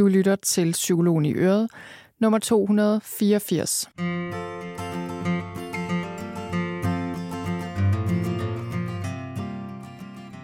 Du 0.00 0.08
lytter 0.08 0.36
til 0.36 0.72
Psykologen 0.72 1.24
i 1.24 1.34
Øret, 1.34 1.70
nummer 2.18 2.38
284. 2.38 3.88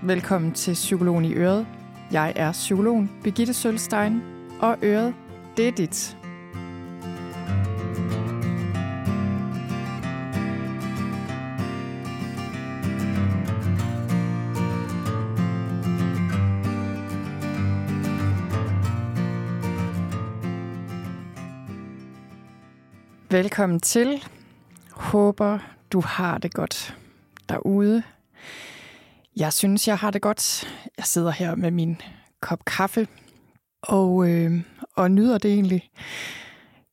Velkommen 0.03 0.53
til 0.53 0.74
Psykologen 0.74 1.24
i 1.24 1.34
Øret. 1.34 1.66
Jeg 2.12 2.32
er 2.37 2.53
psykologen 2.53 3.11
Birgitte 3.22 3.54
Sølstein, 3.54 4.22
og 4.61 4.79
Øret, 4.82 5.14
det 5.57 5.68
er 5.68 5.73
dit. 5.73 6.16
Velkommen 23.36 23.81
til. 23.81 24.25
Håber, 24.90 25.58
du 25.93 26.00
har 26.00 26.39
det 26.39 26.54
godt 26.54 26.96
derude. 27.49 28.03
Jeg 29.36 29.53
synes, 29.53 29.89
jeg 29.89 29.99
har 29.99 30.11
det 30.11 30.22
godt. 30.22 30.68
Jeg 30.96 31.04
sidder 31.04 31.31
her 31.31 31.54
med 31.54 31.71
min 31.71 32.00
kop 32.41 32.64
kaffe 32.64 33.09
og, 33.83 34.31
øh, 34.31 34.62
og 34.95 35.11
nyder 35.11 35.39
det 35.39 35.53
egentlig. 35.53 35.91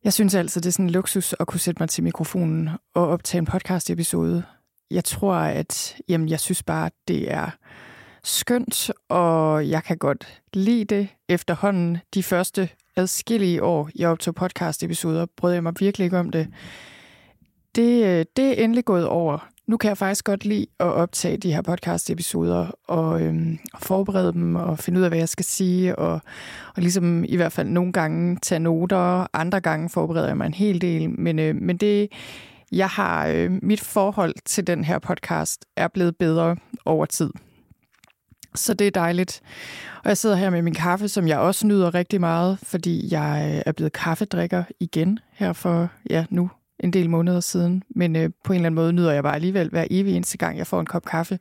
Jeg 0.03 0.13
synes 0.13 0.35
altså, 0.35 0.59
det 0.59 0.65
er 0.65 0.71
sådan 0.71 0.85
en 0.85 0.91
luksus 0.91 1.35
at 1.39 1.47
kunne 1.47 1.59
sætte 1.59 1.81
mig 1.81 1.89
til 1.89 2.03
mikrofonen 2.03 2.69
og 2.93 3.07
optage 3.07 3.39
en 3.39 3.45
podcast-episode. 3.45 4.43
Jeg 4.91 5.03
tror, 5.03 5.35
at 5.35 5.95
jamen, 6.09 6.29
jeg 6.29 6.39
synes 6.39 6.63
bare, 6.63 6.89
det 7.07 7.31
er 7.31 7.49
skønt, 8.23 8.91
og 9.09 9.69
jeg 9.69 9.83
kan 9.83 9.97
godt 9.97 10.41
lide 10.53 10.85
det 10.85 11.07
efterhånden. 11.29 11.97
De 12.13 12.23
første 12.23 12.69
adskillige 12.95 13.63
år, 13.63 13.89
jeg 13.95 14.09
optog 14.09 14.35
podcast-episoder, 14.35 15.25
brød 15.37 15.53
jeg 15.53 15.63
mig 15.63 15.73
virkelig 15.79 16.05
ikke 16.05 16.19
om 16.19 16.29
det. 16.29 16.47
Det, 17.75 18.05
øh, 18.05 18.25
det 18.37 18.45
er 18.59 18.63
endelig 18.63 18.85
gået 18.85 19.07
over. 19.07 19.49
Nu 19.67 19.77
kan 19.77 19.89
jeg 19.89 19.97
faktisk 19.97 20.25
godt 20.25 20.45
lide 20.45 20.65
at 20.79 20.85
optage 20.85 21.37
de 21.37 21.53
her 21.53 21.61
podcast-episoder 21.61 22.67
og 22.87 23.21
øhm, 23.21 23.59
forberede 23.79 24.33
dem 24.33 24.55
og 24.55 24.79
finde 24.79 24.99
ud 24.99 25.03
af, 25.03 25.09
hvad 25.09 25.19
jeg 25.19 25.29
skal 25.29 25.45
sige, 25.45 25.95
og, 25.95 26.13
og 26.75 26.81
ligesom 26.81 27.23
i 27.23 27.35
hvert 27.35 27.51
fald 27.51 27.67
nogle 27.67 27.93
gange 27.93 28.37
tage 28.41 28.59
noter, 28.59 29.27
andre 29.33 29.61
gange 29.61 29.89
forbereder 29.89 30.27
jeg 30.27 30.37
mig 30.37 30.45
en 30.45 30.53
hel 30.53 30.81
del, 30.81 31.09
men, 31.09 31.39
øh, 31.39 31.55
men 31.55 31.77
det, 31.77 32.07
jeg 32.71 32.87
har, 32.87 33.27
øh, 33.27 33.51
mit 33.61 33.81
forhold 33.81 34.33
til 34.45 34.67
den 34.67 34.83
her 34.83 34.99
podcast 34.99 35.65
er 35.75 35.87
blevet 35.87 36.17
bedre 36.17 36.55
over 36.85 37.05
tid. 37.05 37.29
Så 38.55 38.73
det 38.73 38.87
er 38.87 38.91
dejligt. 38.91 39.41
Og 40.03 40.09
jeg 40.09 40.17
sidder 40.17 40.35
her 40.35 40.49
med 40.49 40.61
min 40.61 40.73
kaffe, 40.73 41.07
som 41.07 41.27
jeg 41.27 41.39
også 41.39 41.67
nyder 41.67 41.93
rigtig 41.93 42.19
meget, 42.19 42.59
fordi 42.63 43.13
jeg 43.13 43.53
øh, 43.55 43.61
er 43.65 43.71
blevet 43.71 43.93
kaffedrikker 43.93 44.63
igen 44.79 45.19
her 45.31 45.53
for, 45.53 45.89
ja, 46.09 46.25
nu 46.29 46.49
en 46.79 46.93
del 46.93 47.09
måneder 47.09 47.39
siden. 47.39 47.83
Men 47.89 48.15
øh, 48.15 48.29
på 48.43 48.53
en 48.53 48.55
eller 48.57 48.65
anden 48.65 48.75
måde 48.75 48.93
nyder 48.93 49.11
jeg 49.11 49.23
bare 49.23 49.35
alligevel 49.35 49.69
hver 49.69 49.85
evig 49.89 50.15
eneste 50.15 50.37
gang, 50.37 50.57
jeg 50.57 50.67
får 50.67 50.79
en 50.79 50.85
kop 50.85 51.05
kaffe. 51.05 51.39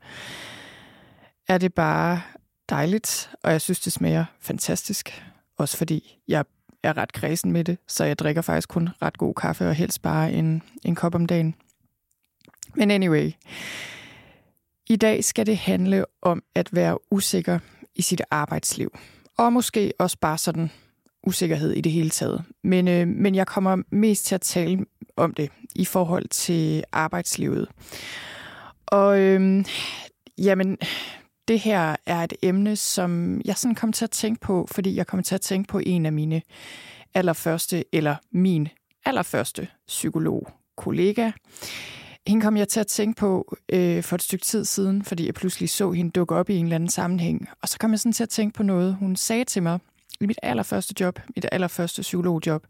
Er 1.48 1.58
det 1.58 1.74
bare 1.74 2.20
dejligt, 2.68 3.30
og 3.42 3.52
jeg 3.52 3.60
synes, 3.60 3.80
det 3.80 3.92
smager 3.92 4.24
fantastisk. 4.40 5.22
Også 5.58 5.76
fordi 5.76 6.18
jeg 6.28 6.44
er 6.82 6.96
ret 6.96 7.12
kredsen 7.12 7.52
med 7.52 7.64
det, 7.64 7.78
så 7.88 8.04
jeg 8.04 8.18
drikker 8.18 8.42
faktisk 8.42 8.68
kun 8.68 8.88
ret 9.02 9.18
god 9.18 9.34
kaffe, 9.34 9.68
og 9.68 9.74
helst 9.74 10.02
bare 10.02 10.32
en, 10.32 10.62
en 10.84 10.94
kop 10.94 11.14
om 11.14 11.26
dagen. 11.26 11.54
Men 12.74 12.90
anyway, 12.90 13.32
i 14.92 14.96
dag 14.96 15.24
skal 15.24 15.46
det 15.46 15.56
handle 15.56 16.04
om 16.22 16.42
at 16.54 16.74
være 16.74 16.98
usikker 17.12 17.58
i 17.94 18.02
sit 18.02 18.22
arbejdsliv. 18.30 18.98
Og 19.38 19.52
måske 19.52 19.92
også 19.98 20.18
bare 20.20 20.38
sådan 20.38 20.70
usikkerhed 21.26 21.72
i 21.72 21.80
det 21.80 21.92
hele 21.92 22.10
taget. 22.10 22.44
Men, 22.64 22.88
øh, 22.88 23.08
men 23.08 23.34
jeg 23.34 23.46
kommer 23.46 23.82
mest 23.90 24.26
til 24.26 24.34
at 24.34 24.40
tale 24.40 24.84
om 25.16 25.34
det 25.34 25.50
i 25.74 25.84
forhold 25.84 26.28
til 26.28 26.84
arbejdslivet. 26.92 27.68
Og 28.86 29.20
øh, 29.20 29.64
jamen, 30.38 30.78
det 31.48 31.60
her 31.60 31.96
er 32.06 32.24
et 32.24 32.32
emne, 32.42 32.76
som 32.76 33.40
jeg 33.44 33.56
sådan 33.56 33.74
kom 33.74 33.92
til 33.92 34.04
at 34.04 34.10
tænke 34.10 34.40
på, 34.40 34.68
fordi 34.70 34.96
jeg 34.96 35.06
kom 35.06 35.22
til 35.22 35.34
at 35.34 35.40
tænke 35.40 35.68
på 35.68 35.80
en 35.86 36.06
af 36.06 36.12
mine 36.12 36.42
allerførste, 37.14 37.84
eller 37.92 38.16
min 38.32 38.68
allerførste 39.04 39.68
psykolog-kollega. 39.86 41.30
Hende 42.26 42.42
kom 42.42 42.56
jeg 42.56 42.68
til 42.68 42.80
at 42.80 42.86
tænke 42.86 43.18
på 43.18 43.56
øh, 43.68 44.02
for 44.02 44.14
et 44.14 44.22
stykke 44.22 44.44
tid 44.44 44.64
siden, 44.64 45.04
fordi 45.04 45.26
jeg 45.26 45.34
pludselig 45.34 45.70
så 45.70 45.92
hende 45.92 46.10
dukke 46.10 46.34
op 46.34 46.50
i 46.50 46.56
en 46.56 46.64
eller 46.64 46.74
anden 46.74 46.88
sammenhæng. 46.88 47.48
Og 47.62 47.68
så 47.68 47.78
kom 47.78 47.90
jeg 47.90 48.00
sådan 48.00 48.12
til 48.12 48.22
at 48.22 48.28
tænke 48.28 48.56
på 48.56 48.62
noget, 48.62 48.94
hun 48.94 49.16
sagde 49.16 49.44
til 49.44 49.62
mig 49.62 49.78
i 50.20 50.26
mit 50.26 50.38
allerførste 50.42 50.94
job, 51.00 51.20
mit 51.36 51.46
allerførste 51.52 52.02
psykologjob, 52.02 52.66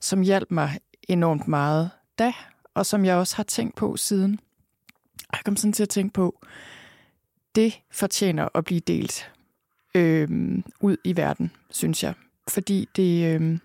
som 0.00 0.22
hjalp 0.22 0.50
mig 0.50 0.78
enormt 1.08 1.48
meget 1.48 1.90
da, 2.18 2.32
og 2.74 2.86
som 2.86 3.04
jeg 3.04 3.16
også 3.16 3.36
har 3.36 3.42
tænkt 3.42 3.76
på 3.76 3.96
siden. 3.96 4.40
Og 5.28 5.32
jeg 5.32 5.44
kom 5.44 5.56
sådan 5.56 5.72
til 5.72 5.82
at 5.82 5.88
tænke 5.88 6.12
på, 6.12 6.40
det 7.54 7.80
fortjener 7.90 8.48
at 8.54 8.64
blive 8.64 8.80
delt 8.80 9.32
øh, 9.94 10.28
ud 10.80 10.96
i 11.04 11.16
verden, 11.16 11.52
synes 11.70 12.02
jeg. 12.02 12.14
Fordi 12.48 12.88
det, 12.96 13.40
øh, 13.40 13.58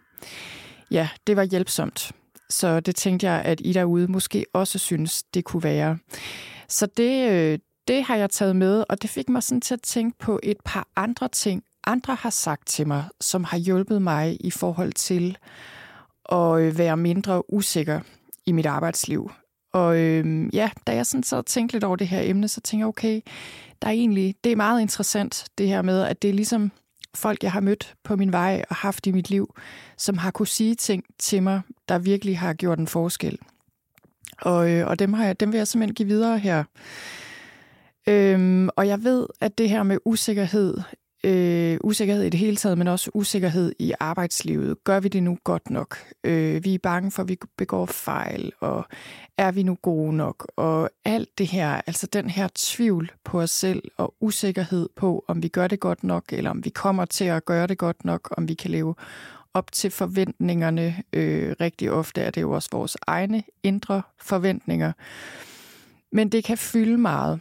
ja, 0.92 1.10
det 1.28 1.36
var 1.36 1.44
hjælpsomt. 1.44 2.12
Så 2.50 2.80
det 2.80 2.96
tænkte 2.96 3.28
jeg, 3.28 3.42
at 3.42 3.62
I 3.64 3.74
derude 3.74 4.08
måske 4.08 4.46
også 4.54 4.80
synes, 4.80 5.24
det 5.24 5.46
kunne 5.46 5.64
være. 5.64 5.98
Så 6.68 6.88
det, 6.98 7.32
øh, 7.32 7.60
det 7.88 8.04
har 8.04 8.16
jeg 8.16 8.30
taget 8.30 8.56
med, 8.56 8.84
og 8.90 9.02
det 9.02 9.10
fik 9.10 9.30
mig 9.30 9.44
sådan 9.44 9.62
til 9.62 9.74
at 9.74 9.82
tænke 9.82 10.18
på 10.20 10.40
et 10.44 10.58
par 10.66 10.88
andre 10.96 11.28
ting, 11.28 11.64
andre 11.84 12.16
har 12.16 12.30
sagt 12.30 12.68
til 12.68 12.88
mig, 12.88 13.04
som 13.22 13.44
har 13.44 13.58
hjulpet 13.58 14.02
mig 14.02 14.38
i 14.40 14.52
forhold 14.52 14.94
til 14.94 15.38
at 16.32 16.60
øh, 16.62 16.78
være 16.78 16.98
mindre 16.98 17.54
usikker 17.54 18.00
i 18.46 18.52
mit 18.52 18.66
arbejdsliv. 18.66 19.32
Og 19.74 20.00
øhm, 20.00 20.50
ja, 20.54 20.70
da 20.88 20.96
jeg 20.96 21.06
sådan 21.06 21.24
så 21.24 21.42
tænkte 21.42 21.76
lidt 21.76 21.84
over 21.84 21.96
det 21.96 22.08
her 22.08 22.22
emne, 22.22 22.48
så 22.48 22.62
tænkte 22.62 22.82
jeg, 22.82 22.88
okay, 22.88 23.22
der 23.82 23.88
er 23.88 23.92
egentlig, 23.92 24.36
det 24.44 24.52
er 24.52 24.56
meget 24.56 24.82
interessant, 24.82 25.46
det 25.58 25.68
her 25.68 25.82
med, 25.82 26.02
at 26.02 26.22
det 26.22 26.30
er 26.30 26.34
ligesom 26.34 26.72
folk, 27.16 27.44
jeg 27.44 27.52
har 27.52 27.60
mødt 27.60 27.96
på 28.04 28.16
min 28.16 28.32
vej 28.32 28.64
og 28.70 28.76
haft 28.76 29.08
i 29.08 29.12
mit 29.12 29.30
liv, 29.30 29.56
som 29.98 30.18
har 30.18 30.32
kunne 30.32 30.48
sige 30.48 30.76
ting 30.76 31.04
til 31.20 31.44
mig, 31.44 31.62
der 31.90 32.00
virkelig 32.00 32.40
har 32.40 32.54
gjort 32.54 32.80
en 32.80 32.88
forskel. 32.88 33.40
Og, 34.42 34.72
øh, 34.72 34.88
og 34.88 35.00
dem, 35.00 35.14
har 35.14 35.26
jeg, 35.26 35.40
dem 35.40 35.52
vil 35.52 35.58
jeg 35.58 35.68
simpelthen 35.68 35.96
give 35.96 36.08
videre 36.08 36.40
her. 36.40 36.64
Øhm, 38.08 38.70
og 38.76 38.88
jeg 38.88 39.04
ved, 39.04 39.28
at 39.42 39.58
det 39.58 39.70
her 39.70 39.84
med 39.84 39.98
usikkerhed 40.06 40.78
øh, 41.24 41.78
usikkerhed 41.84 42.24
i 42.24 42.30
det 42.30 42.40
hele 42.40 42.56
taget, 42.56 42.78
men 42.78 42.88
også 42.88 43.12
usikkerhed 43.14 43.74
i 43.80 43.94
arbejdslivet. 44.00 44.84
Gør 44.84 45.00
vi 45.00 45.08
det 45.08 45.24
nu 45.24 45.38
godt 45.44 45.70
nok? 45.70 45.98
Øh, 46.24 46.64
vi 46.64 46.74
er 46.74 46.80
bange 46.80 47.12
for, 47.12 47.22
at 47.22 47.30
vi 47.30 47.38
begår 47.58 47.86
fejl, 47.86 48.52
og 48.60 48.86
er 49.38 49.52
vi 49.52 49.64
nu 49.64 49.78
gode 49.82 50.16
nok? 50.16 50.52
Og 50.56 50.90
alt 51.06 51.38
det 51.38 51.48
her, 51.48 51.82
altså 51.88 52.08
den 52.08 52.30
her 52.30 52.48
tvivl 52.56 53.12
på 53.24 53.42
os 53.42 53.52
selv 53.52 53.84
og 53.98 54.14
usikkerhed 54.20 54.90
på, 54.96 55.26
om 55.28 55.44
vi 55.44 55.48
gør 55.48 55.68
det 55.68 55.80
godt 55.80 56.04
nok, 56.04 56.24
eller 56.30 56.50
om 56.50 56.66
vi 56.66 56.70
kommer 56.70 57.06
til 57.06 57.26
at 57.26 57.46
gøre 57.46 57.68
det 57.68 57.78
godt 57.78 58.06
nok, 58.06 58.34
om 58.38 58.48
vi 58.48 58.54
kan 58.54 58.72
leve 58.72 58.96
op 59.54 59.72
til 59.72 59.92
forventningerne. 59.92 61.04
Øh, 61.14 61.56
rigtig 61.62 61.92
ofte 61.92 62.22
er 62.22 62.32
det 62.32 62.42
jo 62.42 62.52
også 62.52 62.70
vores 62.72 62.98
egne 63.08 63.44
indre 63.64 64.02
forventninger. 64.22 64.92
Men 66.12 66.30
det 66.30 66.44
kan 66.44 66.58
fylde 66.58 66.98
meget. 66.98 67.40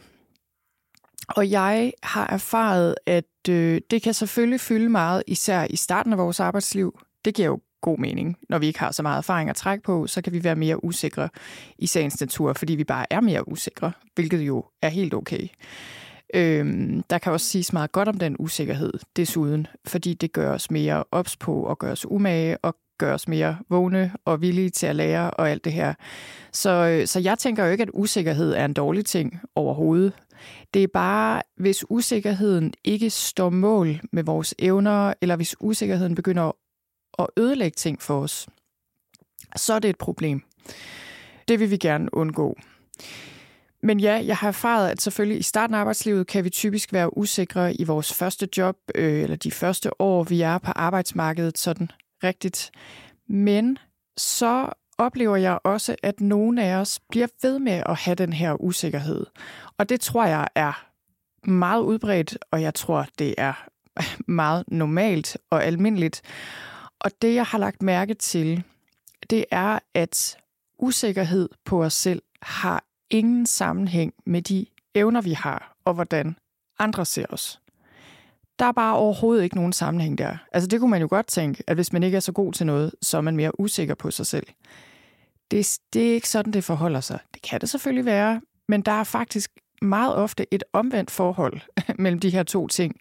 Og 1.29 1.51
jeg 1.51 1.93
har 2.03 2.27
erfaret, 2.27 2.95
at 3.05 3.49
øh, 3.49 3.81
det 3.91 4.01
kan 4.01 4.13
selvfølgelig 4.13 4.59
fylde 4.59 4.89
meget, 4.89 5.23
især 5.27 5.67
i 5.69 5.75
starten 5.75 6.11
af 6.11 6.17
vores 6.17 6.39
arbejdsliv. 6.39 6.99
Det 7.25 7.35
giver 7.35 7.47
jo 7.47 7.59
god 7.81 7.97
mening. 7.97 8.37
Når 8.49 8.57
vi 8.57 8.67
ikke 8.67 8.79
har 8.79 8.91
så 8.91 9.03
meget 9.03 9.17
erfaring 9.17 9.49
at 9.49 9.55
trække 9.55 9.83
på, 9.83 10.07
så 10.07 10.21
kan 10.21 10.33
vi 10.33 10.43
være 10.43 10.55
mere 10.55 10.83
usikre 10.83 11.29
i 11.77 11.87
sagens 11.87 12.19
natur, 12.19 12.53
fordi 12.53 12.75
vi 12.75 12.83
bare 12.83 13.05
er 13.09 13.21
mere 13.21 13.47
usikre, 13.47 13.91
hvilket 14.15 14.39
jo 14.39 14.65
er 14.81 14.89
helt 14.89 15.13
okay. 15.13 15.47
Øhm, 16.33 17.03
der 17.09 17.17
kan 17.17 17.31
også 17.31 17.45
siges 17.45 17.73
meget 17.73 17.91
godt 17.91 18.07
om 18.07 18.17
den 18.17 18.35
usikkerhed 18.39 18.93
desuden, 19.15 19.67
fordi 19.85 20.13
det 20.13 20.33
gør 20.33 20.53
os 20.53 20.71
mere 20.71 21.03
ops 21.11 21.37
på 21.37 21.63
og 21.63 21.79
gør 21.79 21.91
os 21.91 22.05
umage 22.05 22.57
og 22.57 22.75
gør 22.97 23.13
os 23.13 23.27
mere 23.27 23.57
vågne 23.69 24.11
og 24.25 24.41
villige 24.41 24.69
til 24.69 24.87
at 24.87 24.95
lære 24.95 25.31
og 25.31 25.49
alt 25.49 25.63
det 25.63 25.73
her. 25.73 25.93
Så, 26.51 26.69
øh, 26.69 27.07
så 27.07 27.19
jeg 27.19 27.39
tænker 27.39 27.65
jo 27.65 27.71
ikke, 27.71 27.81
at 27.81 27.89
usikkerhed 27.93 28.53
er 28.53 28.65
en 28.65 28.73
dårlig 28.73 29.05
ting 29.05 29.39
overhovedet. 29.55 30.13
Det 30.73 30.83
er 30.83 30.87
bare, 30.87 31.41
hvis 31.57 31.85
usikkerheden 31.89 32.73
ikke 32.83 33.09
står 33.09 33.49
mål 33.49 33.99
med 34.11 34.23
vores 34.23 34.55
evner, 34.59 35.13
eller 35.21 35.35
hvis 35.35 35.55
usikkerheden 35.59 36.15
begynder 36.15 36.51
at 37.19 37.27
ødelægge 37.37 37.75
ting 37.75 38.01
for 38.01 38.21
os, 38.21 38.47
så 39.55 39.73
er 39.73 39.79
det 39.79 39.89
et 39.89 39.97
problem. 39.97 40.43
Det 41.47 41.59
vil 41.59 41.71
vi 41.71 41.77
gerne 41.77 42.13
undgå. 42.13 42.57
Men 43.83 43.99
ja, 43.99 44.23
jeg 44.25 44.37
har 44.37 44.47
erfaret, 44.47 44.89
at 44.89 45.01
selvfølgelig 45.01 45.39
i 45.39 45.43
starten 45.43 45.75
af 45.75 45.79
arbejdslivet 45.79 46.27
kan 46.27 46.43
vi 46.43 46.49
typisk 46.49 46.93
være 46.93 47.17
usikre 47.17 47.73
i 47.73 47.83
vores 47.83 48.13
første 48.13 48.47
job, 48.57 48.77
øh, 48.95 49.23
eller 49.23 49.35
de 49.35 49.51
første 49.51 50.01
år, 50.01 50.23
vi 50.23 50.41
er 50.41 50.57
på 50.57 50.71
arbejdsmarkedet 50.71 51.57
sådan 51.57 51.89
rigtigt. 52.23 52.71
Men 53.29 53.77
så 54.17 54.69
oplever 55.05 55.35
jeg 55.35 55.59
også, 55.63 55.95
at 56.03 56.21
nogle 56.21 56.63
af 56.63 56.75
os 56.75 56.99
bliver 57.09 57.27
ved 57.41 57.59
med 57.59 57.83
at 57.85 57.97
have 57.97 58.15
den 58.15 58.33
her 58.33 58.61
usikkerhed. 58.61 59.25
Og 59.77 59.89
det 59.89 60.01
tror 60.01 60.25
jeg 60.25 60.47
er 60.55 60.85
meget 61.49 61.81
udbredt, 61.81 62.37
og 62.51 62.61
jeg 62.61 62.73
tror, 62.73 63.05
det 63.19 63.35
er 63.37 63.67
meget 64.31 64.63
normalt 64.67 65.37
og 65.49 65.63
almindeligt. 65.63 66.21
Og 66.99 67.11
det, 67.21 67.35
jeg 67.35 67.45
har 67.45 67.57
lagt 67.57 67.81
mærke 67.81 68.13
til, 68.13 68.63
det 69.29 69.45
er, 69.51 69.79
at 69.93 70.37
usikkerhed 70.79 71.49
på 71.65 71.83
os 71.83 71.93
selv 71.93 72.21
har 72.41 72.83
ingen 73.09 73.45
sammenhæng 73.45 74.13
med 74.25 74.41
de 74.41 74.65
evner, 74.95 75.21
vi 75.21 75.33
har, 75.33 75.75
og 75.85 75.93
hvordan 75.93 76.35
andre 76.79 77.05
ser 77.05 77.25
os. 77.29 77.59
Der 78.59 78.65
er 78.65 78.71
bare 78.71 78.95
overhovedet 78.95 79.43
ikke 79.43 79.55
nogen 79.55 79.73
sammenhæng 79.73 80.17
der. 80.17 80.37
Altså 80.51 80.67
det 80.67 80.79
kunne 80.79 80.91
man 80.91 81.01
jo 81.01 81.07
godt 81.09 81.27
tænke, 81.27 81.63
at 81.67 81.77
hvis 81.77 81.93
man 81.93 82.03
ikke 82.03 82.15
er 82.15 82.19
så 82.19 82.31
god 82.31 82.53
til 82.53 82.65
noget, 82.65 82.91
så 83.01 83.17
er 83.17 83.21
man 83.21 83.35
mere 83.35 83.59
usikker 83.59 83.95
på 83.95 84.11
sig 84.11 84.25
selv. 84.25 84.47
Det, 85.53 85.79
det 85.93 86.09
er 86.09 86.13
ikke 86.13 86.29
sådan, 86.29 86.53
det 86.53 86.63
forholder 86.63 86.99
sig. 86.99 87.19
Det 87.33 87.41
kan 87.41 87.61
det 87.61 87.69
selvfølgelig 87.69 88.05
være, 88.05 88.41
men 88.67 88.81
der 88.81 88.91
er 88.91 89.03
faktisk 89.03 89.51
meget 89.81 90.15
ofte 90.15 90.45
et 90.51 90.63
omvendt 90.73 91.11
forhold 91.11 91.61
mellem 92.03 92.19
de 92.19 92.29
her 92.29 92.43
to 92.43 92.67
ting. 92.67 92.95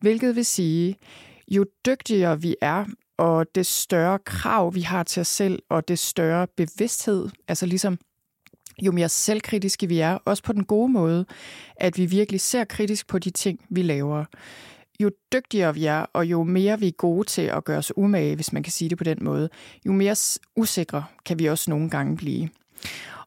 Hvilket 0.00 0.36
vil 0.36 0.44
sige, 0.44 0.96
jo 1.48 1.66
dygtigere 1.86 2.40
vi 2.40 2.56
er, 2.60 2.84
og 3.18 3.46
det 3.54 3.66
større 3.66 4.18
krav 4.18 4.74
vi 4.74 4.80
har 4.80 5.02
til 5.02 5.20
os 5.20 5.28
selv, 5.28 5.58
og 5.70 5.88
det 5.88 5.98
større 5.98 6.46
bevidsthed, 6.56 7.28
altså 7.48 7.66
ligesom 7.66 7.98
jo 8.82 8.92
mere 8.92 9.08
selvkritiske 9.08 9.88
vi 9.88 9.98
er, 9.98 10.18
også 10.24 10.42
på 10.42 10.52
den 10.52 10.64
gode 10.64 10.92
måde, 10.92 11.24
at 11.76 11.98
vi 11.98 12.06
virkelig 12.06 12.40
ser 12.40 12.64
kritisk 12.64 13.06
på 13.06 13.18
de 13.18 13.30
ting, 13.30 13.66
vi 13.70 13.82
laver. 13.82 14.24
Jo 15.02 15.10
dygtigere 15.32 15.74
vi 15.74 15.84
er, 15.84 16.06
og 16.12 16.26
jo 16.26 16.42
mere 16.42 16.80
vi 16.80 16.88
er 16.88 16.92
gode 16.92 17.28
til 17.28 17.42
at 17.42 17.64
gøre 17.64 17.78
os 17.78 17.92
umage, 17.96 18.34
hvis 18.34 18.52
man 18.52 18.62
kan 18.62 18.72
sige 18.72 18.90
det 18.90 18.98
på 18.98 19.04
den 19.04 19.18
måde, 19.20 19.48
jo 19.86 19.92
mere 19.92 20.16
usikre 20.56 21.04
kan 21.24 21.38
vi 21.38 21.46
også 21.46 21.70
nogle 21.70 21.90
gange 21.90 22.16
blive. 22.16 22.48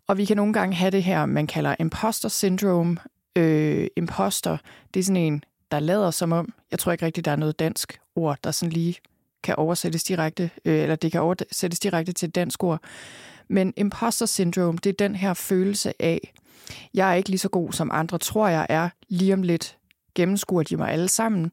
Og 0.07 0.17
vi 0.17 0.25
kan 0.25 0.37
nogle 0.37 0.53
gange 0.53 0.75
have 0.75 0.91
det 0.91 1.03
her, 1.03 1.25
man 1.25 1.47
kalder 1.47 1.75
imposter 1.79 2.29
syndrome. 2.29 2.97
Øh, 3.35 3.87
imposter, 3.97 4.57
det 4.93 4.99
er 4.99 5.03
sådan 5.03 5.17
en, 5.17 5.43
der 5.71 5.79
lader 5.79 6.11
som 6.11 6.31
om, 6.31 6.53
jeg 6.71 6.79
tror 6.79 6.91
ikke 6.91 7.05
rigtigt, 7.05 7.25
der 7.25 7.31
er 7.31 7.35
noget 7.35 7.59
dansk 7.59 7.99
ord, 8.15 8.37
der 8.43 8.51
sådan 8.51 8.71
lige 8.71 8.95
kan 9.43 9.55
oversættes 9.55 10.03
direkte, 10.03 10.49
øh, 10.65 10.81
eller 10.81 10.95
det 10.95 11.11
kan 11.11 11.21
oversættes 11.21 11.79
direkte 11.79 12.13
til 12.13 12.27
et 12.27 12.35
dansk 12.35 12.63
ord. 12.63 12.81
Men 13.47 13.73
imposter 13.77 14.25
syndrome, 14.25 14.77
det 14.83 14.89
er 14.89 15.07
den 15.07 15.15
her 15.15 15.33
følelse 15.33 16.01
af, 16.01 16.33
jeg 16.93 17.11
er 17.11 17.13
ikke 17.13 17.29
lige 17.29 17.39
så 17.39 17.49
god 17.49 17.71
som 17.71 17.89
andre 17.93 18.17
tror, 18.17 18.47
jeg 18.47 18.65
er. 18.69 18.89
Lige 19.09 19.33
om 19.33 19.43
lidt 19.43 19.77
gennemskuer 20.15 20.63
de 20.63 20.77
mig 20.77 20.91
alle 20.91 21.07
sammen. 21.07 21.51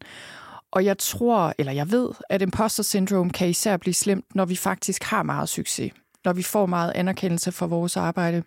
Og 0.70 0.84
jeg 0.84 0.98
tror, 0.98 1.54
eller 1.58 1.72
jeg 1.72 1.90
ved, 1.90 2.08
at 2.28 2.42
imposter 2.42 2.82
syndrome 2.82 3.30
kan 3.30 3.48
især 3.48 3.76
blive 3.76 3.94
slemt, 3.94 4.34
når 4.34 4.44
vi 4.44 4.56
faktisk 4.56 5.02
har 5.02 5.22
meget 5.22 5.48
succes. 5.48 5.92
Når 6.24 6.32
vi 6.32 6.42
får 6.42 6.66
meget 6.66 6.92
anerkendelse 6.94 7.52
for 7.52 7.66
vores 7.66 7.96
arbejde. 7.96 8.42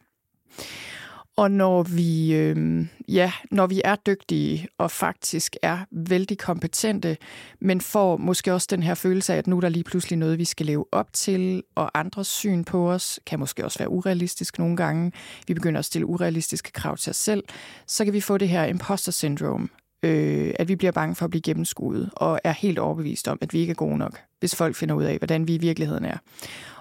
Og 1.38 1.52
når 1.52 1.84
vi, 1.84 2.34
øh, 2.34 2.86
ja, 3.08 3.32
når 3.52 3.68
vi 3.68 3.82
er 3.86 3.96
dygtige 3.96 4.68
og 4.78 4.92
faktisk 4.92 5.56
er 5.62 5.78
vældig 5.92 6.38
kompetente, 6.38 7.18
men 7.62 7.82
får 7.82 8.18
måske 8.18 8.54
også 8.54 8.68
den 8.70 8.84
her 8.84 8.94
følelse 8.94 9.34
af, 9.34 9.38
at 9.38 9.48
nu 9.48 9.58
er 9.58 9.62
der 9.62 9.70
lige 9.70 9.84
pludselig 9.84 10.20
noget, 10.20 10.40
vi 10.40 10.46
skal 10.46 10.66
leve 10.66 10.86
op 10.92 11.14
til, 11.14 11.64
og 11.76 11.92
andres 12.00 12.28
syn 12.28 12.64
på 12.64 12.92
os 12.92 13.20
kan 13.26 13.40
måske 13.40 13.66
også 13.66 13.80
være 13.80 13.90
urealistisk 13.90 14.60
nogle 14.60 14.78
gange. 14.78 15.12
Vi 15.48 15.54
begynder 15.54 15.80
at 15.80 15.86
stille 15.86 16.06
urealistiske 16.06 16.72
krav 16.72 16.98
til 16.98 17.10
os 17.10 17.18
selv. 17.18 17.44
Så 17.88 18.04
kan 18.06 18.14
vi 18.14 18.22
få 18.22 18.38
det 18.38 18.50
her 18.50 18.66
imposter 18.66 19.12
syndrome, 19.12 19.68
øh, 20.06 20.54
at 20.60 20.68
vi 20.68 20.76
bliver 20.76 20.92
bange 20.92 21.16
for 21.16 21.26
at 21.26 21.30
blive 21.30 21.42
gennemskuet, 21.42 22.10
og 22.14 22.40
er 22.44 22.52
helt 22.52 22.80
overbevist 22.80 23.28
om, 23.28 23.38
at 23.42 23.54
vi 23.54 23.60
ikke 23.60 23.72
er 23.72 23.76
gode 23.76 23.98
nok, 23.98 24.20
hvis 24.40 24.56
folk 24.56 24.76
finder 24.76 24.96
ud 24.96 25.04
af, 25.04 25.18
hvordan 25.18 25.48
vi 25.48 25.56
i 25.56 25.58
virkeligheden 25.58 26.06
er. 26.06 26.18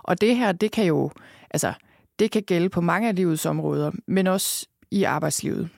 Og 0.02 0.20
det 0.20 0.36
her, 0.36 0.52
det 0.52 0.72
kan 0.72 0.84
jo, 0.84 1.10
altså, 1.50 1.72
det 2.18 2.30
kan 2.30 2.42
gælde 2.42 2.68
på 2.68 2.80
mange 2.80 3.08
af 3.08 3.16
livets 3.16 3.46
områder, 3.46 3.90
men 4.06 4.26
også 4.26 4.66
i 4.90 5.02
arbejdslivet. 5.02 5.68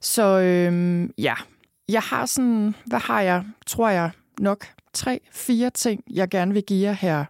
Så 0.00 0.22
øh, 0.40 1.08
ja, 1.18 1.34
jeg 1.88 2.02
har 2.02 2.26
sådan, 2.26 2.74
hvad 2.86 2.98
har 2.98 3.20
jeg, 3.20 3.44
tror 3.66 3.88
jeg 3.88 4.10
nok, 4.38 4.66
tre, 4.92 5.20
fire 5.32 5.70
ting, 5.70 6.04
jeg 6.10 6.28
gerne 6.28 6.52
vil 6.52 6.62
give 6.62 6.88
jer 6.88 6.92
her. 6.92 7.24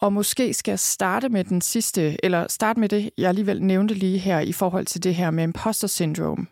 Og 0.00 0.12
måske 0.12 0.54
skal 0.54 0.72
jeg 0.72 0.78
starte 0.78 1.28
med 1.28 1.44
den 1.44 1.60
sidste, 1.60 2.24
eller 2.24 2.46
starte 2.48 2.80
med 2.80 2.88
det, 2.88 3.10
jeg 3.18 3.28
alligevel 3.28 3.62
nævnte 3.62 3.94
lige 3.94 4.18
her 4.18 4.40
i 4.40 4.52
forhold 4.52 4.86
til 4.86 5.02
det 5.02 5.14
her 5.14 5.30
med 5.30 5.44
imposter 5.44 5.88
syndrome. 5.88 6.46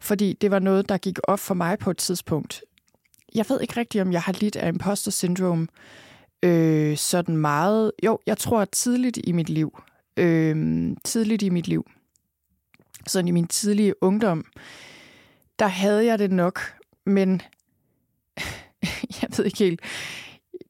Fordi 0.00 0.32
det 0.40 0.50
var 0.50 0.58
noget, 0.58 0.88
der 0.88 0.98
gik 0.98 1.18
op 1.24 1.40
for 1.40 1.54
mig 1.54 1.78
på 1.78 1.90
et 1.90 1.96
tidspunkt. 1.96 2.62
Jeg 3.34 3.44
ved 3.48 3.60
ikke 3.60 3.76
rigtigt, 3.76 4.02
om 4.02 4.12
jeg 4.12 4.22
har 4.22 4.32
lidt 4.32 4.56
af 4.56 4.68
imposter 4.68 5.10
syndrome 5.10 5.66
øh, 6.42 6.96
sådan 6.96 7.36
meget... 7.36 7.92
Jo, 8.04 8.18
jeg 8.26 8.38
tror 8.38 8.64
tidligt 8.64 9.18
i 9.24 9.32
mit 9.32 9.48
liv. 9.48 9.80
Øh, 10.16 10.90
tidligt 11.04 11.42
i 11.42 11.48
mit 11.48 11.68
liv. 11.68 11.86
Sådan 13.06 13.28
i 13.28 13.30
min 13.30 13.46
tidlige 13.46 14.02
ungdom, 14.02 14.44
der 15.58 15.66
havde 15.66 16.04
jeg 16.04 16.18
det 16.18 16.30
nok, 16.30 16.60
men 17.06 17.42
jeg 19.22 19.28
ved 19.36 19.44
ikke 19.44 19.58
helt. 19.58 19.80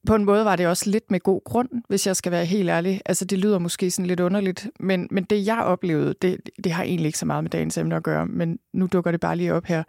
På 0.06 0.14
en 0.14 0.25
måde 0.25 0.44
var 0.44 0.56
det 0.56 0.67
også 0.67 0.91
lidt 0.91 1.11
med 1.11 1.20
god 1.20 1.41
grund, 1.44 1.69
hvis 1.88 2.06
jeg 2.06 2.17
skal 2.17 2.32
være 2.32 2.44
helt 2.44 2.69
ærlig. 2.70 3.00
Altså, 3.06 3.25
det 3.25 3.38
lyder 3.38 3.58
måske 3.58 3.91
sådan 3.91 4.06
lidt 4.06 4.20
underligt, 4.20 4.69
men, 4.81 5.08
men 5.11 5.25
det, 5.25 5.47
jeg 5.47 5.58
oplevede, 5.58 6.14
det, 6.23 6.41
det 6.64 6.73
har 6.73 6.82
egentlig 6.82 7.06
ikke 7.06 7.19
så 7.19 7.26
meget 7.26 7.44
med 7.44 7.50
dagens 7.50 7.79
emne 7.79 7.97
at 7.97 8.03
gøre, 8.03 8.26
men 8.26 8.58
nu 8.73 8.88
dukker 8.93 9.11
det 9.11 9.20
bare 9.20 9.37
lige 9.37 9.55
op 9.55 9.64
her. 9.64 9.82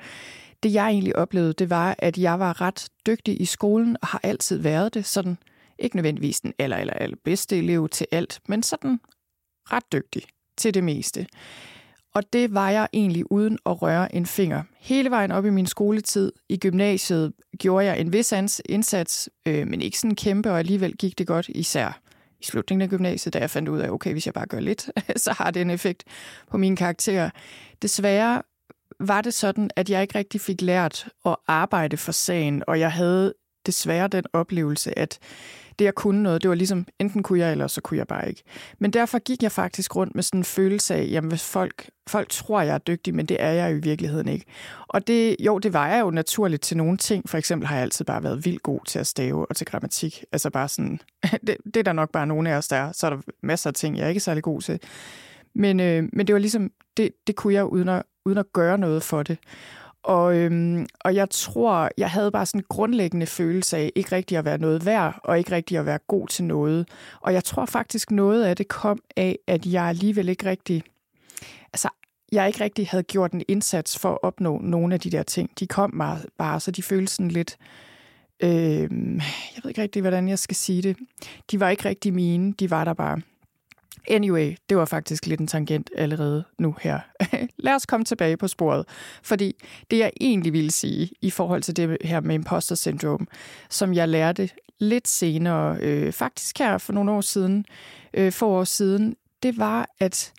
Det, 0.63 0.73
jeg 0.73 0.87
egentlig 0.87 1.15
oplevede, 1.15 1.53
det 1.53 1.69
var, 1.69 1.95
at 1.99 2.17
jeg 2.17 2.39
var 2.39 2.61
ret 2.61 2.87
dygtig 3.07 3.41
i 3.41 3.45
skolen, 3.45 3.97
og 4.01 4.07
har 4.07 4.19
altid 4.23 4.57
været 4.57 4.93
det. 4.93 5.05
Sådan, 5.05 5.37
ikke 5.79 5.95
nødvendigvis 5.95 6.39
den 6.39 6.53
aller, 6.59 6.77
aller, 6.77 6.93
aller 6.93 7.17
bedste 7.25 7.57
elev 7.57 7.89
til 7.89 8.07
alt, 8.11 8.39
men 8.47 8.63
sådan 8.63 8.99
ret 9.71 9.91
dygtig 9.91 10.21
til 10.57 10.73
det 10.73 10.83
meste. 10.83 11.25
Og 12.17 12.33
det 12.33 12.53
var 12.53 12.69
jeg 12.69 12.87
egentlig 12.93 13.31
uden 13.31 13.57
at 13.65 13.81
røre 13.81 14.15
en 14.15 14.25
finger. 14.25 14.63
Hele 14.79 15.09
vejen 15.09 15.31
op 15.31 15.45
i 15.45 15.49
min 15.49 15.65
skoletid 15.65 16.31
i 16.49 16.57
gymnasiet 16.57 17.33
gjorde 17.59 17.85
jeg 17.85 17.99
en 17.99 18.13
vis 18.13 18.33
indsats, 18.69 19.29
øh, 19.45 19.67
men 19.67 19.81
ikke 19.81 19.99
sådan 19.99 20.15
kæmpe, 20.15 20.51
og 20.51 20.59
alligevel 20.59 20.97
gik 20.97 21.17
det 21.17 21.27
godt, 21.27 21.49
især 21.49 22.01
i 22.39 22.45
slutningen 22.45 22.81
af 22.81 22.89
gymnasiet, 22.89 23.33
da 23.33 23.39
jeg 23.39 23.49
fandt 23.49 23.69
ud 23.69 23.79
af, 23.79 23.89
okay, 23.89 24.11
hvis 24.11 24.25
jeg 24.25 24.33
bare 24.33 24.45
gør 24.45 24.59
lidt, 24.59 24.89
så 25.25 25.33
har 25.37 25.51
det 25.51 25.61
en 25.61 25.69
effekt 25.69 26.03
på 26.51 26.57
mine 26.57 26.75
karakterer. 26.75 27.29
Desværre 27.81 28.41
var 28.99 29.21
det 29.21 29.33
sådan, 29.33 29.69
at 29.75 29.89
jeg 29.89 30.01
ikke 30.01 30.17
rigtig 30.17 30.41
fik 30.41 30.61
lært 30.61 31.09
at 31.25 31.35
arbejde 31.47 31.97
for 31.97 32.11
sagen, 32.11 32.63
og 32.67 32.79
jeg 32.79 32.91
havde 32.91 33.33
desværre 33.67 34.07
den 34.07 34.23
oplevelse, 34.33 34.99
at 34.99 35.19
det 35.79 35.85
jeg 35.85 35.95
kunne 35.95 36.23
noget, 36.23 36.41
det 36.41 36.49
var 36.49 36.55
ligesom, 36.55 36.85
enten 36.99 37.23
kunne 37.23 37.39
jeg, 37.39 37.51
eller 37.51 37.67
så 37.67 37.81
kunne 37.81 37.97
jeg 37.97 38.07
bare 38.07 38.29
ikke. 38.29 38.43
Men 38.79 38.93
derfor 38.93 39.19
gik 39.19 39.43
jeg 39.43 39.51
faktisk 39.51 39.95
rundt 39.95 40.15
med 40.15 40.23
sådan 40.23 40.39
en 40.39 40.43
følelse 40.43 40.95
af, 40.95 41.07
jamen 41.11 41.29
hvis 41.29 41.43
folk, 41.43 41.89
folk 42.09 42.29
tror, 42.29 42.61
jeg 42.61 42.73
er 42.73 42.77
dygtig, 42.77 43.15
men 43.15 43.25
det 43.25 43.37
er 43.39 43.51
jeg 43.51 43.71
jo 43.71 43.77
i 43.77 43.79
virkeligheden 43.79 44.27
ikke. 44.27 44.45
Og 44.87 45.07
det, 45.07 45.35
jo, 45.39 45.57
det 45.57 45.73
var 45.73 45.87
jeg 45.87 46.01
jo 46.01 46.11
naturligt 46.11 46.61
til 46.61 46.77
nogle 46.77 46.97
ting. 46.97 47.29
For 47.29 47.37
eksempel 47.37 47.67
har 47.67 47.75
jeg 47.75 47.83
altid 47.83 48.05
bare 48.05 48.23
været 48.23 48.45
vildt 48.45 48.63
god 48.63 48.79
til 48.87 48.99
at 48.99 49.07
stave 49.07 49.45
og 49.45 49.55
til 49.55 49.67
grammatik. 49.67 50.23
Altså 50.31 50.49
bare 50.49 50.67
sådan, 50.67 50.99
det, 51.47 51.57
det 51.65 51.77
er 51.77 51.83
der 51.83 51.93
nok 51.93 52.11
bare 52.11 52.27
nogle 52.27 52.49
af 52.51 52.57
os, 52.57 52.67
der 52.67 52.75
er. 52.75 52.91
Så 52.91 53.05
er 53.05 53.09
der 53.09 53.21
masser 53.43 53.69
af 53.69 53.73
ting, 53.73 53.97
jeg 53.97 54.05
er 54.05 54.09
ikke 54.09 54.19
særlig 54.19 54.43
god 54.43 54.61
til. 54.61 54.79
Men, 55.55 55.79
øh, 55.79 56.03
men 56.13 56.27
det 56.27 56.33
var 56.33 56.39
ligesom, 56.39 56.71
det, 56.97 57.11
det 57.27 57.35
kunne 57.35 57.53
jeg 57.53 57.65
uden 57.65 57.89
at, 57.89 58.03
uden 58.25 58.37
at 58.37 58.53
gøre 58.53 58.77
noget 58.77 59.03
for 59.03 59.23
det. 59.23 59.37
Og, 60.07 60.37
øhm, 60.37 60.85
og 60.99 61.15
jeg 61.15 61.29
tror, 61.29 61.89
jeg 61.97 62.09
havde 62.09 62.31
bare 62.31 62.45
sådan 62.45 62.61
en 62.61 62.65
grundlæggende 62.69 63.25
følelse 63.25 63.77
af 63.77 63.91
ikke 63.95 64.15
rigtig 64.15 64.37
at 64.37 64.45
være 64.45 64.57
noget 64.57 64.85
værd, 64.85 65.19
og 65.23 65.37
ikke 65.37 65.51
rigtig 65.51 65.77
at 65.77 65.85
være 65.85 65.99
god 66.07 66.27
til 66.27 66.43
noget. 66.43 66.87
Og 67.21 67.33
jeg 67.33 67.43
tror 67.43 67.65
faktisk, 67.65 68.11
noget 68.11 68.43
af 68.43 68.55
det 68.55 68.67
kom 68.67 68.99
af, 69.17 69.39
at 69.47 69.65
jeg 69.65 69.83
alligevel 69.83 70.29
ikke 70.29 70.49
rigtig... 70.49 70.83
Altså, 71.73 71.89
jeg 72.31 72.47
ikke 72.47 72.63
rigtig 72.63 72.87
havde 72.87 73.03
gjort 73.03 73.31
en 73.31 73.43
indsats 73.47 73.99
for 73.99 74.11
at 74.11 74.19
opnå 74.21 74.59
nogle 74.63 74.93
af 74.93 74.99
de 74.99 75.11
der 75.11 75.23
ting. 75.23 75.49
De 75.59 75.67
kom 75.67 75.91
bare, 75.97 76.19
bare 76.37 76.59
så 76.59 76.71
de 76.71 76.83
følte 76.83 77.13
sådan 77.13 77.31
lidt... 77.31 77.57
Øh, 78.39 78.49
jeg 79.55 79.61
ved 79.63 79.69
ikke 79.69 79.81
rigtig, 79.81 80.01
hvordan 80.01 80.27
jeg 80.27 80.39
skal 80.39 80.55
sige 80.55 80.81
det. 80.81 80.97
De 81.51 81.59
var 81.59 81.69
ikke 81.69 81.85
rigtig 81.85 82.13
mine, 82.13 82.53
de 82.53 82.69
var 82.69 82.83
der 82.83 82.93
bare. 82.93 83.21
Anyway, 84.07 84.55
det 84.69 84.77
var 84.77 84.85
faktisk 84.85 85.25
lidt 85.25 85.39
en 85.39 85.47
tangent 85.47 85.89
allerede 85.95 86.43
nu 86.59 86.75
her. 86.81 86.99
Lad 87.57 87.75
os 87.75 87.85
komme 87.85 88.05
tilbage 88.05 88.37
på 88.37 88.47
sporet. 88.47 88.85
Fordi 89.23 89.55
det, 89.91 89.97
jeg 89.97 90.11
egentlig 90.21 90.53
ville 90.53 90.71
sige 90.71 91.09
i 91.21 91.29
forhold 91.29 91.61
til 91.61 91.75
det 91.75 91.97
her 92.01 92.19
med 92.19 92.35
imposter 92.35 92.75
syndrome, 92.75 93.25
som 93.69 93.93
jeg 93.93 94.07
lærte 94.07 94.49
lidt 94.79 95.07
senere, 95.07 95.77
øh, 95.81 96.13
faktisk 96.13 96.59
her 96.59 96.77
for 96.77 96.93
nogle 96.93 97.11
år 97.11 97.21
siden, 97.21 97.65
øh, 98.13 98.31
for 98.31 98.47
år 98.47 98.63
siden, 98.63 99.15
det 99.43 99.57
var, 99.57 99.89
at 99.99 100.33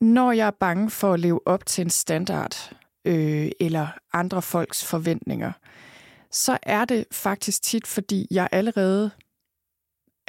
når 0.00 0.32
jeg 0.32 0.46
er 0.46 0.56
bange 0.60 0.90
for 0.90 1.12
at 1.12 1.20
leve 1.20 1.40
op 1.46 1.66
til 1.66 1.82
en 1.82 1.90
standard 1.90 2.72
øh, 3.04 3.48
eller 3.60 3.86
andre 4.12 4.42
folks 4.42 4.84
forventninger, 4.84 5.52
så 6.30 6.58
er 6.62 6.84
det 6.84 7.04
faktisk 7.12 7.62
tit, 7.62 7.86
fordi 7.86 8.26
jeg 8.30 8.48
allerede 8.52 9.10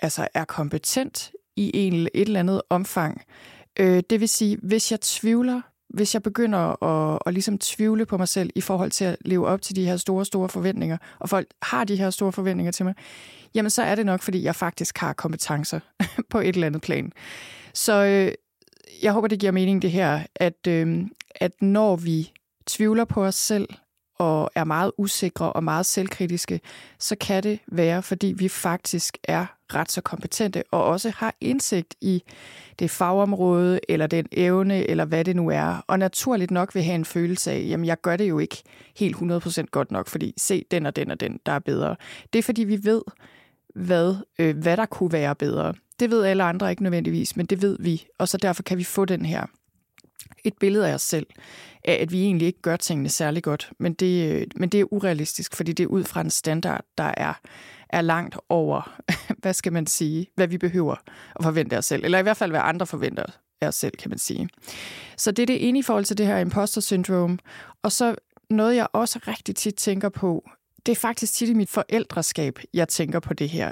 altså 0.01 0.27
er 0.33 0.45
kompetent 0.45 1.31
i 1.55 1.71
en, 1.73 1.93
et 1.93 2.09
eller 2.13 2.39
andet 2.39 2.61
omfang. 2.69 3.21
Øh, 3.79 4.03
det 4.09 4.19
vil 4.19 4.29
sige, 4.29 4.57
hvis 4.63 4.91
jeg 4.91 5.01
tvivler, 5.01 5.61
hvis 5.89 6.13
jeg 6.13 6.23
begynder 6.23 6.83
at, 6.83 7.19
at 7.25 7.33
ligesom 7.33 7.57
tvivle 7.57 8.05
på 8.05 8.17
mig 8.17 8.27
selv 8.27 8.49
i 8.55 8.61
forhold 8.61 8.91
til 8.91 9.05
at 9.05 9.17
leve 9.21 9.47
op 9.47 9.61
til 9.61 9.75
de 9.75 9.85
her 9.85 9.97
store, 9.97 10.25
store 10.25 10.49
forventninger, 10.49 10.97
og 11.19 11.29
folk 11.29 11.47
har 11.61 11.83
de 11.83 11.95
her 11.95 12.09
store 12.09 12.31
forventninger 12.31 12.71
til 12.71 12.85
mig, 12.85 12.93
jamen 13.55 13.69
så 13.69 13.83
er 13.83 13.95
det 13.95 14.05
nok, 14.05 14.21
fordi 14.21 14.43
jeg 14.43 14.55
faktisk 14.55 14.97
har 14.97 15.13
kompetencer 15.13 15.79
på 16.31 16.39
et 16.39 16.55
eller 16.55 16.67
andet 16.67 16.81
plan. 16.81 17.11
Så 17.73 18.03
øh, 18.03 18.31
jeg 19.03 19.13
håber, 19.13 19.27
det 19.27 19.39
giver 19.39 19.51
mening 19.51 19.81
det 19.81 19.91
her, 19.91 20.19
at, 20.35 20.67
øh, 20.67 21.05
at 21.35 21.51
når 21.61 21.95
vi 21.95 22.31
tvivler 22.67 23.05
på 23.05 23.25
os 23.25 23.35
selv, 23.35 23.69
og 24.19 24.51
er 24.55 24.63
meget 24.63 24.91
usikre 24.97 25.53
og 25.53 25.63
meget 25.63 25.85
selvkritiske, 25.85 26.61
så 26.99 27.15
kan 27.21 27.43
det 27.43 27.59
være, 27.67 28.03
fordi 28.03 28.33
vi 28.37 28.49
faktisk 28.49 29.17
er 29.23 29.45
ret 29.73 29.91
så 29.91 30.01
kompetente 30.01 30.63
og 30.71 30.83
også 30.83 31.09
har 31.09 31.35
indsigt 31.41 31.95
i 32.01 32.23
det 32.79 32.91
fagområde 32.91 33.79
eller 33.89 34.07
den 34.07 34.25
evne 34.31 34.89
eller 34.89 35.05
hvad 35.05 35.25
det 35.25 35.35
nu 35.35 35.49
er. 35.49 35.83
Og 35.87 35.99
naturligt 35.99 36.51
nok 36.51 36.75
vil 36.75 36.83
have 36.83 36.95
en 36.95 37.05
følelse 37.05 37.51
af, 37.51 37.65
jamen 37.69 37.85
jeg 37.85 38.01
gør 38.01 38.17
det 38.17 38.29
jo 38.29 38.39
ikke 38.39 38.63
helt 38.97 39.15
100% 39.15 39.63
godt 39.71 39.91
nok, 39.91 40.07
fordi 40.07 40.33
se 40.37 40.65
den 40.71 40.85
og 40.85 40.95
den 40.95 41.11
og 41.11 41.19
den, 41.19 41.39
der 41.45 41.51
er 41.51 41.59
bedre. 41.59 41.95
Det 42.33 42.39
er 42.39 42.43
fordi 42.43 42.63
vi 42.63 42.83
ved, 42.83 43.01
hvad, 43.75 44.15
øh, 44.39 44.57
hvad 44.57 44.77
der 44.77 44.85
kunne 44.85 45.11
være 45.11 45.35
bedre. 45.35 45.73
Det 45.99 46.11
ved 46.11 46.23
alle 46.23 46.43
andre 46.43 46.69
ikke 46.69 46.83
nødvendigvis, 46.83 47.35
men 47.35 47.45
det 47.45 47.61
ved 47.61 47.77
vi, 47.79 48.05
og 48.17 48.27
så 48.27 48.37
derfor 48.37 48.63
kan 48.63 48.77
vi 48.77 48.83
få 48.83 49.05
den 49.05 49.25
her 49.25 49.45
et 50.43 50.53
billede 50.59 50.89
af 50.89 50.93
os 50.93 51.01
selv, 51.01 51.27
af 51.83 51.93
at 52.01 52.11
vi 52.11 52.21
egentlig 52.21 52.45
ikke 52.47 52.61
gør 52.61 52.75
tingene 52.75 53.09
særlig 53.09 53.43
godt, 53.43 53.71
men 53.79 53.93
det, 53.93 54.45
men 54.55 54.69
det 54.69 54.79
er 54.79 54.93
urealistisk, 54.93 55.55
fordi 55.55 55.73
det 55.73 55.83
er 55.83 55.87
ud 55.87 56.03
fra 56.03 56.21
en 56.21 56.29
standard, 56.29 56.85
der 56.97 57.11
er, 57.17 57.33
er 57.89 58.01
langt 58.01 58.37
over, 58.49 59.01
hvad 59.41 59.53
skal 59.53 59.73
man 59.73 59.87
sige, 59.87 60.27
hvad 60.35 60.47
vi 60.47 60.57
behøver 60.57 60.95
at 61.35 61.43
forvente 61.43 61.77
os 61.77 61.85
selv, 61.85 62.05
eller 62.05 62.19
i 62.19 62.21
hvert 62.21 62.37
fald 62.37 62.51
hvad 62.51 62.61
andre 62.63 62.85
forventer 62.85 63.25
af 63.61 63.67
os 63.67 63.75
selv, 63.75 63.97
kan 63.97 64.09
man 64.09 64.19
sige. 64.19 64.49
Så 65.17 65.31
det 65.31 65.43
er 65.43 65.47
det 65.47 65.69
ene 65.69 65.79
i 65.79 65.81
forhold 65.81 66.05
til 66.05 66.17
det 66.17 66.25
her 66.25 66.37
imposter 66.37 66.81
syndrome, 66.81 67.37
og 67.83 67.91
så 67.91 68.15
noget, 68.49 68.75
jeg 68.75 68.87
også 68.93 69.19
rigtig 69.27 69.55
tit 69.55 69.75
tænker 69.75 70.09
på, 70.09 70.49
det 70.85 70.91
er 70.91 70.95
faktisk 70.95 71.33
tit 71.33 71.49
i 71.49 71.53
mit 71.53 71.69
forældreskab, 71.69 72.59
jeg 72.73 72.87
tænker 72.87 73.19
på 73.19 73.33
det 73.33 73.49
her, 73.49 73.71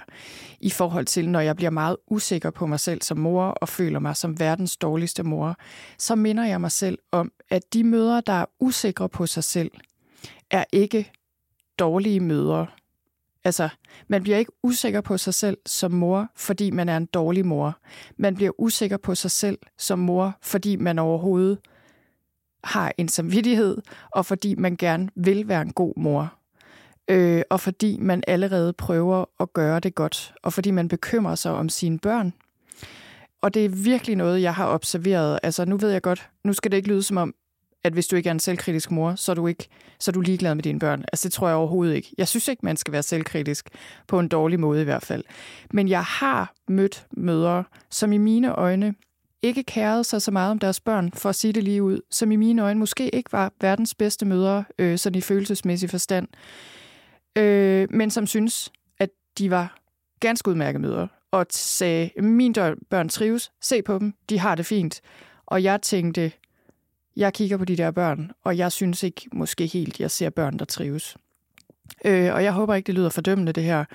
i 0.59 0.69
forhold 0.69 1.05
til, 1.05 1.29
når 1.29 1.39
jeg 1.39 1.55
bliver 1.55 1.69
meget 1.69 1.97
usikker 2.07 2.51
på 2.51 2.65
mig 2.65 2.79
selv 2.79 3.01
som 3.01 3.17
mor 3.17 3.45
og 3.45 3.69
føler 3.69 3.99
mig 3.99 4.15
som 4.15 4.39
verdens 4.39 4.77
dårligste 4.77 5.23
mor, 5.23 5.57
så 5.97 6.15
minder 6.15 6.45
jeg 6.45 6.61
mig 6.61 6.71
selv 6.71 6.99
om, 7.11 7.31
at 7.49 7.73
de 7.73 7.83
mødre, 7.83 8.21
der 8.25 8.33
er 8.33 8.45
usikre 8.59 9.09
på 9.09 9.25
sig 9.25 9.43
selv, 9.43 9.71
er 10.51 10.63
ikke 10.71 11.11
dårlige 11.79 12.19
mødre. 12.19 12.67
Altså, 13.43 13.69
man 14.07 14.23
bliver 14.23 14.37
ikke 14.37 14.51
usikker 14.63 15.01
på 15.01 15.17
sig 15.17 15.33
selv 15.33 15.57
som 15.65 15.91
mor, 15.91 16.27
fordi 16.35 16.71
man 16.71 16.89
er 16.89 16.97
en 16.97 17.05
dårlig 17.05 17.45
mor. 17.45 17.77
Man 18.17 18.35
bliver 18.35 18.51
usikker 18.57 18.97
på 18.97 19.15
sig 19.15 19.31
selv 19.31 19.57
som 19.77 19.99
mor, 19.99 20.37
fordi 20.41 20.75
man 20.75 20.99
overhovedet 20.99 21.57
har 22.63 22.93
en 22.97 23.07
samvittighed, 23.07 23.77
og 24.11 24.25
fordi 24.25 24.55
man 24.55 24.75
gerne 24.75 25.09
vil 25.15 25.47
være 25.47 25.61
en 25.61 25.73
god 25.73 25.93
mor 25.97 26.33
øh, 27.07 27.41
og 27.49 27.59
fordi 27.59 27.97
man 28.01 28.23
allerede 28.27 28.73
prøver 28.73 29.25
at 29.39 29.53
gøre 29.53 29.79
det 29.79 29.95
godt, 29.95 30.33
og 30.43 30.53
fordi 30.53 30.71
man 30.71 30.87
bekymrer 30.87 31.35
sig 31.35 31.51
om 31.51 31.69
sine 31.69 31.99
børn. 31.99 32.33
Og 33.41 33.53
det 33.53 33.65
er 33.65 33.69
virkelig 33.69 34.15
noget, 34.15 34.41
jeg 34.41 34.53
har 34.53 34.67
observeret. 34.67 35.39
Altså, 35.43 35.65
nu 35.65 35.77
ved 35.77 35.89
jeg 35.89 36.01
godt, 36.01 36.29
nu 36.43 36.53
skal 36.53 36.71
det 36.71 36.77
ikke 36.77 36.89
lyde 36.89 37.03
som 37.03 37.17
om, 37.17 37.35
at 37.83 37.93
hvis 37.93 38.07
du 38.07 38.15
ikke 38.15 38.27
er 38.27 38.31
en 38.31 38.39
selvkritisk 38.39 38.91
mor, 38.91 39.15
så 39.15 39.31
er 39.31 39.35
du 39.35 39.47
ikke 39.47 39.67
så 39.99 40.11
er 40.11 40.13
du 40.13 40.21
ligeglad 40.21 40.55
med 40.55 40.63
dine 40.63 40.79
børn. 40.79 41.05
Altså, 41.11 41.27
det 41.27 41.33
tror 41.33 41.47
jeg 41.47 41.57
overhovedet 41.57 41.95
ikke. 41.95 42.13
Jeg 42.17 42.27
synes 42.27 42.47
ikke, 42.47 42.65
man 42.65 42.77
skal 42.77 42.91
være 42.91 43.03
selvkritisk 43.03 43.69
på 44.07 44.19
en 44.19 44.27
dårlig 44.27 44.59
måde 44.59 44.81
i 44.81 44.83
hvert 44.83 45.03
fald. 45.03 45.23
Men 45.71 45.87
jeg 45.87 46.03
har 46.03 46.53
mødt 46.67 47.05
mødre, 47.11 47.63
som 47.89 48.11
i 48.11 48.17
mine 48.17 48.55
øjne 48.55 48.95
ikke 49.41 49.63
kærede 49.63 50.03
sig 50.03 50.21
så 50.21 50.31
meget 50.31 50.51
om 50.51 50.59
deres 50.59 50.79
børn, 50.79 51.11
for 51.11 51.29
at 51.29 51.35
sige 51.35 51.53
det 51.53 51.63
lige 51.63 51.83
ud, 51.83 51.99
som 52.11 52.31
i 52.31 52.35
mine 52.35 52.61
øjne 52.61 52.79
måske 52.79 53.15
ikke 53.15 53.31
var 53.31 53.51
verdens 53.61 53.95
bedste 53.95 54.25
mødre, 54.25 54.63
øh, 54.79 54.97
sådan 54.97 55.17
i 55.17 55.21
følelsesmæssig 55.21 55.89
forstand 55.89 56.27
øh, 57.35 57.87
men 57.91 58.11
som 58.11 58.27
synes, 58.27 58.71
at 58.99 59.09
de 59.37 59.51
var 59.51 59.77
ganske 60.19 60.49
udmærket 60.49 60.81
møder, 60.81 61.07
og 61.31 61.45
sagde, 61.49 62.09
mine 62.21 62.75
børn 62.89 63.09
trives, 63.09 63.51
se 63.61 63.81
på 63.81 63.99
dem, 63.99 64.13
de 64.29 64.39
har 64.39 64.55
det 64.55 64.65
fint. 64.65 65.01
Og 65.45 65.63
jeg 65.63 65.81
tænkte, 65.81 66.31
jeg 67.15 67.33
kigger 67.33 67.57
på 67.57 67.65
de 67.65 67.77
der 67.77 67.91
børn, 67.91 68.31
og 68.43 68.57
jeg 68.57 68.71
synes 68.71 69.03
ikke 69.03 69.21
måske 69.31 69.65
helt, 69.65 69.99
jeg 69.99 70.11
ser 70.11 70.29
børn, 70.29 70.59
der 70.59 70.65
trives. 70.65 71.17
Øh, 72.05 72.33
og 72.33 72.43
jeg 72.43 72.53
håber 72.53 72.75
ikke, 72.75 72.87
det 72.87 72.95
lyder 72.95 73.09
fordømmende, 73.09 73.53
det 73.53 73.63
her. 73.63 73.85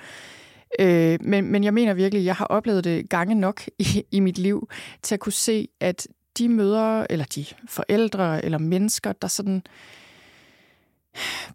Øh, 0.79 1.17
men, 1.21 1.51
men 1.51 1.63
jeg 1.63 1.73
mener 1.73 1.93
virkelig, 1.93 2.25
jeg 2.25 2.35
har 2.35 2.45
oplevet 2.45 2.83
det 2.83 3.09
gange 3.09 3.35
nok 3.35 3.61
i, 3.79 4.03
i 4.11 4.19
mit 4.19 4.37
liv, 4.37 4.69
til 5.01 5.15
at 5.15 5.19
kunne 5.19 5.33
se, 5.33 5.67
at 5.79 6.07
de 6.37 6.49
mødre, 6.49 7.11
eller 7.11 7.25
de 7.25 7.45
forældre, 7.67 8.45
eller 8.45 8.57
mennesker, 8.57 9.11
der 9.11 9.27
sådan 9.27 9.55
øh, 9.55 9.98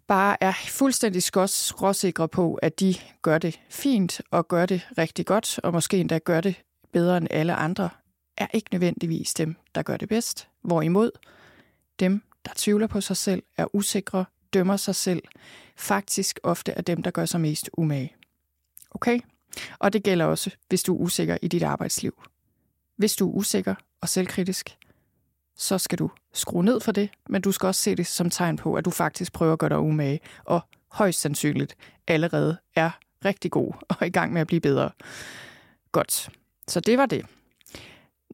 bare 0.07 0.43
er 0.43 0.53
fuldstændig 0.67 1.23
skråsikre 1.23 2.27
på, 2.27 2.53
at 2.53 2.79
de 2.79 2.95
gør 3.21 3.37
det 3.37 3.59
fint 3.69 4.21
og 4.31 4.47
gør 4.47 4.65
det 4.65 4.87
rigtig 4.97 5.25
godt, 5.25 5.59
og 5.59 5.73
måske 5.73 5.97
endda 5.97 6.17
gør 6.17 6.41
det 6.41 6.55
bedre 6.93 7.17
end 7.17 7.27
alle 7.31 7.55
andre, 7.55 7.89
er 8.37 8.47
ikke 8.53 8.67
nødvendigvis 8.71 9.33
dem, 9.33 9.55
der 9.75 9.81
gør 9.81 9.97
det 9.97 10.09
bedst. 10.09 10.47
Hvorimod 10.61 11.11
dem, 11.99 12.21
der 12.45 12.51
tvivler 12.55 12.87
på 12.87 13.01
sig 13.01 13.17
selv, 13.17 13.43
er 13.57 13.75
usikre, 13.75 14.25
dømmer 14.53 14.77
sig 14.77 14.95
selv, 14.95 15.23
faktisk 15.77 16.39
ofte 16.43 16.71
er 16.71 16.81
dem, 16.81 17.03
der 17.03 17.11
gør 17.11 17.25
sig 17.25 17.41
mest 17.41 17.69
umage. 17.77 18.15
Okay? 18.91 19.19
Og 19.79 19.93
det 19.93 20.03
gælder 20.03 20.25
også, 20.25 20.51
hvis 20.69 20.83
du 20.83 20.95
er 20.95 20.99
usikker 20.99 21.37
i 21.41 21.47
dit 21.47 21.63
arbejdsliv. 21.63 22.23
Hvis 22.97 23.15
du 23.15 23.29
er 23.29 23.33
usikker 23.33 23.75
og 24.01 24.09
selvkritisk, 24.09 24.77
så 25.57 25.77
skal 25.77 25.99
du 25.99 26.11
skrue 26.33 26.63
ned 26.63 26.79
for 26.79 26.91
det, 26.91 27.09
men 27.29 27.41
du 27.41 27.51
skal 27.51 27.67
også 27.67 27.81
se 27.81 27.95
det 27.95 28.07
som 28.07 28.29
tegn 28.29 28.57
på, 28.57 28.73
at 28.73 28.85
du 28.85 28.89
faktisk 28.89 29.33
prøver 29.33 29.53
at 29.53 29.59
gøre 29.59 29.69
dig 29.69 29.79
umage, 29.79 30.19
og 30.45 30.61
højst 30.91 31.21
sandsynligt 31.21 31.75
allerede 32.07 32.57
er 32.75 32.91
rigtig 33.25 33.51
god 33.51 33.73
og 33.99 34.07
i 34.07 34.09
gang 34.09 34.33
med 34.33 34.41
at 34.41 34.47
blive 34.47 34.61
bedre. 34.61 34.89
Godt. 35.91 36.29
Så 36.67 36.79
det 36.79 36.97
var 36.97 37.05
det. 37.05 37.25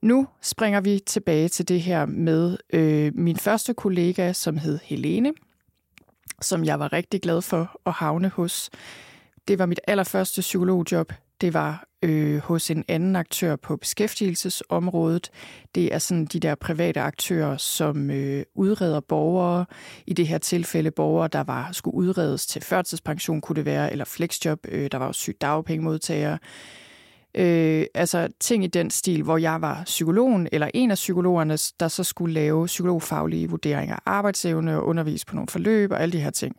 Nu 0.01 0.27
springer 0.41 0.81
vi 0.81 0.99
tilbage 1.05 1.49
til 1.49 1.67
det 1.67 1.81
her 1.81 2.05
med 2.05 2.57
øh, 2.73 3.11
min 3.15 3.37
første 3.37 3.73
kollega, 3.73 4.33
som 4.33 4.57
hed 4.57 4.79
Helene, 4.83 5.33
som 6.41 6.65
jeg 6.65 6.79
var 6.79 6.93
rigtig 6.93 7.21
glad 7.21 7.41
for 7.41 7.81
at 7.85 7.93
havne 7.93 8.29
hos. 8.29 8.69
Det 9.47 9.59
var 9.59 9.65
mit 9.65 9.79
allerførste 9.87 10.41
psykologjob. 10.41 11.13
Det 11.41 11.53
var 11.53 11.87
øh, 12.01 12.37
hos 12.37 12.71
en 12.71 12.83
anden 12.87 13.15
aktør 13.15 13.55
på 13.55 13.75
beskæftigelsesområdet. 13.75 15.29
Det 15.75 15.93
er 15.93 15.97
sådan 15.97 16.25
de 16.25 16.39
der 16.39 16.55
private 16.55 17.01
aktører, 17.01 17.57
som 17.57 18.11
øh, 18.11 18.43
udreder 18.55 18.99
borgere. 18.99 19.65
I 20.07 20.13
det 20.13 20.27
her 20.27 20.37
tilfælde 20.37 20.91
borgere, 20.91 21.27
der 21.27 21.43
var 21.43 21.69
skulle 21.71 21.95
udredes 21.95 22.47
til 22.47 22.61
førtidspension, 22.61 23.41
kunne 23.41 23.55
det 23.55 23.65
være, 23.65 23.91
eller 23.91 24.05
flexjob. 24.05 24.59
Øh, 24.67 24.91
der 24.91 24.97
var 24.97 25.05
jo 25.05 25.13
sygt 25.13 25.41
dagpengemodtagere. 25.41 26.37
Øh, 27.35 27.85
altså 27.93 28.27
ting 28.39 28.63
i 28.63 28.67
den 28.67 28.91
stil, 28.91 29.23
hvor 29.23 29.37
jeg 29.37 29.61
var 29.61 29.83
psykologen, 29.85 30.47
eller 30.51 30.69
en 30.73 30.91
af 30.91 30.95
psykologerne, 30.95 31.57
der 31.79 31.87
så 31.87 32.03
skulle 32.03 32.33
lave 32.33 32.65
psykologfaglige 32.65 33.49
vurderinger 33.49 33.95
af 33.95 33.99
arbejdsevne 34.05 34.77
og 34.77 34.85
undervise 34.85 35.25
på 35.25 35.35
nogle 35.35 35.47
forløb 35.47 35.91
og 35.91 36.01
alle 36.01 36.13
de 36.13 36.19
her 36.19 36.29
ting. 36.29 36.55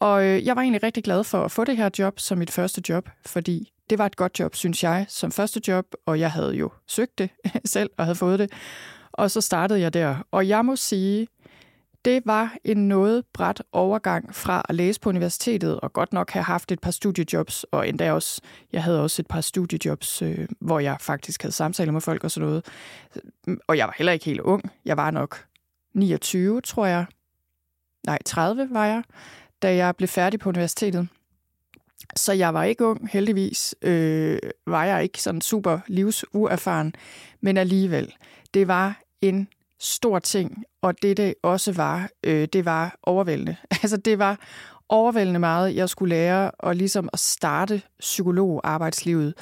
Og 0.00 0.24
øh, 0.24 0.46
jeg 0.46 0.56
var 0.56 0.62
egentlig 0.62 0.82
rigtig 0.82 1.04
glad 1.04 1.24
for 1.24 1.44
at 1.44 1.50
få 1.50 1.64
det 1.64 1.76
her 1.76 1.90
job 1.98 2.20
som 2.20 2.38
mit 2.38 2.50
første 2.50 2.82
job, 2.88 3.08
fordi 3.26 3.72
det 3.90 3.98
var 3.98 4.06
et 4.06 4.16
godt 4.16 4.38
job, 4.38 4.54
synes 4.54 4.82
jeg, 4.82 5.06
som 5.08 5.32
første 5.32 5.60
job, 5.68 5.86
og 6.06 6.20
jeg 6.20 6.30
havde 6.30 6.54
jo 6.54 6.70
søgt 6.86 7.18
det 7.18 7.30
selv 7.64 7.90
og 7.98 8.04
havde 8.04 8.16
fået 8.16 8.38
det. 8.38 8.52
Og 9.12 9.30
så 9.30 9.40
startede 9.40 9.80
jeg 9.80 9.94
der. 9.94 10.16
Og 10.30 10.48
jeg 10.48 10.64
må 10.64 10.76
sige, 10.76 11.26
det 12.04 12.22
var 12.24 12.56
en 12.64 12.88
noget 12.88 13.24
bræt 13.32 13.62
overgang 13.72 14.34
fra 14.34 14.62
at 14.68 14.74
læse 14.74 15.00
på 15.00 15.08
universitetet, 15.08 15.80
og 15.80 15.92
godt 15.92 16.12
nok 16.12 16.30
have 16.30 16.42
haft 16.42 16.72
et 16.72 16.80
par 16.80 16.90
studiejobs, 16.90 17.64
og 17.64 17.88
endda 17.88 18.12
også, 18.12 18.40
jeg 18.72 18.82
havde 18.82 19.02
også 19.02 19.22
et 19.22 19.26
par 19.26 19.40
studiejobs, 19.40 20.22
øh, 20.22 20.48
hvor 20.60 20.78
jeg 20.78 20.96
faktisk 21.00 21.42
havde 21.42 21.54
samtaler 21.54 21.92
med 21.92 22.00
folk 22.00 22.24
og 22.24 22.30
sådan 22.30 22.48
noget. 22.48 22.66
Og 23.68 23.76
jeg 23.76 23.86
var 23.86 23.94
heller 23.98 24.12
ikke 24.12 24.24
helt 24.24 24.40
ung. 24.40 24.70
Jeg 24.84 24.96
var 24.96 25.10
nok 25.10 25.44
29, 25.94 26.60
tror 26.60 26.86
jeg. 26.86 27.06
Nej, 28.06 28.18
30 28.24 28.68
var 28.70 28.86
jeg, 28.86 29.02
da 29.66 29.76
jeg 29.76 29.96
blev 29.96 30.08
færdig 30.08 30.40
på 30.40 30.48
universitetet. 30.48 31.08
Så 32.16 32.32
jeg 32.32 32.54
var 32.54 32.64
ikke 32.64 32.84
ung, 32.84 33.08
heldigvis 33.08 33.74
øh, 33.82 34.38
var 34.66 34.84
jeg 34.84 35.02
ikke 35.02 35.22
sådan 35.22 35.40
super 35.40 35.78
livsuerfaren, 35.86 36.94
men 37.40 37.56
alligevel, 37.56 38.14
det 38.54 38.68
var 38.68 39.02
en 39.20 39.48
stor 39.80 40.18
ting, 40.18 40.64
og 40.82 41.02
det 41.02 41.16
det 41.16 41.34
også 41.42 41.72
var, 41.72 42.08
øh, 42.24 42.48
det 42.52 42.64
var 42.64 42.98
overvældende. 43.02 43.56
Altså 43.82 43.96
det 43.96 44.18
var 44.18 44.38
overvældende 44.88 45.40
meget, 45.40 45.76
jeg 45.76 45.88
skulle 45.88 46.14
lære 46.14 46.50
og 46.50 46.76
ligesom 46.76 47.08
at 47.12 47.18
starte 47.18 47.82
psykologarbejdslivet. 48.00 49.34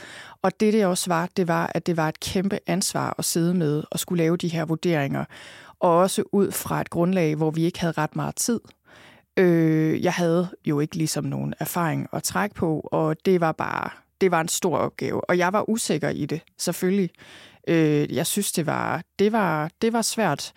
Og 0.42 0.60
det 0.60 0.72
det 0.72 0.86
også 0.86 1.10
var, 1.10 1.28
det 1.36 1.48
var, 1.48 1.70
at 1.74 1.86
det 1.86 1.96
var 1.96 2.08
et 2.08 2.20
kæmpe 2.20 2.58
ansvar 2.66 3.14
at 3.18 3.24
sidde 3.24 3.54
med 3.54 3.82
og 3.90 3.98
skulle 3.98 4.22
lave 4.22 4.36
de 4.36 4.48
her 4.48 4.64
vurderinger. 4.64 5.24
Og 5.80 5.96
også 5.98 6.22
ud 6.32 6.50
fra 6.50 6.80
et 6.80 6.90
grundlag, 6.90 7.34
hvor 7.34 7.50
vi 7.50 7.64
ikke 7.64 7.80
havde 7.80 7.94
ret 7.98 8.16
meget 8.16 8.36
tid. 8.36 8.60
Øh, 9.36 10.04
jeg 10.04 10.12
havde 10.12 10.48
jo 10.64 10.80
ikke 10.80 10.96
ligesom 10.96 11.24
nogen 11.24 11.54
erfaring 11.58 12.08
at 12.12 12.22
trække 12.22 12.54
på, 12.54 12.88
og 12.92 13.16
det 13.24 13.40
var 13.40 13.52
bare 13.52 13.90
det 14.20 14.30
var 14.30 14.40
en 14.40 14.48
stor 14.48 14.76
opgave, 14.76 15.30
og 15.30 15.38
jeg 15.38 15.52
var 15.52 15.70
usikker 15.70 16.08
i 16.08 16.26
det, 16.26 16.40
selvfølgelig. 16.58 17.10
Øh, 17.68 18.14
jeg 18.14 18.26
synes, 18.26 18.52
det 18.52 18.66
var, 18.66 19.02
det 19.18 19.32
var, 19.32 19.70
det 19.82 19.92
var 19.92 20.02
svært. 20.02 20.52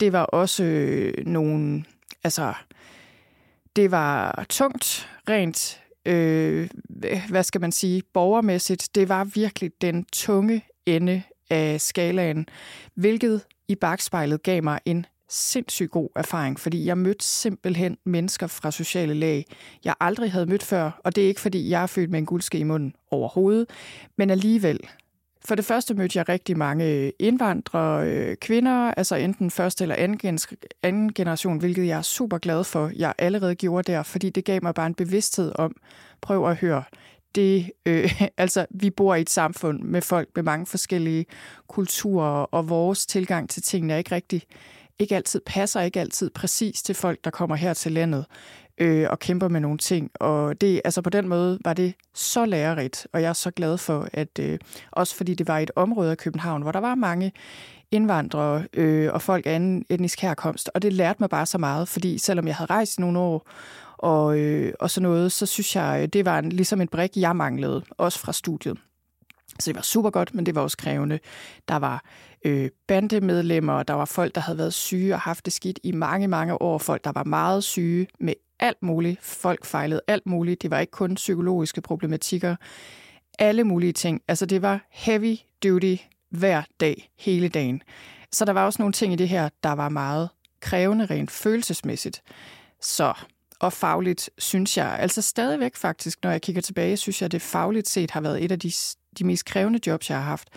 Det 0.00 0.12
var 0.12 0.22
også 0.22 0.64
øh, 0.64 1.26
nogle, 1.26 1.84
altså, 2.24 2.54
det 3.76 3.90
var 3.90 4.44
tungt, 4.48 5.08
rent, 5.28 5.80
øh, 6.06 6.68
hvad 7.28 7.42
skal 7.42 7.60
man 7.60 7.72
sige, 7.72 8.02
borgermæssigt. 8.14 8.88
Det 8.94 9.08
var 9.08 9.24
virkelig 9.24 9.70
den 9.80 10.04
tunge 10.04 10.64
ende 10.86 11.22
af 11.50 11.80
skalaen, 11.80 12.46
hvilket 12.94 13.40
i 13.68 13.74
bagspejlet 13.74 14.42
gav 14.42 14.62
mig 14.62 14.80
en 14.84 15.06
sindssygt 15.28 15.90
god 15.90 16.08
erfaring, 16.16 16.60
fordi 16.60 16.86
jeg 16.86 16.98
mødte 16.98 17.24
simpelthen 17.24 17.96
mennesker 18.04 18.46
fra 18.46 18.70
sociale 18.70 19.14
lag, 19.14 19.46
jeg 19.84 19.94
aldrig 20.00 20.32
havde 20.32 20.46
mødt 20.46 20.62
før, 20.62 21.00
og 21.04 21.16
det 21.16 21.24
er 21.24 21.28
ikke, 21.28 21.40
fordi 21.40 21.70
jeg 21.70 21.82
er 21.82 21.86
født 21.86 22.10
med 22.10 22.18
en 22.18 22.26
guldske 22.26 22.58
i 22.58 22.62
munden 22.62 22.94
overhovedet, 23.10 23.70
men 24.18 24.30
alligevel. 24.30 24.80
For 25.44 25.54
det 25.54 25.64
første 25.64 25.94
mødte 25.94 26.18
jeg 26.18 26.28
rigtig 26.28 26.58
mange 26.58 27.12
indvandrere, 27.18 28.08
øh, 28.08 28.36
kvinder, 28.36 28.94
altså 28.96 29.16
enten 29.16 29.50
første 29.50 29.84
eller 29.84 29.94
anden, 29.94 30.38
anden 30.82 31.12
generation, 31.12 31.58
hvilket 31.58 31.86
jeg 31.86 31.98
er 31.98 32.02
super 32.02 32.38
glad 32.38 32.64
for, 32.64 32.90
jeg 32.96 33.14
allerede 33.18 33.54
gjorde 33.54 33.92
der, 33.92 34.02
fordi 34.02 34.30
det 34.30 34.44
gav 34.44 34.58
mig 34.62 34.74
bare 34.74 34.86
en 34.86 34.94
bevidsthed 34.94 35.52
om, 35.54 35.76
prøv 36.20 36.50
at 36.50 36.56
høre, 36.56 36.82
det, 37.34 37.70
øh, 37.86 38.22
altså, 38.36 38.66
vi 38.70 38.90
bor 38.90 39.14
i 39.14 39.20
et 39.20 39.30
samfund 39.30 39.80
med 39.80 40.02
folk 40.02 40.28
med 40.34 40.42
mange 40.42 40.66
forskellige 40.66 41.26
kulturer, 41.68 42.42
og 42.42 42.68
vores 42.68 43.06
tilgang 43.06 43.50
til 43.50 43.62
tingene 43.62 43.92
er 43.92 43.98
ikke 43.98 44.14
rigtig 44.14 44.42
ikke 44.98 45.16
altid 45.16 45.40
passer, 45.46 45.80
ikke 45.80 46.00
altid 46.00 46.30
præcis 46.30 46.82
til 46.82 46.94
folk, 46.94 47.24
der 47.24 47.30
kommer 47.30 47.56
her 47.56 47.74
til 47.74 47.92
landet 47.92 48.24
øh, 48.78 49.06
og 49.10 49.18
kæmper 49.18 49.48
med 49.48 49.60
nogle 49.60 49.78
ting. 49.78 50.10
Og 50.14 50.60
det, 50.60 50.80
altså 50.84 51.02
på 51.02 51.10
den 51.10 51.28
måde 51.28 51.58
var 51.64 51.72
det 51.72 51.94
så 52.14 52.44
lærerigt, 52.44 53.06
og 53.12 53.22
jeg 53.22 53.28
er 53.28 53.32
så 53.32 53.50
glad 53.50 53.78
for, 53.78 54.08
at 54.12 54.38
øh, 54.40 54.58
også 54.90 55.16
fordi 55.16 55.34
det 55.34 55.48
var 55.48 55.58
et 55.58 55.70
område 55.76 56.10
af 56.10 56.18
København, 56.18 56.62
hvor 56.62 56.72
der 56.72 56.80
var 56.80 56.94
mange 56.94 57.32
indvandrere 57.90 58.64
øh, 58.74 59.12
og 59.12 59.22
folk 59.22 59.46
af 59.46 59.54
anden 59.54 59.84
etnisk 59.88 60.20
herkomst, 60.20 60.70
og 60.74 60.82
det 60.82 60.92
lærte 60.92 61.16
mig 61.20 61.30
bare 61.30 61.46
så 61.46 61.58
meget, 61.58 61.88
fordi 61.88 62.18
selvom 62.18 62.46
jeg 62.46 62.56
havde 62.56 62.70
rejst 62.70 63.00
nogle 63.00 63.18
år 63.18 63.48
og, 63.98 64.38
øh, 64.38 64.72
og 64.80 64.90
sådan 64.90 65.02
noget, 65.08 65.32
så 65.32 65.46
synes 65.46 65.76
jeg, 65.76 66.00
øh, 66.02 66.08
det 66.08 66.24
var 66.24 66.38
en, 66.38 66.48
ligesom 66.52 66.80
en 66.80 66.88
brik, 66.88 67.10
jeg 67.16 67.36
manglede, 67.36 67.82
også 67.90 68.18
fra 68.18 68.32
studiet. 68.32 68.78
Så 69.60 69.70
det 69.70 69.76
var 69.76 69.82
super 69.82 70.10
godt, 70.10 70.34
men 70.34 70.46
det 70.46 70.54
var 70.54 70.60
også 70.60 70.76
krævende. 70.76 71.18
Der 71.68 71.76
var 71.76 72.04
øh, 72.44 72.70
bandemedlemmer, 72.86 73.82
der 73.82 73.94
var 73.94 74.04
folk, 74.04 74.34
der 74.34 74.40
havde 74.40 74.58
været 74.58 74.74
syge 74.74 75.14
og 75.14 75.20
haft 75.20 75.44
det 75.44 75.52
skidt 75.52 75.80
i 75.82 75.92
mange, 75.92 76.28
mange 76.28 76.62
år. 76.62 76.78
Folk, 76.78 77.04
der 77.04 77.12
var 77.12 77.24
meget 77.24 77.64
syge 77.64 78.06
med 78.20 78.34
alt 78.60 78.82
muligt. 78.82 79.22
Folk 79.22 79.64
fejlede 79.64 80.00
alt 80.06 80.26
muligt. 80.26 80.62
Det 80.62 80.70
var 80.70 80.78
ikke 80.78 80.90
kun 80.90 81.14
psykologiske 81.14 81.80
problematikker. 81.80 82.56
Alle 83.38 83.64
mulige 83.64 83.92
ting. 83.92 84.22
Altså 84.28 84.46
det 84.46 84.62
var 84.62 84.86
heavy 84.90 85.36
duty 85.62 85.96
hver 86.30 86.62
dag, 86.80 87.10
hele 87.18 87.48
dagen. 87.48 87.82
Så 88.32 88.44
der 88.44 88.52
var 88.52 88.64
også 88.64 88.82
nogle 88.82 88.92
ting 88.92 89.12
i 89.12 89.16
det 89.16 89.28
her, 89.28 89.48
der 89.62 89.72
var 89.72 89.88
meget 89.88 90.28
krævende 90.60 91.06
rent 91.06 91.30
følelsesmæssigt. 91.30 92.22
Så 92.80 93.14
og 93.58 93.72
fagligt, 93.72 94.30
synes 94.38 94.76
jeg, 94.76 94.96
altså 94.98 95.22
stadigvæk 95.22 95.76
faktisk, 95.76 96.18
når 96.22 96.30
jeg 96.30 96.42
kigger 96.42 96.62
tilbage, 96.62 96.96
synes 96.96 97.20
jeg, 97.20 97.24
at 97.24 97.32
det 97.32 97.42
fagligt 97.42 97.88
set 97.88 98.10
har 98.10 98.20
været 98.20 98.44
et 98.44 98.52
af 98.52 98.58
de, 98.58 98.72
de 99.18 99.24
mest 99.24 99.44
krævende 99.44 99.80
jobs, 99.86 100.10
jeg 100.10 100.18
har 100.18 100.24
haft. 100.24 100.48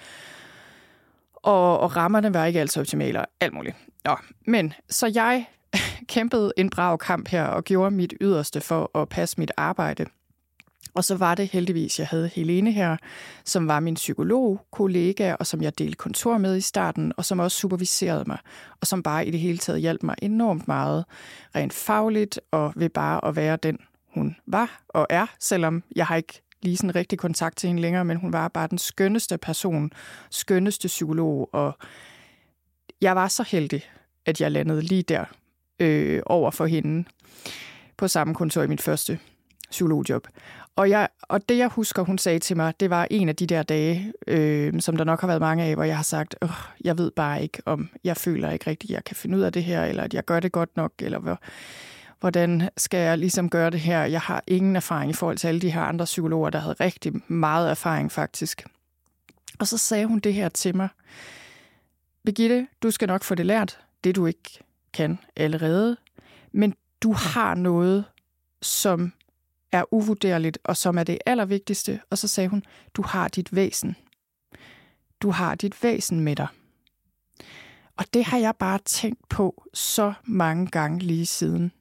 Og, 1.47 1.79
og 1.79 1.95
rammerne 1.95 2.33
var 2.33 2.45
ikke 2.45 2.59
altid 2.59 2.81
optimale 2.81 3.19
og 3.19 3.27
alt 3.39 3.53
muligt. 3.53 3.75
Nå, 4.05 4.15
men 4.47 4.73
så 4.89 5.11
jeg 5.15 5.45
kæmpede 6.13 6.53
en 6.57 6.69
brav 6.69 6.97
kamp 6.97 7.29
her 7.29 7.43
og 7.43 7.63
gjorde 7.63 7.91
mit 7.91 8.13
yderste 8.21 8.61
for 8.61 8.97
at 8.97 9.09
passe 9.09 9.39
mit 9.39 9.51
arbejde. 9.57 10.05
Og 10.93 11.03
så 11.03 11.15
var 11.15 11.35
det 11.35 11.47
heldigvis, 11.47 11.99
jeg 11.99 12.07
havde 12.07 12.27
Helene 12.27 12.71
her, 12.71 12.97
som 13.45 13.67
var 13.67 13.79
min 13.79 13.93
psykolog-kollega, 13.93 15.33
og 15.33 15.47
som 15.47 15.61
jeg 15.61 15.79
delte 15.79 15.95
kontor 15.95 16.37
med 16.37 16.57
i 16.57 16.61
starten, 16.61 17.13
og 17.17 17.25
som 17.25 17.39
også 17.39 17.57
superviserede 17.57 18.23
mig, 18.27 18.37
og 18.81 18.87
som 18.87 19.03
bare 19.03 19.27
i 19.27 19.31
det 19.31 19.39
hele 19.39 19.57
taget 19.57 19.81
hjalp 19.81 20.03
mig 20.03 20.15
enormt 20.21 20.67
meget, 20.67 21.05
rent 21.55 21.73
fagligt, 21.73 22.39
og 22.51 22.73
ved 22.75 22.89
bare 22.89 23.25
at 23.25 23.35
være 23.35 23.57
den, 23.57 23.77
hun 24.13 24.35
var 24.47 24.81
og 24.89 25.07
er, 25.09 25.25
selvom 25.39 25.83
jeg 25.95 26.05
har 26.05 26.15
ikke 26.15 26.41
lige 26.67 26.77
sådan 26.77 26.95
rigtig 26.95 27.19
kontakt 27.19 27.57
til 27.57 27.67
hende 27.67 27.81
længere, 27.81 28.05
men 28.05 28.17
hun 28.17 28.33
var 28.33 28.47
bare 28.47 28.67
den 28.67 28.77
skønneste 28.77 29.37
person, 29.37 29.91
skønneste 30.29 30.87
psykolog, 30.87 31.49
og 31.53 31.77
jeg 33.01 33.15
var 33.15 33.27
så 33.27 33.43
heldig, 33.43 33.83
at 34.25 34.41
jeg 34.41 34.51
landede 34.51 34.81
lige 34.81 35.03
der 35.03 35.25
øh, 35.79 36.21
over 36.25 36.51
for 36.51 36.65
hende 36.65 37.07
på 37.97 38.07
samme 38.07 38.35
kontor 38.35 38.61
i 38.63 38.67
mit 38.67 38.81
første 38.81 39.19
psykologjob. 39.71 40.27
Og, 40.75 40.89
jeg, 40.89 41.07
og 41.21 41.49
det, 41.49 41.57
jeg 41.57 41.67
husker, 41.67 42.01
hun 42.01 42.17
sagde 42.17 42.39
til 42.39 42.57
mig, 42.57 42.73
det 42.79 42.89
var 42.89 43.07
en 43.11 43.29
af 43.29 43.35
de 43.35 43.47
der 43.47 43.63
dage, 43.63 44.13
øh, 44.27 44.81
som 44.81 44.97
der 44.97 45.03
nok 45.03 45.21
har 45.21 45.27
været 45.27 45.41
mange 45.41 45.63
af, 45.63 45.75
hvor 45.75 45.83
jeg 45.83 45.95
har 45.95 46.03
sagt, 46.03 46.35
Åh, 46.41 46.49
jeg 46.83 46.97
ved 46.97 47.11
bare 47.11 47.43
ikke, 47.43 47.61
om 47.65 47.89
jeg 48.03 48.17
føler 48.17 48.51
ikke 48.51 48.69
rigtigt, 48.69 48.91
at 48.91 48.95
jeg 48.95 49.03
kan 49.03 49.15
finde 49.15 49.37
ud 49.37 49.41
af 49.41 49.53
det 49.53 49.63
her, 49.63 49.83
eller 49.83 50.03
at 50.03 50.13
jeg 50.13 50.25
gør 50.25 50.39
det 50.39 50.51
godt 50.51 50.77
nok, 50.77 50.91
eller 50.99 51.19
hvor, 51.19 51.39
hvordan 52.19 52.69
skal 52.77 52.99
jeg 52.99 53.17
ligesom 53.17 53.49
gøre 53.49 53.69
det 53.69 53.79
her? 53.79 54.03
Jeg 54.03 54.21
har 54.21 54.43
ingen 54.47 54.75
erfaring 54.75 55.09
i 55.09 55.13
forhold 55.13 55.37
til 55.37 55.47
alle 55.47 55.61
de 55.61 55.71
her 55.71 55.81
andre 55.81 56.05
psykologer, 56.05 56.49
der 56.49 56.59
havde 56.59 56.75
rigtig 56.79 57.31
meget 57.31 57.69
erfaring 57.69 58.11
faktisk. 58.11 58.65
Og 59.59 59.67
så 59.67 59.77
sagde 59.77 60.05
hun 60.05 60.19
det 60.19 60.33
her 60.33 60.49
til 60.49 60.75
mig. 60.75 60.89
Birgitte, 62.25 62.67
du 62.83 62.91
skal 62.91 63.07
nok 63.07 63.23
få 63.23 63.35
det 63.35 63.45
lært, 63.45 63.79
det 64.03 64.15
du 64.15 64.25
ikke 64.25 64.59
kan 64.93 65.19
allerede, 65.35 65.97
men 66.51 66.75
du 67.01 67.13
har 67.13 67.55
noget, 67.55 68.05
som 68.61 69.13
er 69.71 69.93
uvurderligt, 69.93 70.57
og 70.63 70.77
som 70.77 70.97
er 70.97 71.03
det 71.03 71.17
allervigtigste. 71.25 72.01
Og 72.09 72.17
så 72.17 72.27
sagde 72.27 72.49
hun, 72.49 72.63
du 72.93 73.01
har 73.01 73.27
dit 73.27 73.55
væsen. 73.55 73.95
Du 75.21 75.31
har 75.31 75.55
dit 75.55 75.83
væsen 75.83 76.19
med 76.19 76.35
dig. 76.35 76.47
Og 77.97 78.05
det 78.13 78.25
har 78.25 78.37
jeg 78.37 78.55
bare 78.55 78.79
tænkt 78.85 79.29
på 79.29 79.63
så 79.73 80.13
mange 80.23 80.67
gange 80.67 80.99
lige 80.99 81.25
siden. 81.25 81.71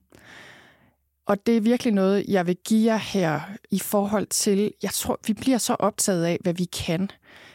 Og 1.26 1.46
det 1.46 1.56
er 1.56 1.60
virkelig 1.60 1.92
noget, 1.92 2.24
jeg 2.28 2.46
vil 2.46 2.56
give 2.64 2.92
jer 2.92 2.96
her 2.96 3.40
i 3.70 3.78
forhold 3.78 4.26
til, 4.26 4.72
jeg 4.82 4.90
tror, 4.90 5.20
vi 5.26 5.32
bliver 5.32 5.58
så 5.58 5.76
optaget 5.78 6.24
af, 6.24 6.38
hvad 6.42 6.54
vi 6.54 6.64
kan, 6.64 7.10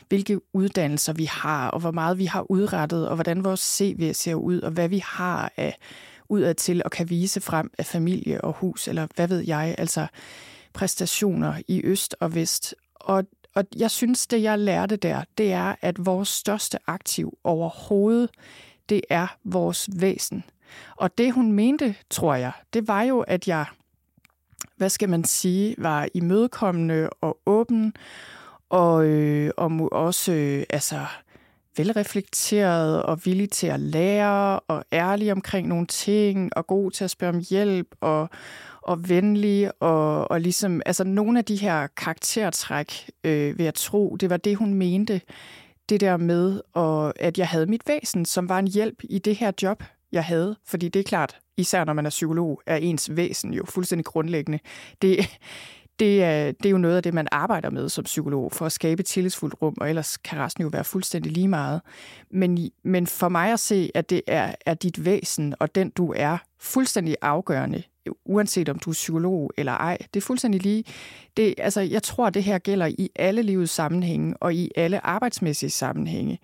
hvilke 0.09 0.39
uddannelser 0.53 1.13
vi 1.13 1.25
har, 1.25 1.67
og 1.67 1.79
hvor 1.79 1.91
meget 1.91 2.17
vi 2.17 2.25
har 2.25 2.51
udrettet, 2.51 3.07
og 3.07 3.15
hvordan 3.15 3.43
vores 3.43 3.59
CV 3.59 4.13
ser 4.13 4.35
ud, 4.35 4.61
og 4.61 4.71
hvad 4.71 4.89
vi 4.89 5.03
har 5.05 5.51
af 5.57 5.77
udadtil 6.29 6.81
og 6.85 6.91
kan 6.91 7.09
vise 7.09 7.41
frem 7.41 7.71
af 7.77 7.85
familie 7.85 8.41
og 8.41 8.53
hus, 8.53 8.87
eller 8.87 9.07
hvad 9.15 9.27
ved 9.27 9.39
jeg, 9.39 9.75
altså 9.77 10.07
præstationer 10.73 11.53
i 11.67 11.81
øst 11.83 12.15
og 12.19 12.35
vest. 12.35 12.75
Og, 12.95 13.23
og 13.53 13.63
jeg 13.75 13.91
synes, 13.91 14.27
det 14.27 14.41
jeg 14.41 14.59
lærte 14.59 14.95
der, 14.95 15.23
det 15.37 15.51
er, 15.51 15.75
at 15.81 16.05
vores 16.05 16.29
største 16.29 16.77
aktiv 16.87 17.37
overhovedet, 17.43 18.29
det 18.89 19.01
er 19.09 19.27
vores 19.43 19.89
væsen. 19.95 20.43
Og 20.95 21.17
det 21.17 21.33
hun 21.33 21.51
mente, 21.51 21.95
tror 22.09 22.35
jeg, 22.35 22.51
det 22.73 22.87
var 22.87 23.01
jo, 23.01 23.19
at 23.19 23.47
jeg, 23.47 23.65
hvad 24.75 24.89
skal 24.89 25.09
man 25.09 25.23
sige, 25.23 25.75
var 25.77 26.07
imødekommende 26.13 27.09
og 27.21 27.37
åben, 27.45 27.93
og, 28.69 29.05
øh, 29.05 29.51
og 29.57 29.89
også 29.91 30.31
øh, 30.31 30.63
altså, 30.69 31.05
velreflekteret 31.77 33.03
og 33.03 33.19
villig 33.25 33.49
til 33.49 33.67
at 33.67 33.79
lære 33.79 34.59
og 34.59 34.83
ærlig 34.93 35.31
omkring 35.31 35.67
nogle 35.67 35.87
ting 35.87 36.57
og 36.57 36.67
god 36.67 36.91
til 36.91 37.03
at 37.03 37.09
spørge 37.09 37.33
om 37.33 37.43
hjælp 37.49 37.87
og, 38.01 38.29
og 38.81 39.09
venlig 39.09 39.71
og, 39.79 40.31
og 40.31 40.41
ligesom, 40.41 40.81
altså 40.85 41.03
nogle 41.03 41.39
af 41.39 41.45
de 41.45 41.55
her 41.55 41.87
karaktertræk, 41.87 43.09
øh, 43.23 43.57
vil 43.57 43.63
jeg 43.63 43.73
tro, 43.73 44.15
det 44.15 44.29
var 44.29 44.37
det, 44.37 44.55
hun 44.55 44.73
mente. 44.73 45.21
Det 45.89 46.01
der 46.01 46.17
med, 46.17 46.61
og, 46.73 47.13
at 47.19 47.37
jeg 47.37 47.47
havde 47.47 47.65
mit 47.65 47.81
væsen, 47.87 48.25
som 48.25 48.49
var 48.49 48.59
en 48.59 48.67
hjælp 48.67 49.03
i 49.03 49.19
det 49.19 49.35
her 49.35 49.51
job, 49.61 49.83
jeg 50.11 50.23
havde. 50.23 50.55
Fordi 50.65 50.89
det 50.89 50.99
er 50.99 51.03
klart, 51.03 51.39
især 51.57 51.83
når 51.83 51.93
man 51.93 52.05
er 52.05 52.09
psykolog, 52.09 52.61
er 52.65 52.75
ens 52.75 53.15
væsen 53.15 53.53
jo 53.53 53.65
fuldstændig 53.65 54.05
grundlæggende. 54.05 54.59
Det, 55.01 55.39
det 55.99 56.23
er, 56.23 56.51
det 56.51 56.65
er 56.65 56.69
jo 56.69 56.77
noget 56.77 56.95
af 56.95 57.03
det, 57.03 57.13
man 57.13 57.27
arbejder 57.31 57.69
med 57.69 57.89
som 57.89 58.03
psykolog, 58.03 58.51
for 58.51 58.65
at 58.65 58.71
skabe 58.71 58.99
et 58.99 59.05
tillidsfuldt 59.05 59.55
rum, 59.61 59.75
og 59.81 59.89
ellers 59.89 60.17
kan 60.17 60.39
resten 60.39 60.63
jo 60.63 60.69
være 60.69 60.83
fuldstændig 60.83 61.31
lige 61.31 61.47
meget. 61.47 61.81
Men, 62.31 62.69
men 62.83 63.07
for 63.07 63.29
mig 63.29 63.53
at 63.53 63.59
se, 63.59 63.91
at 63.95 64.09
det 64.09 64.21
er, 64.27 64.55
er 64.65 64.73
dit 64.73 65.05
væsen, 65.05 65.55
og 65.59 65.75
den 65.75 65.89
du 65.89 66.13
er, 66.15 66.37
fuldstændig 66.59 67.15
afgørende, 67.21 67.83
uanset 68.25 68.69
om 68.69 68.79
du 68.79 68.89
er 68.89 68.93
psykolog 68.93 69.51
eller 69.57 69.71
ej. 69.71 69.97
Det 70.13 70.19
er 70.19 70.25
fuldstændig 70.25 70.61
lige. 70.61 70.83
Det, 71.37 71.55
altså, 71.57 71.81
jeg 71.81 72.03
tror, 72.03 72.27
at 72.27 72.33
det 72.33 72.43
her 72.43 72.57
gælder 72.57 72.85
i 72.85 73.09
alle 73.15 73.41
livets 73.41 73.71
sammenhænge, 73.71 74.37
og 74.37 74.53
i 74.53 74.71
alle 74.75 75.05
arbejdsmæssige 75.05 75.69
sammenhænge, 75.69 76.39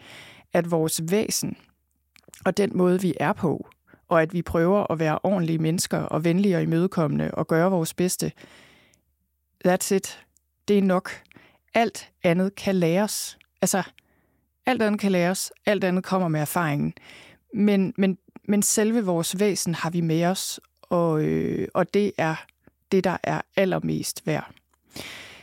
at 0.53 0.71
vores 0.71 1.01
væsen, 1.11 1.57
og 2.45 2.57
den 2.57 2.71
måde, 2.73 3.01
vi 3.01 3.13
er 3.19 3.33
på, 3.33 3.67
og 4.07 4.21
at 4.21 4.33
vi 4.33 4.41
prøver 4.41 4.91
at 4.91 4.99
være 4.99 5.19
ordentlige 5.23 5.57
mennesker 5.57 5.97
og 5.97 6.23
venlige 6.23 6.55
og 6.55 6.61
imødekommende 6.61 7.31
og 7.31 7.47
gøre 7.47 7.71
vores 7.71 7.93
bedste, 7.93 8.31
that's 9.67 9.93
it. 9.93 10.25
Det 10.67 10.77
er 10.77 10.81
nok. 10.81 11.11
Alt 11.73 12.09
andet 12.23 12.55
kan 12.55 12.75
læres. 12.75 13.37
Altså, 13.61 13.83
alt 14.65 14.81
andet 14.81 15.01
kan 15.01 15.11
læres. 15.11 15.51
Alt 15.65 15.83
andet 15.83 16.03
kommer 16.03 16.27
med 16.27 16.39
erfaringen. 16.39 16.93
Men, 17.53 17.93
men, 17.97 18.17
men 18.47 18.61
selve 18.61 19.05
vores 19.05 19.39
væsen 19.39 19.75
har 19.75 19.89
vi 19.89 20.01
med 20.01 20.25
os, 20.25 20.59
og, 20.81 21.23
øh, 21.23 21.67
og 21.73 21.93
det 21.93 22.11
er 22.17 22.35
det, 22.91 23.03
der 23.03 23.17
er 23.23 23.41
allermest 23.55 24.27
værd. 24.27 24.51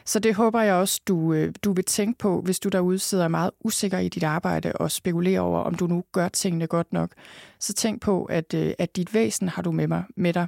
Så 0.06 0.18
det 0.18 0.34
håber 0.34 0.62
jeg 0.62 0.74
også, 0.74 1.00
du, 1.08 1.32
øh, 1.32 1.54
du 1.64 1.72
vil 1.72 1.84
tænke 1.84 2.18
på, 2.18 2.40
hvis 2.40 2.60
du 2.60 2.68
derude 2.68 2.98
sidder 2.98 3.28
meget 3.28 3.50
usikker 3.60 3.98
i 3.98 4.08
dit 4.08 4.22
arbejde 4.22 4.72
og 4.72 4.90
spekulerer 4.90 5.40
over, 5.40 5.60
om 5.60 5.74
du 5.74 5.86
nu 5.86 6.04
gør 6.12 6.28
tingene 6.28 6.66
godt 6.66 6.92
nok. 6.92 7.10
Så 7.60 7.72
tænk 7.72 8.02
på, 8.02 8.24
at, 8.24 8.54
øh, 8.54 8.72
at 8.78 8.96
dit 8.96 9.14
væsen 9.14 9.48
har 9.48 9.62
du 9.62 9.72
med, 9.72 9.88
mig, 9.88 10.04
med 10.16 10.32
dig. 10.32 10.46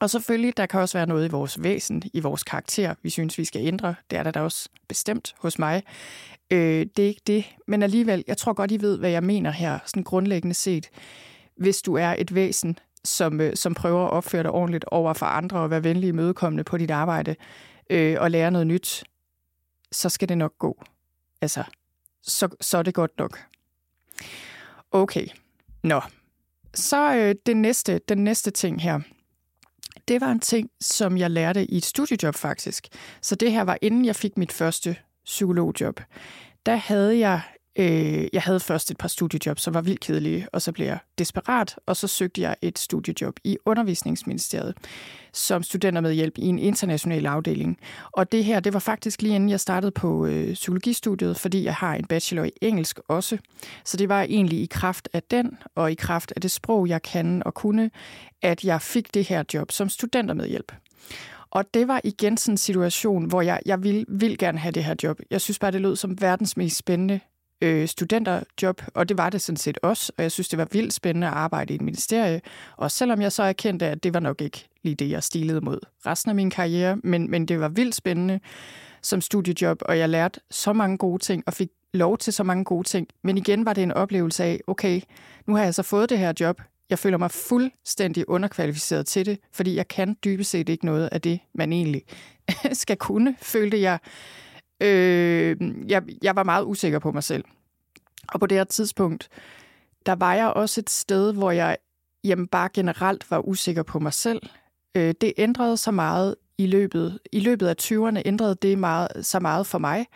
Og 0.00 0.10
selvfølgelig, 0.10 0.56
der 0.56 0.66
kan 0.66 0.80
også 0.80 0.98
være 0.98 1.06
noget 1.06 1.28
i 1.28 1.30
vores 1.30 1.62
væsen, 1.62 2.02
i 2.12 2.20
vores 2.20 2.42
karakter, 2.42 2.94
vi 3.02 3.10
synes, 3.10 3.38
vi 3.38 3.44
skal 3.44 3.66
ændre. 3.66 3.94
Det 4.10 4.18
er 4.18 4.22
der 4.22 4.30
da 4.30 4.40
også 4.40 4.68
bestemt 4.88 5.34
hos 5.38 5.58
mig. 5.58 5.82
Øh, 6.50 6.86
det 6.96 6.98
er 6.98 7.08
ikke 7.08 7.22
det, 7.26 7.44
men 7.66 7.82
alligevel, 7.82 8.24
jeg 8.26 8.36
tror 8.36 8.52
godt, 8.52 8.72
I 8.72 8.80
ved, 8.80 8.98
hvad 8.98 9.10
jeg 9.10 9.22
mener 9.22 9.50
her, 9.50 9.78
sådan 9.86 10.02
grundlæggende 10.02 10.54
set. 10.54 10.90
hvis 11.56 11.82
du 11.82 11.94
er 11.94 12.14
et 12.18 12.34
væsen, 12.34 12.78
som, 13.04 13.40
øh, 13.40 13.56
som 13.56 13.74
prøver 13.74 14.04
at 14.04 14.10
opføre 14.10 14.42
dig 14.42 14.50
ordentligt 14.50 14.84
over 14.84 15.12
for 15.12 15.26
andre 15.26 15.58
og 15.58 15.70
være 15.70 15.84
venlig 15.84 16.08
imødekommende 16.08 16.64
på 16.64 16.78
dit 16.78 16.90
arbejde 16.90 17.36
øh, 17.90 18.16
og 18.20 18.30
lære 18.30 18.50
noget 18.50 18.66
nyt, 18.66 19.04
så 19.92 20.08
skal 20.08 20.28
det 20.28 20.38
nok 20.38 20.58
gå. 20.58 20.84
Altså, 21.40 21.64
så, 22.22 22.48
så 22.60 22.78
er 22.78 22.82
det 22.82 22.94
godt 22.94 23.18
nok. 23.18 23.38
Okay, 24.90 25.26
nå. 25.82 26.00
Så 26.74 27.14
øh, 27.16 27.34
det 27.46 27.56
næste, 27.56 28.00
den 28.08 28.24
næste 28.24 28.50
ting 28.50 28.82
her. 28.82 29.00
Det 30.08 30.20
var 30.20 30.32
en 30.32 30.40
ting, 30.40 30.70
som 30.80 31.18
jeg 31.18 31.30
lærte 31.30 31.64
i 31.64 31.76
et 31.76 31.84
studiejob 31.84 32.34
faktisk. 32.34 32.88
Så 33.20 33.34
det 33.34 33.52
her 33.52 33.62
var 33.62 33.78
inden 33.82 34.04
jeg 34.04 34.16
fik 34.16 34.36
mit 34.36 34.52
første 34.52 34.96
psykologjob. 35.24 36.00
Der 36.66 36.76
havde 36.76 37.18
jeg 37.18 37.40
Øh, 37.78 38.28
jeg 38.32 38.42
havde 38.42 38.60
først 38.60 38.90
et 38.90 38.96
par 38.96 39.08
studiejobs, 39.08 39.62
som 39.62 39.74
var 39.74 39.80
vildt 39.80 40.00
kedelige, 40.00 40.46
og 40.52 40.62
så 40.62 40.72
blev 40.72 40.86
jeg 40.86 40.98
desperat, 41.18 41.76
og 41.86 41.96
så 41.96 42.06
søgte 42.06 42.42
jeg 42.42 42.56
et 42.62 42.78
studiejob 42.78 43.36
i 43.44 43.58
undervisningsministeriet 43.64 44.74
som 45.32 45.62
studenter 45.62 46.00
med 46.00 46.12
hjælp 46.12 46.38
i 46.38 46.46
en 46.46 46.58
international 46.58 47.26
afdeling. 47.26 47.78
Og 48.12 48.32
det 48.32 48.44
her, 48.44 48.60
det 48.60 48.72
var 48.72 48.78
faktisk 48.78 49.22
lige 49.22 49.34
inden 49.34 49.50
jeg 49.50 49.60
startede 49.60 49.92
på 49.92 50.26
øh, 50.26 50.54
psykologistudiet, 50.54 51.36
fordi 51.36 51.64
jeg 51.64 51.74
har 51.74 51.94
en 51.94 52.04
bachelor 52.04 52.44
i 52.44 52.50
engelsk 52.60 52.98
også. 53.08 53.38
Så 53.84 53.96
det 53.96 54.08
var 54.08 54.22
egentlig 54.22 54.60
i 54.60 54.66
kraft 54.66 55.08
af 55.12 55.22
den, 55.22 55.58
og 55.74 55.92
i 55.92 55.94
kraft 55.94 56.32
af 56.36 56.40
det 56.40 56.50
sprog, 56.50 56.88
jeg 56.88 57.02
kan 57.02 57.42
og 57.46 57.54
kunne, 57.54 57.90
at 58.42 58.64
jeg 58.64 58.82
fik 58.82 59.14
det 59.14 59.24
her 59.24 59.44
job 59.54 59.72
som 59.72 59.88
studenter 59.88 60.34
med 60.34 60.48
hjælp. 60.48 60.72
Og 61.50 61.64
det 61.74 61.88
var 61.88 62.00
igen 62.04 62.36
sådan 62.36 62.52
en 62.52 62.58
situation, 62.58 63.24
hvor 63.24 63.42
jeg, 63.42 63.60
jeg 63.66 63.82
vil, 63.82 64.04
vil 64.08 64.38
gerne 64.38 64.58
have 64.58 64.72
det 64.72 64.84
her 64.84 64.94
job. 65.02 65.20
Jeg 65.30 65.40
synes 65.40 65.58
bare, 65.58 65.70
det 65.70 65.80
lød 65.80 65.96
som 65.96 66.20
verdens 66.20 66.56
mest 66.56 66.76
spændende 66.76 67.20
øh, 67.60 67.88
studenterjob, 67.88 68.82
og 68.94 69.08
det 69.08 69.18
var 69.18 69.30
det 69.30 69.40
sådan 69.40 69.56
set 69.56 69.78
også, 69.82 70.12
og 70.16 70.22
jeg 70.22 70.32
synes, 70.32 70.48
det 70.48 70.58
var 70.58 70.68
vildt 70.72 70.92
spændende 70.92 71.26
at 71.26 71.32
arbejde 71.32 71.72
i 71.72 71.76
et 71.76 71.82
ministerie, 71.82 72.40
og 72.76 72.90
selvom 72.90 73.20
jeg 73.20 73.32
så 73.32 73.42
erkendte, 73.42 73.86
at 73.86 74.02
det 74.02 74.14
var 74.14 74.20
nok 74.20 74.40
ikke 74.40 74.68
lige 74.82 74.94
det, 74.94 75.10
jeg 75.10 75.22
stilede 75.22 75.60
mod 75.60 75.78
resten 76.06 76.28
af 76.28 76.34
min 76.34 76.50
karriere, 76.50 76.96
men, 77.04 77.30
men 77.30 77.46
det 77.46 77.60
var 77.60 77.68
vildt 77.68 77.94
spændende 77.94 78.40
som 79.02 79.20
studiejob, 79.20 79.82
og 79.82 79.98
jeg 79.98 80.08
lærte 80.08 80.40
så 80.50 80.72
mange 80.72 80.98
gode 80.98 81.22
ting, 81.22 81.42
og 81.46 81.52
fik 81.52 81.68
lov 81.94 82.18
til 82.18 82.32
så 82.32 82.42
mange 82.42 82.64
gode 82.64 82.88
ting. 82.88 83.08
Men 83.22 83.38
igen 83.38 83.64
var 83.64 83.72
det 83.72 83.82
en 83.82 83.92
oplevelse 83.92 84.44
af, 84.44 84.60
okay, 84.66 85.00
nu 85.46 85.54
har 85.54 85.64
jeg 85.64 85.74
så 85.74 85.82
fået 85.82 86.10
det 86.10 86.18
her 86.18 86.32
job, 86.40 86.60
jeg 86.90 86.98
føler 86.98 87.18
mig 87.18 87.30
fuldstændig 87.30 88.28
underkvalificeret 88.28 89.06
til 89.06 89.26
det, 89.26 89.38
fordi 89.52 89.76
jeg 89.76 89.88
kan 89.88 90.16
dybest 90.24 90.50
set 90.50 90.68
ikke 90.68 90.86
noget 90.86 91.08
af 91.12 91.20
det, 91.20 91.40
man 91.54 91.72
egentlig 91.72 92.02
skal 92.72 92.96
kunne, 92.96 93.36
følte 93.40 93.80
jeg. 93.80 93.98
Øh, 94.80 95.56
jeg, 95.88 96.02
jeg 96.22 96.36
var 96.36 96.42
meget 96.42 96.64
usikker 96.64 96.98
på 96.98 97.12
mig 97.12 97.24
selv. 97.24 97.44
Og 98.28 98.40
på 98.40 98.46
det 98.46 98.56
her 98.56 98.64
tidspunkt, 98.64 99.28
der 100.06 100.14
var 100.14 100.34
jeg 100.34 100.48
også 100.48 100.80
et 100.80 100.90
sted, 100.90 101.32
hvor 101.32 101.50
jeg 101.50 101.76
jamen, 102.24 102.46
bare 102.46 102.68
generelt 102.74 103.30
var 103.30 103.48
usikker 103.48 103.82
på 103.82 103.98
mig 103.98 104.12
selv. 104.12 104.42
Øh, 104.96 105.14
det 105.20 105.32
ændrede 105.36 105.76
så 105.76 105.90
meget 105.90 106.34
i 106.58 106.66
løbet, 106.66 107.18
i 107.32 107.40
løbet 107.40 107.66
af 107.66 107.74
20'erne, 107.82 108.22
ændrede 108.24 108.54
det 108.62 108.78
meget, 108.78 109.26
så 109.26 109.40
meget 109.40 109.66
for 109.66 109.78
mig, 109.78 110.06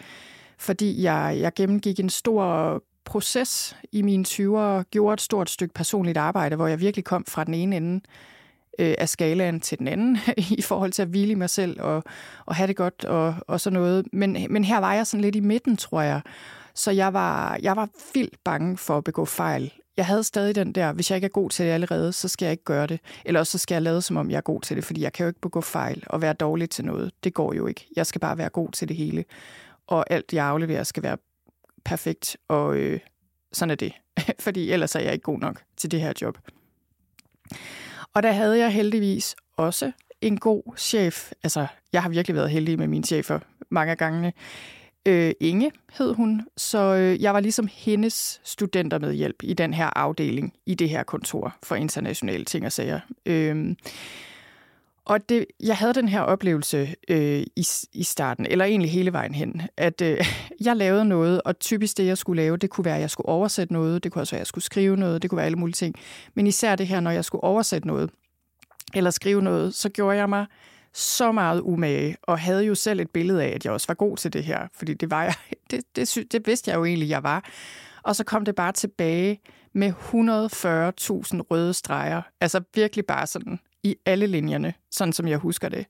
fordi 0.58 1.02
jeg, 1.02 1.36
jeg 1.40 1.52
gennemgik 1.56 2.00
en 2.00 2.10
stor 2.10 2.82
proces 3.04 3.76
i 3.92 4.02
mine 4.02 4.24
20'ere, 4.28 4.82
gjorde 4.82 5.14
et 5.14 5.20
stort 5.20 5.50
stykke 5.50 5.74
personligt 5.74 6.16
arbejde, 6.18 6.56
hvor 6.56 6.66
jeg 6.66 6.80
virkelig 6.80 7.04
kom 7.04 7.24
fra 7.28 7.44
den 7.44 7.54
ene 7.54 7.76
ende 7.76 8.00
øh, 8.80 8.94
af 8.98 9.08
skalaen 9.08 9.60
til 9.60 9.78
den 9.78 9.88
anden 9.88 10.18
i 10.58 10.62
forhold 10.62 10.92
til 10.92 11.02
at 11.02 11.08
hvile 11.08 11.32
i 11.32 11.34
mig 11.34 11.50
selv 11.50 11.82
og, 11.82 12.04
og 12.46 12.54
have 12.54 12.66
det 12.66 12.76
godt 12.76 13.04
og, 13.04 13.34
og 13.46 13.60
sådan 13.60 13.78
noget. 13.80 14.06
Men, 14.12 14.46
men 14.50 14.64
her 14.64 14.78
var 14.78 14.94
jeg 14.94 15.06
sådan 15.06 15.22
lidt 15.22 15.36
i 15.36 15.40
midten, 15.40 15.76
tror 15.76 16.02
jeg. 16.02 16.20
Så 16.74 16.90
jeg 16.90 17.12
var, 17.12 17.58
jeg 17.62 17.76
var 17.76 17.88
vildt 18.14 18.44
bange 18.44 18.76
for 18.76 18.98
at 18.98 19.04
begå 19.04 19.24
fejl. 19.24 19.72
Jeg 19.96 20.06
havde 20.06 20.24
stadig 20.24 20.54
den 20.54 20.72
der, 20.72 20.92
hvis 20.92 21.10
jeg 21.10 21.16
ikke 21.16 21.24
er 21.24 21.28
god 21.28 21.50
til 21.50 21.66
det 21.66 21.72
allerede, 21.72 22.12
så 22.12 22.28
skal 22.28 22.46
jeg 22.46 22.52
ikke 22.52 22.64
gøre 22.64 22.86
det. 22.86 23.00
Eller 23.24 23.40
også 23.40 23.50
så 23.50 23.58
skal 23.58 23.74
jeg 23.74 23.82
lade, 23.82 24.02
som 24.02 24.16
om 24.16 24.30
jeg 24.30 24.36
er 24.36 24.40
god 24.40 24.60
til 24.60 24.76
det, 24.76 24.84
fordi 24.84 25.02
jeg 25.02 25.12
kan 25.12 25.24
jo 25.24 25.28
ikke 25.28 25.40
begå 25.40 25.60
fejl 25.60 26.04
og 26.06 26.22
være 26.22 26.32
dårlig 26.32 26.70
til 26.70 26.84
noget. 26.84 27.10
Det 27.24 27.34
går 27.34 27.54
jo 27.54 27.66
ikke. 27.66 27.86
Jeg 27.96 28.06
skal 28.06 28.20
bare 28.20 28.38
være 28.38 28.48
god 28.48 28.68
til 28.68 28.88
det 28.88 28.96
hele. 28.96 29.24
Og 29.86 30.04
alt, 30.10 30.32
jeg 30.32 30.46
afleverer, 30.46 30.82
skal 30.82 31.02
være 31.02 31.16
perfekt, 31.84 32.36
og 32.48 32.76
øh, 32.76 33.00
sådan 33.52 33.70
er 33.70 33.74
det. 33.74 33.92
fordi 34.44 34.70
ellers 34.70 34.94
er 34.94 35.00
jeg 35.00 35.12
ikke 35.12 35.22
god 35.22 35.38
nok 35.38 35.62
til 35.76 35.90
det 35.90 36.00
her 36.00 36.12
job. 36.22 36.38
Og 38.14 38.22
der 38.22 38.32
havde 38.32 38.58
jeg 38.58 38.72
heldigvis 38.72 39.36
også 39.56 39.92
en 40.20 40.38
god 40.38 40.62
chef. 40.78 41.32
Altså, 41.42 41.66
jeg 41.92 42.02
har 42.02 42.08
virkelig 42.08 42.34
været 42.34 42.50
heldig 42.50 42.78
med 42.78 42.86
mine 42.86 43.04
chefer 43.04 43.38
mange 43.70 43.96
gange. 43.96 44.32
Øh, 45.06 45.32
Inge 45.40 45.72
hed 45.92 46.14
hun, 46.14 46.46
så 46.56 46.78
øh, 46.94 47.22
jeg 47.22 47.34
var 47.34 47.40
ligesom 47.40 47.68
hendes 47.72 48.40
studenter 48.44 48.98
med 48.98 49.14
hjælp 49.14 49.36
i 49.42 49.54
den 49.54 49.74
her 49.74 49.90
afdeling, 49.96 50.52
i 50.66 50.74
det 50.74 50.88
her 50.88 51.02
kontor 51.02 51.56
for 51.62 51.74
internationale 51.74 52.44
ting 52.44 52.66
og 52.66 52.72
sager. 52.72 53.00
Øh, 53.26 53.76
og 55.10 55.28
det, 55.28 55.46
jeg 55.60 55.76
havde 55.76 55.94
den 55.94 56.08
her 56.08 56.20
oplevelse 56.20 56.94
øh, 57.08 57.42
i, 57.56 57.66
i 57.92 58.02
starten, 58.02 58.46
eller 58.46 58.64
egentlig 58.64 58.90
hele 58.90 59.12
vejen 59.12 59.34
hen, 59.34 59.62
at 59.76 60.00
øh, 60.00 60.24
jeg 60.66 60.76
lavede 60.76 61.04
noget, 61.04 61.42
og 61.44 61.58
typisk 61.58 61.96
det, 61.96 62.06
jeg 62.06 62.18
skulle 62.18 62.42
lave, 62.42 62.56
det 62.56 62.70
kunne 62.70 62.84
være, 62.84 62.94
at 62.94 63.00
jeg 63.00 63.10
skulle 63.10 63.28
oversætte 63.28 63.72
noget, 63.72 64.04
det 64.04 64.12
kunne 64.12 64.22
også 64.22 64.32
være, 64.32 64.38
at 64.38 64.40
jeg 64.40 64.46
skulle 64.46 64.64
skrive 64.64 64.96
noget, 64.96 65.22
det 65.22 65.30
kunne 65.30 65.36
være 65.36 65.46
alle 65.46 65.58
mulige 65.58 65.74
ting. 65.74 65.94
Men 66.34 66.46
især 66.46 66.76
det 66.76 66.86
her, 66.86 67.00
når 67.00 67.10
jeg 67.10 67.24
skulle 67.24 67.44
oversætte 67.44 67.86
noget, 67.88 68.10
eller 68.94 69.10
skrive 69.10 69.42
noget, 69.42 69.74
så 69.74 69.88
gjorde 69.88 70.16
jeg 70.16 70.28
mig 70.28 70.46
så 70.92 71.32
meget 71.32 71.60
umage, 71.60 72.16
og 72.22 72.38
havde 72.38 72.64
jo 72.64 72.74
selv 72.74 73.00
et 73.00 73.10
billede 73.10 73.44
af, 73.44 73.48
at 73.48 73.64
jeg 73.64 73.72
også 73.72 73.86
var 73.86 73.94
god 73.94 74.16
til 74.16 74.32
det 74.32 74.44
her, 74.44 74.68
fordi 74.74 74.94
det 74.94 75.10
var 75.10 75.22
jeg, 75.22 75.34
det, 75.70 75.80
det, 75.96 76.32
det 76.32 76.46
vidste 76.46 76.70
jeg 76.70 76.78
jo 76.78 76.84
egentlig, 76.84 77.08
jeg 77.08 77.22
var. 77.22 77.44
Og 78.02 78.16
så 78.16 78.24
kom 78.24 78.44
det 78.44 78.54
bare 78.54 78.72
tilbage 78.72 79.40
med 79.72 79.88
140.000 79.88 79.92
røde 81.50 81.74
streger. 81.74 82.22
Altså 82.40 82.60
virkelig 82.74 83.06
bare 83.06 83.26
sådan 83.26 83.58
i 83.82 83.96
alle 84.06 84.26
linjerne, 84.26 84.74
sådan 84.90 85.12
som 85.12 85.28
jeg 85.28 85.38
husker 85.38 85.68
det. 85.68 85.86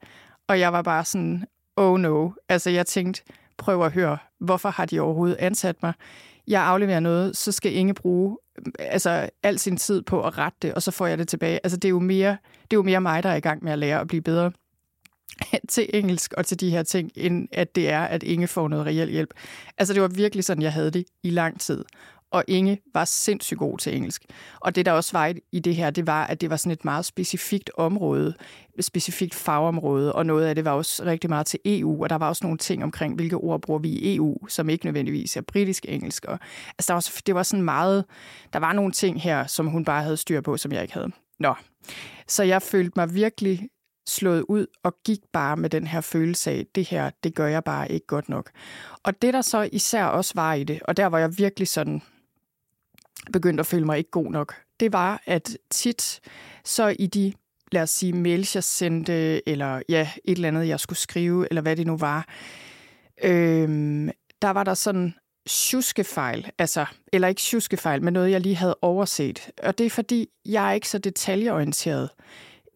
Og 0.49 0.61
jeg 0.61 0.73
var 0.73 0.83
bare 0.83 1.05
sådan, 1.05 1.45
oh 1.77 2.01
no. 2.01 2.31
Altså 2.49 2.71
jeg 2.71 2.87
tænkte, 2.87 3.23
prøv 3.57 3.85
at 3.85 3.93
høre, 3.93 4.19
hvorfor 4.39 4.69
har 4.69 4.87
de 4.87 5.01
overhovedet 5.01 5.37
ansat 5.37 5.83
mig? 5.83 5.93
Jeg 6.47 6.63
afleverer 6.63 7.01
noget, 7.01 7.37
så 7.37 7.53
skal 7.53 7.75
Inge 7.75 7.95
bruge 7.95 8.39
altså, 8.79 9.31
al 9.43 9.59
sin 9.59 9.77
tid 9.77 10.03
på 10.03 10.23
at 10.23 10.39
rette 10.39 10.59
det, 10.63 10.75
og 10.75 10.83
så 10.83 10.91
får 10.91 11.07
jeg 11.07 11.19
det 11.19 11.29
tilbage. 11.29 11.61
Altså 11.65 11.77
det 11.77 11.89
er 11.89 11.91
jo 11.91 11.99
mere, 11.99 12.37
det 12.63 12.73
er 12.73 12.77
jo 12.77 12.83
mere 12.83 13.01
mig, 13.01 13.23
der 13.23 13.29
er 13.29 13.37
i 13.37 13.41
gang 13.41 13.65
med 13.65 13.73
at 13.73 13.79
lære 13.79 14.01
at 14.01 14.09
blive 14.09 14.23
bedre 14.23 14.53
til 15.69 15.91
engelsk 15.95 16.33
og 16.37 16.47
til 16.47 16.61
de 16.61 16.71
her 16.71 16.83
ting, 16.83 17.11
end 17.17 17.49
at 17.53 17.75
det 17.75 17.91
er, 17.91 18.01
at 18.01 18.23
Inge 18.23 18.47
får 18.47 18.69
noget 18.69 18.87
reel 18.87 19.11
hjælp. 19.11 19.35
Altså 19.79 19.95
det 19.95 20.03
var 20.03 20.09
virkelig 20.09 20.45
sådan, 20.45 20.63
jeg 20.63 20.73
havde 20.73 20.91
det 20.91 21.05
i 21.23 21.31
lang 21.31 21.61
tid 21.61 21.85
og 22.31 22.45
Inge 22.49 22.81
var 22.95 23.05
sindssygt 23.05 23.59
god 23.59 23.79
til 23.79 23.97
engelsk. 23.97 24.25
Og 24.61 24.75
det, 24.75 24.87
der 24.87 24.93
også 24.93 25.13
var 25.13 25.35
i 25.53 25.61
det 25.61 25.77
her, 25.77 25.91
det 25.91 26.07
var, 26.07 26.27
at 26.27 26.41
det 26.41 26.51
var 26.51 26.57
sådan 26.57 26.73
et 26.73 26.85
meget 26.85 27.05
specifikt 27.05 27.71
område, 27.77 28.35
specifikt 28.81 29.35
fagområde, 29.35 30.13
og 30.13 30.27
noget 30.27 30.47
af 30.47 30.55
det 30.55 30.65
var 30.65 30.71
også 30.71 31.05
rigtig 31.05 31.31
meget 31.31 31.47
til 31.47 31.61
EU, 31.65 32.03
og 32.03 32.11
der 32.11 32.17
var 32.17 32.29
også 32.29 32.45
nogle 32.45 32.59
ting 32.59 32.85
omkring, 32.85 33.15
hvilke 33.15 33.37
ord 33.37 33.61
bruger 33.61 33.81
vi 33.81 33.89
i 33.89 34.17
EU, 34.17 34.49
som 34.49 34.69
ikke 34.69 34.85
nødvendigvis 34.85 35.37
er 35.37 35.41
britisk 35.41 35.87
engelsk. 35.89 36.25
Og, 36.25 36.39
altså, 36.79 36.87
der 36.89 36.95
var, 36.95 37.21
det 37.27 37.35
var 37.35 37.43
sådan 37.43 37.65
meget, 37.65 38.05
der 38.53 38.59
var 38.59 38.73
nogle 38.73 38.93
ting 38.93 39.23
her, 39.23 39.47
som 39.47 39.67
hun 39.67 39.85
bare 39.85 40.03
havde 40.03 40.17
styr 40.17 40.41
på, 40.41 40.57
som 40.57 40.73
jeg 40.73 40.83
ikke 40.83 40.95
havde. 40.95 41.11
Nå, 41.39 41.55
så 42.29 42.43
jeg 42.43 42.63
følte 42.63 42.93
mig 42.97 43.15
virkelig 43.15 43.69
slået 44.09 44.45
ud 44.49 44.67
og 44.83 44.95
gik 45.05 45.19
bare 45.33 45.57
med 45.57 45.71
den 45.71 45.87
her 45.87 46.01
følelse 46.01 46.51
af, 46.51 46.67
det 46.75 46.89
her, 46.89 47.11
det 47.25 47.35
gør 47.35 47.47
jeg 47.47 47.65
bare 47.65 47.93
ikke 47.93 48.07
godt 48.07 48.29
nok. 48.29 48.51
Og 49.03 49.23
det 49.23 49.35
der 49.35 49.43
så 49.43 49.69
især 49.73 50.05
også 50.05 50.33
var 50.35 50.55
i 50.55 50.65
det, 50.65 50.83
og 50.83 50.97
der 50.97 51.07
var 51.07 51.19
jeg 51.19 51.39
virkelig 51.39 51.69
sådan, 51.69 52.03
begyndte 53.33 53.61
at 53.61 53.67
føle 53.67 53.85
mig 53.85 53.99
ikke 53.99 54.11
god 54.11 54.31
nok, 54.31 54.55
det 54.81 54.93
var, 54.93 55.23
at 55.27 55.57
tit 55.71 56.21
så 56.65 56.97
i 56.99 57.07
de, 57.07 57.33
lad 57.73 57.83
os 57.83 57.91
sige, 57.91 58.13
mails, 58.13 58.55
jeg 58.55 58.65
sendte, 58.65 59.49
eller 59.49 59.83
ja, 59.89 60.11
et 60.25 60.35
eller 60.37 60.49
andet, 60.49 60.69
jeg 60.69 60.81
skulle 60.81 60.99
skrive, 60.99 61.47
eller 61.51 61.63
hvad 61.63 61.77
det 61.77 61.87
nu 61.87 61.97
var, 61.97 62.29
øhm, 63.25 64.11
der 64.43 64.51
var 64.51 64.65
der 64.65 64.75
sådan 64.75 65.15
tjuskefejl, 65.49 66.51
altså, 66.59 66.87
eller 67.13 67.29
ikke 67.29 67.41
tjuskefejl, 67.41 68.03
men 68.03 68.13
noget, 68.13 68.31
jeg 68.31 68.41
lige 68.41 68.57
havde 68.57 68.77
overset. 68.83 69.51
Og 69.63 69.79
det 69.79 69.87
er 69.87 69.91
fordi, 69.91 70.29
jeg 70.47 70.69
er 70.69 70.73
ikke 70.73 70.89
så 70.89 70.99
detaljeorienteret 70.99 72.11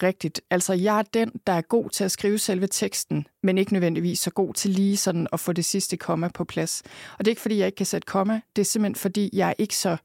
rigtigt. 0.03 0.41
Altså, 0.51 0.73
jeg 0.73 0.99
er 0.99 1.03
den, 1.03 1.33
der 1.47 1.53
er 1.53 1.61
god 1.61 1.91
til 1.91 2.05
at 2.05 2.11
skrive 2.11 2.39
selve 2.39 2.67
teksten, 2.67 3.27
men 3.43 3.59
ikke 3.59 3.73
nødvendigvis 3.73 4.19
så 4.19 4.31
god 4.31 4.55
til 4.55 4.71
lige 4.71 4.97
sådan 4.97 5.27
at 5.33 5.41
få 5.41 5.53
det 5.53 5.65
sidste 5.65 5.97
komma 5.97 6.29
på 6.29 6.45
plads. 6.45 6.83
Og 7.19 7.25
det 7.25 7.27
er 7.27 7.33
ikke, 7.33 7.43
fordi 7.43 7.59
jeg 7.59 7.67
ikke 7.67 7.77
kan 7.77 7.87
sætte 7.87 8.07
komma, 8.07 8.41
det 8.57 8.63
er 8.63 8.67
simpelthen, 8.67 8.95
fordi 8.95 9.31
jeg 9.33 9.49
er 9.49 9.55
ikke 9.59 9.77
så 9.77 9.97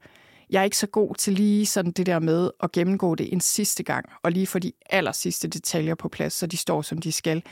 jeg 0.50 0.60
er 0.60 0.64
ikke 0.64 0.76
så 0.76 0.86
god 0.86 1.14
til 1.14 1.32
lige 1.32 1.66
sådan 1.66 1.92
det 1.92 2.06
der 2.06 2.18
med 2.18 2.50
at 2.62 2.72
gennemgå 2.72 3.14
det 3.14 3.32
en 3.32 3.40
sidste 3.40 3.82
gang, 3.82 4.06
og 4.22 4.32
lige 4.32 4.46
få 4.46 4.58
de 4.58 4.72
aller 4.90 5.12
sidste 5.12 5.48
detaljer 5.48 5.94
på 5.94 6.08
plads, 6.08 6.32
så 6.32 6.46
de 6.46 6.56
står, 6.56 6.82
som 6.82 6.98
de 6.98 7.12
skal. 7.12 7.42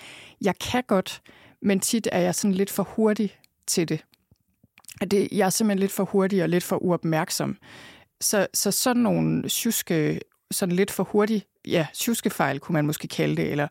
Jeg 0.40 0.58
kan 0.58 0.82
godt, 0.86 1.22
men 1.62 1.80
tit 1.80 2.08
er 2.12 2.20
jeg 2.20 2.34
sådan 2.34 2.54
lidt 2.54 2.70
for 2.70 2.82
hurtig 2.82 3.38
til 3.66 3.88
det. 3.88 4.04
det 5.10 5.28
jeg 5.32 5.46
er 5.46 5.50
simpelthen 5.50 5.78
lidt 5.78 5.92
for 5.92 6.04
hurtig 6.04 6.42
og 6.42 6.48
lidt 6.48 6.64
for 6.64 6.76
uopmærksom. 6.76 7.56
Så, 8.20 8.46
så 8.54 8.70
sådan 8.70 9.02
nogle 9.02 9.48
tjuske, 9.48 10.20
sådan 10.50 10.76
lidt 10.76 10.90
for 10.90 11.04
hurtig, 11.04 11.44
ja, 11.66 11.86
tjuskefejl 11.94 12.60
kunne 12.60 12.74
man 12.74 12.86
måske 12.86 13.08
kalde 13.08 13.36
det, 13.36 13.50
eller 13.50 13.68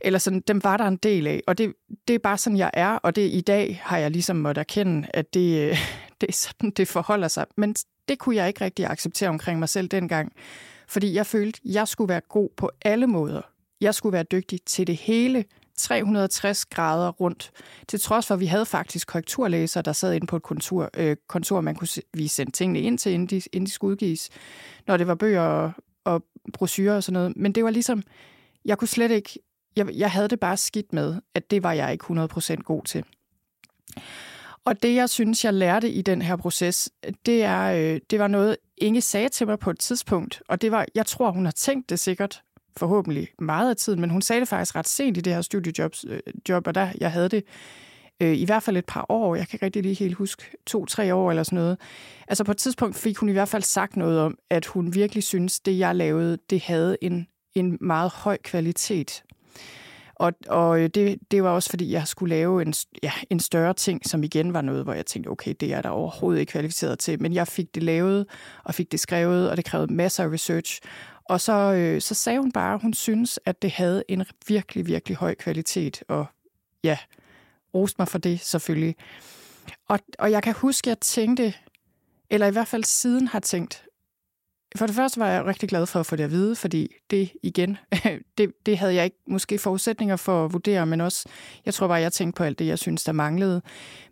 eller 0.00 0.18
sådan, 0.18 0.40
dem 0.40 0.64
var 0.64 0.76
der 0.76 0.84
en 0.84 0.96
del 0.96 1.26
af. 1.26 1.42
Og 1.46 1.58
det, 1.58 1.72
det 2.08 2.14
er 2.14 2.18
bare 2.18 2.38
sådan, 2.38 2.58
jeg 2.58 2.70
er, 2.74 2.88
og 2.88 3.16
det 3.16 3.30
i 3.32 3.40
dag 3.40 3.80
har 3.84 3.98
jeg 3.98 4.10
ligesom 4.10 4.36
måttet 4.36 4.60
erkende, 4.60 5.08
at 5.14 5.34
det, 5.34 5.78
det 6.20 6.28
er 6.28 6.32
sådan, 6.32 6.70
det 6.70 6.88
forholder 6.88 7.28
sig. 7.28 7.46
Men 7.56 7.74
det 8.08 8.18
kunne 8.18 8.36
jeg 8.36 8.48
ikke 8.48 8.64
rigtig 8.64 8.86
acceptere 8.86 9.28
omkring 9.28 9.58
mig 9.58 9.68
selv 9.68 9.88
dengang. 9.88 10.32
Fordi 10.88 11.14
jeg 11.14 11.26
følte, 11.26 11.60
at 11.64 11.74
jeg 11.74 11.88
skulle 11.88 12.08
være 12.08 12.20
god 12.28 12.48
på 12.56 12.70
alle 12.82 13.06
måder. 13.06 13.42
Jeg 13.80 13.94
skulle 13.94 14.12
være 14.12 14.22
dygtig 14.22 14.60
til 14.66 14.86
det 14.86 14.96
hele, 14.96 15.44
360 15.76 16.66
grader 16.66 17.08
rundt. 17.10 17.50
Til 17.88 18.00
trods 18.00 18.26
for, 18.26 18.34
at 18.34 18.40
vi 18.40 18.46
havde 18.46 18.66
faktisk 18.66 19.08
korrekturlæser, 19.08 19.82
der 19.82 19.92
sad 19.92 20.14
inde 20.14 20.26
på 20.26 20.36
et 20.36 20.42
kontor, 20.42 20.90
øh, 20.96 21.16
kontor 21.28 21.60
man 21.60 21.74
kunne 21.74 21.88
vi 22.14 22.28
sendte 22.28 22.52
tingene 22.52 22.80
ind 22.80 22.98
til, 22.98 23.12
inden 23.12 23.26
de, 23.26 23.36
inden 23.36 23.66
de 23.66 23.70
skulle 23.70 23.92
udgives, 23.92 24.30
når 24.86 24.96
det 24.96 25.06
var 25.06 25.14
bøger 25.14 25.40
og, 25.40 25.72
og 26.04 26.24
brochurer 26.52 26.96
og 26.96 27.02
sådan 27.02 27.12
noget. 27.12 27.36
Men 27.36 27.52
det 27.52 27.64
var 27.64 27.70
ligesom, 27.70 28.02
jeg 28.64 28.78
kunne 28.78 28.88
slet 28.88 29.10
ikke, 29.10 29.38
jeg, 29.76 29.88
jeg 29.94 30.10
havde 30.10 30.28
det 30.28 30.40
bare 30.40 30.56
skidt 30.56 30.92
med, 30.92 31.20
at 31.34 31.50
det 31.50 31.62
var 31.62 31.72
jeg 31.72 31.92
ikke 31.92 32.04
100% 32.04 32.54
god 32.54 32.82
til. 32.82 33.04
Og 34.66 34.82
det, 34.82 34.94
jeg 34.94 35.10
synes, 35.10 35.44
jeg 35.44 35.54
lærte 35.54 35.90
i 35.90 36.02
den 36.02 36.22
her 36.22 36.36
proces, 36.36 36.90
det, 37.26 37.42
er, 37.42 37.62
øh, 37.62 38.00
det 38.10 38.18
var 38.18 38.28
noget, 38.28 38.56
Inge 38.78 39.00
sagde 39.00 39.28
til 39.28 39.46
mig 39.46 39.58
på 39.58 39.70
et 39.70 39.78
tidspunkt, 39.78 40.42
og 40.48 40.62
det 40.62 40.72
var, 40.72 40.86
jeg 40.94 41.06
tror, 41.06 41.30
hun 41.30 41.44
har 41.44 41.52
tænkt 41.52 41.90
det 41.90 41.98
sikkert, 41.98 42.42
forhåbentlig 42.76 43.28
meget 43.38 43.70
af 43.70 43.76
tiden, 43.76 44.00
men 44.00 44.10
hun 44.10 44.22
sagde 44.22 44.40
det 44.40 44.48
faktisk 44.48 44.76
ret 44.76 44.88
sent 44.88 45.16
i 45.16 45.20
det 45.20 45.34
her 45.34 45.40
studiejob, 45.40 45.94
øh, 46.06 46.20
job, 46.48 46.66
og 46.66 46.74
der 46.74 46.88
jeg 47.00 47.12
havde 47.12 47.28
det 47.28 47.44
øh, 48.22 48.36
i 48.36 48.44
hvert 48.44 48.62
fald 48.62 48.76
et 48.76 48.86
par 48.86 49.06
år. 49.08 49.34
Jeg 49.34 49.48
kan 49.48 49.56
ikke 49.56 49.66
rigtig 49.66 49.82
lige 49.82 49.94
helt 49.94 50.14
huske 50.14 50.42
to-tre 50.66 51.14
år 51.14 51.30
eller 51.30 51.42
sådan 51.42 51.56
noget. 51.56 51.78
Altså 52.28 52.44
på 52.44 52.50
et 52.50 52.56
tidspunkt 52.56 52.96
fik 52.96 53.16
hun 53.16 53.28
i 53.28 53.32
hvert 53.32 53.48
fald 53.48 53.62
sagt 53.62 53.96
noget 53.96 54.20
om, 54.20 54.38
at 54.50 54.66
hun 54.66 54.94
virkelig 54.94 55.22
synes, 55.22 55.60
det 55.60 55.78
jeg 55.78 55.96
lavede, 55.96 56.38
det 56.50 56.60
havde 56.60 56.96
en, 57.00 57.26
en 57.54 57.78
meget 57.80 58.10
høj 58.10 58.36
kvalitet. 58.44 59.22
Og, 60.16 60.32
og 60.48 60.80
øh, 60.80 60.88
det, 60.88 61.18
det 61.30 61.42
var 61.42 61.50
også, 61.50 61.70
fordi 61.70 61.92
jeg 61.92 62.08
skulle 62.08 62.34
lave 62.34 62.62
en, 62.62 62.74
ja, 63.02 63.12
en 63.30 63.40
større 63.40 63.74
ting, 63.74 64.08
som 64.08 64.22
igen 64.24 64.52
var 64.52 64.60
noget, 64.60 64.84
hvor 64.84 64.92
jeg 64.92 65.06
tænkte, 65.06 65.28
okay, 65.28 65.54
det 65.60 65.72
er 65.72 65.82
der 65.82 65.88
overhovedet 65.88 66.40
ikke 66.40 66.50
kvalificeret 66.50 66.98
til. 66.98 67.22
Men 67.22 67.32
jeg 67.32 67.48
fik 67.48 67.74
det 67.74 67.82
lavet, 67.82 68.26
og 68.64 68.74
fik 68.74 68.92
det 68.92 69.00
skrevet, 69.00 69.50
og 69.50 69.56
det 69.56 69.64
krævede 69.64 69.92
masser 69.94 70.24
af 70.24 70.28
research. 70.28 70.80
Og 71.24 71.40
så, 71.40 71.52
øh, 71.52 72.00
så 72.00 72.14
sagde 72.14 72.38
hun 72.38 72.52
bare, 72.52 72.74
at 72.74 72.82
hun 72.82 72.94
synes, 72.94 73.40
at 73.44 73.62
det 73.62 73.70
havde 73.70 74.04
en 74.08 74.24
virkelig, 74.48 74.86
virkelig 74.86 75.16
høj 75.16 75.34
kvalitet. 75.34 76.02
Og 76.08 76.26
ja, 76.84 76.98
roste 77.74 77.96
mig 77.98 78.08
for 78.08 78.18
det 78.18 78.40
selvfølgelig. 78.40 78.96
Og, 79.88 79.98
og 80.18 80.30
jeg 80.30 80.42
kan 80.42 80.54
huske, 80.54 80.86
at 80.86 80.88
jeg 80.88 80.98
tænkte, 81.00 81.54
eller 82.30 82.46
i 82.46 82.50
hvert 82.50 82.68
fald 82.68 82.84
siden 82.84 83.28
har 83.28 83.40
tænkt, 83.40 83.85
for 84.78 84.86
det 84.86 84.96
første 84.96 85.20
var 85.20 85.28
jeg 85.28 85.44
rigtig 85.44 85.68
glad 85.68 85.86
for 85.86 86.00
at 86.00 86.06
få 86.06 86.16
det 86.16 86.24
at 86.24 86.30
vide, 86.30 86.56
fordi 86.56 86.94
det 87.10 87.32
igen, 87.42 87.78
det, 88.38 88.52
det 88.66 88.78
havde 88.78 88.94
jeg 88.94 89.04
ikke 89.04 89.16
måske 89.28 89.58
forudsætninger 89.58 90.16
for 90.16 90.44
at 90.44 90.52
vurdere, 90.52 90.86
men 90.86 91.00
også, 91.00 91.28
jeg 91.66 91.74
tror 91.74 91.88
bare, 91.88 92.00
jeg 92.00 92.12
tænkte 92.12 92.38
på 92.38 92.44
alt 92.44 92.58
det, 92.58 92.66
jeg 92.66 92.78
synes, 92.78 93.04
der 93.04 93.12
manglede. 93.12 93.62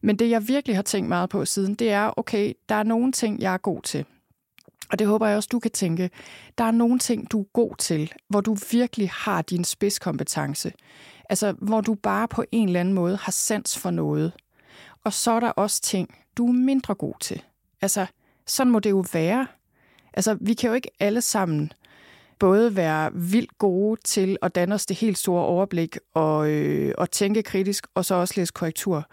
Men 0.02 0.18
det, 0.18 0.30
jeg 0.30 0.48
virkelig 0.48 0.76
har 0.76 0.82
tænkt 0.82 1.08
meget 1.08 1.30
på 1.30 1.44
siden, 1.44 1.74
det 1.74 1.90
er, 1.90 2.18
okay, 2.18 2.52
der 2.68 2.74
er 2.74 2.82
nogle 2.82 3.12
ting, 3.12 3.40
jeg 3.40 3.54
er 3.54 3.58
god 3.58 3.82
til. 3.82 4.04
Og 4.90 4.98
det 4.98 5.06
håber 5.06 5.26
jeg 5.26 5.36
også, 5.36 5.48
du 5.52 5.58
kan 5.58 5.70
tænke. 5.70 6.10
Der 6.58 6.64
er 6.64 6.70
nogle 6.70 6.98
ting, 6.98 7.30
du 7.30 7.40
er 7.40 7.44
god 7.52 7.76
til, 7.78 8.12
hvor 8.28 8.40
du 8.40 8.56
virkelig 8.70 9.10
har 9.10 9.42
din 9.42 9.64
spidskompetence. 9.64 10.72
Altså, 11.30 11.52
hvor 11.52 11.80
du 11.80 11.94
bare 11.94 12.28
på 12.28 12.44
en 12.52 12.68
eller 12.68 12.80
anden 12.80 12.94
måde 12.94 13.16
har 13.16 13.32
sans 13.32 13.78
for 13.78 13.90
noget. 13.90 14.32
Og 15.04 15.12
så 15.12 15.30
er 15.30 15.40
der 15.40 15.50
også 15.50 15.82
ting, 15.82 16.14
du 16.36 16.48
er 16.48 16.52
mindre 16.52 16.94
god 16.94 17.14
til. 17.20 17.42
Altså, 17.80 18.06
sådan 18.46 18.72
må 18.72 18.78
det 18.78 18.90
jo 18.90 19.04
være. 19.12 19.46
Altså, 20.14 20.36
vi 20.40 20.54
kan 20.54 20.68
jo 20.68 20.74
ikke 20.74 20.90
alle 21.00 21.20
sammen 21.20 21.72
både 22.38 22.76
være 22.76 23.10
vildt 23.14 23.58
gode 23.58 24.00
til 24.04 24.36
at 24.42 24.54
danne 24.54 24.74
os 24.74 24.86
det 24.86 24.96
helt 24.96 25.18
store 25.18 25.44
overblik 25.44 25.98
og, 26.14 26.50
øh, 26.50 26.94
og 26.98 27.10
tænke 27.10 27.42
kritisk, 27.42 27.86
og 27.94 28.04
så 28.04 28.14
også 28.14 28.34
læse 28.36 28.52
korrektur 28.52 29.08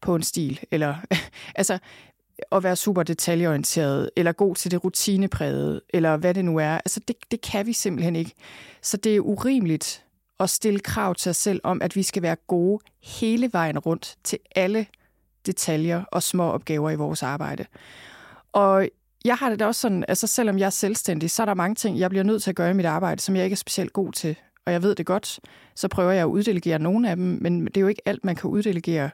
på 0.00 0.14
en 0.14 0.22
stil. 0.22 0.60
Eller, 0.70 0.94
altså, 1.60 1.78
at 2.52 2.62
være 2.62 2.76
super 2.76 3.02
detaljeorienteret, 3.02 4.10
eller 4.16 4.32
god 4.32 4.54
til 4.54 4.70
det 4.70 4.84
rutinepræget, 4.84 5.80
eller 5.88 6.16
hvad 6.16 6.34
det 6.34 6.44
nu 6.44 6.56
er. 6.56 6.74
Altså, 6.74 7.00
det, 7.08 7.16
det 7.30 7.40
kan 7.40 7.66
vi 7.66 7.72
simpelthen 7.72 8.16
ikke. 8.16 8.32
Så 8.82 8.96
det 8.96 9.16
er 9.16 9.20
urimeligt 9.20 10.04
at 10.40 10.50
stille 10.50 10.80
krav 10.80 11.14
til 11.14 11.30
os 11.30 11.36
selv 11.36 11.60
om, 11.64 11.82
at 11.82 11.96
vi 11.96 12.02
skal 12.02 12.22
være 12.22 12.36
gode 12.36 12.82
hele 13.02 13.52
vejen 13.52 13.78
rundt 13.78 14.16
til 14.24 14.38
alle 14.56 14.86
detaljer 15.46 16.04
og 16.12 16.22
små 16.22 16.50
opgaver 16.50 16.90
i 16.90 16.94
vores 16.94 17.22
arbejde. 17.22 17.64
Og 18.52 18.88
jeg 19.24 19.36
har 19.36 19.50
det 19.50 19.58
da 19.58 19.66
også 19.66 19.80
sådan, 19.80 20.04
altså 20.08 20.26
selvom 20.26 20.58
jeg 20.58 20.66
er 20.66 20.70
selvstændig, 20.70 21.30
så 21.30 21.42
er 21.42 21.46
der 21.46 21.54
mange 21.54 21.74
ting, 21.74 21.98
jeg 21.98 22.10
bliver 22.10 22.22
nødt 22.22 22.42
til 22.42 22.50
at 22.50 22.56
gøre 22.56 22.70
i 22.70 22.74
mit 22.74 22.86
arbejde, 22.86 23.20
som 23.20 23.36
jeg 23.36 23.44
ikke 23.44 23.54
er 23.54 23.56
specielt 23.56 23.92
god 23.92 24.12
til. 24.12 24.36
Og 24.66 24.72
jeg 24.72 24.82
ved 24.82 24.94
det 24.94 25.06
godt, 25.06 25.40
så 25.74 25.88
prøver 25.88 26.12
jeg 26.12 26.22
at 26.22 26.26
uddelegere 26.26 26.78
nogle 26.78 27.10
af 27.10 27.16
dem, 27.16 27.38
men 27.40 27.66
det 27.66 27.76
er 27.76 27.80
jo 27.80 27.88
ikke 27.88 28.02
alt, 28.04 28.24
man 28.24 28.36
kan 28.36 28.50
uddelegere. 28.50 29.10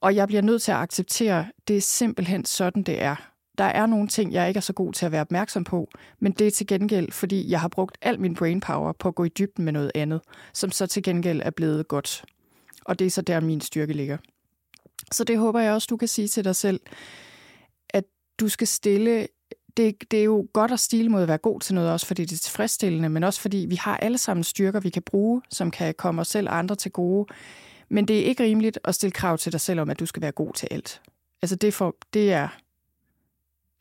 Og 0.00 0.14
jeg 0.14 0.28
bliver 0.28 0.42
nødt 0.42 0.62
til 0.62 0.72
at 0.72 0.78
acceptere, 0.78 1.46
det 1.68 1.76
er 1.76 1.80
simpelthen 1.80 2.44
sådan, 2.44 2.82
det 2.82 3.02
er. 3.02 3.16
Der 3.58 3.64
er 3.64 3.86
nogle 3.86 4.08
ting, 4.08 4.32
jeg 4.32 4.48
ikke 4.48 4.58
er 4.58 4.62
så 4.62 4.72
god 4.72 4.92
til 4.92 5.06
at 5.06 5.12
være 5.12 5.20
opmærksom 5.20 5.64
på, 5.64 5.88
men 6.18 6.32
det 6.32 6.46
er 6.46 6.50
til 6.50 6.66
gengæld, 6.66 7.12
fordi 7.12 7.50
jeg 7.50 7.60
har 7.60 7.68
brugt 7.68 7.98
al 8.02 8.20
min 8.20 8.34
brainpower 8.34 8.92
på 8.92 9.08
at 9.08 9.14
gå 9.14 9.24
i 9.24 9.28
dybden 9.28 9.64
med 9.64 9.72
noget 9.72 9.92
andet, 9.94 10.20
som 10.52 10.70
så 10.70 10.86
til 10.86 11.02
gengæld 11.02 11.40
er 11.44 11.50
blevet 11.50 11.88
godt. 11.88 12.24
Og 12.84 12.98
det 12.98 13.06
er 13.06 13.10
så 13.10 13.22
der, 13.22 13.40
min 13.40 13.60
styrke 13.60 13.92
ligger. 13.92 14.16
Så 15.12 15.24
det 15.24 15.38
håber 15.38 15.60
jeg 15.60 15.72
også, 15.72 15.86
du 15.90 15.96
kan 15.96 16.08
sige 16.08 16.28
til 16.28 16.44
dig 16.44 16.56
selv, 16.56 16.80
at 17.90 18.04
du 18.40 18.48
skal 18.48 18.66
stille 18.66 19.28
det, 19.76 20.10
det 20.10 20.20
er 20.20 20.24
jo 20.24 20.48
godt 20.52 20.70
at 20.70 20.80
stile 20.80 21.08
mod 21.08 21.22
at 21.22 21.28
være 21.28 21.38
god 21.38 21.60
til 21.60 21.74
noget, 21.74 21.90
også 21.90 22.06
fordi 22.06 22.24
det 22.24 22.36
er 22.36 22.40
tilfredsstillende, 22.40 23.08
men 23.08 23.24
også 23.24 23.40
fordi 23.40 23.66
vi 23.68 23.76
har 23.76 23.96
alle 23.96 24.18
sammen 24.18 24.44
styrker, 24.44 24.80
vi 24.80 24.90
kan 24.90 25.02
bruge, 25.02 25.42
som 25.50 25.70
kan 25.70 25.94
komme 25.94 26.20
os 26.20 26.28
selv 26.28 26.48
og 26.48 26.58
andre 26.58 26.74
til 26.74 26.92
gode. 26.92 27.26
Men 27.88 28.08
det 28.08 28.20
er 28.20 28.24
ikke 28.24 28.44
rimeligt 28.44 28.78
at 28.84 28.94
stille 28.94 29.12
krav 29.12 29.38
til 29.38 29.52
dig 29.52 29.60
selv 29.60 29.80
om, 29.80 29.90
at 29.90 30.00
du 30.00 30.06
skal 30.06 30.22
være 30.22 30.32
god 30.32 30.52
til 30.52 30.68
alt. 30.70 31.02
Altså 31.42 31.56
det, 31.56 31.74
for, 31.74 31.96
det 32.14 32.32
er... 32.32 32.48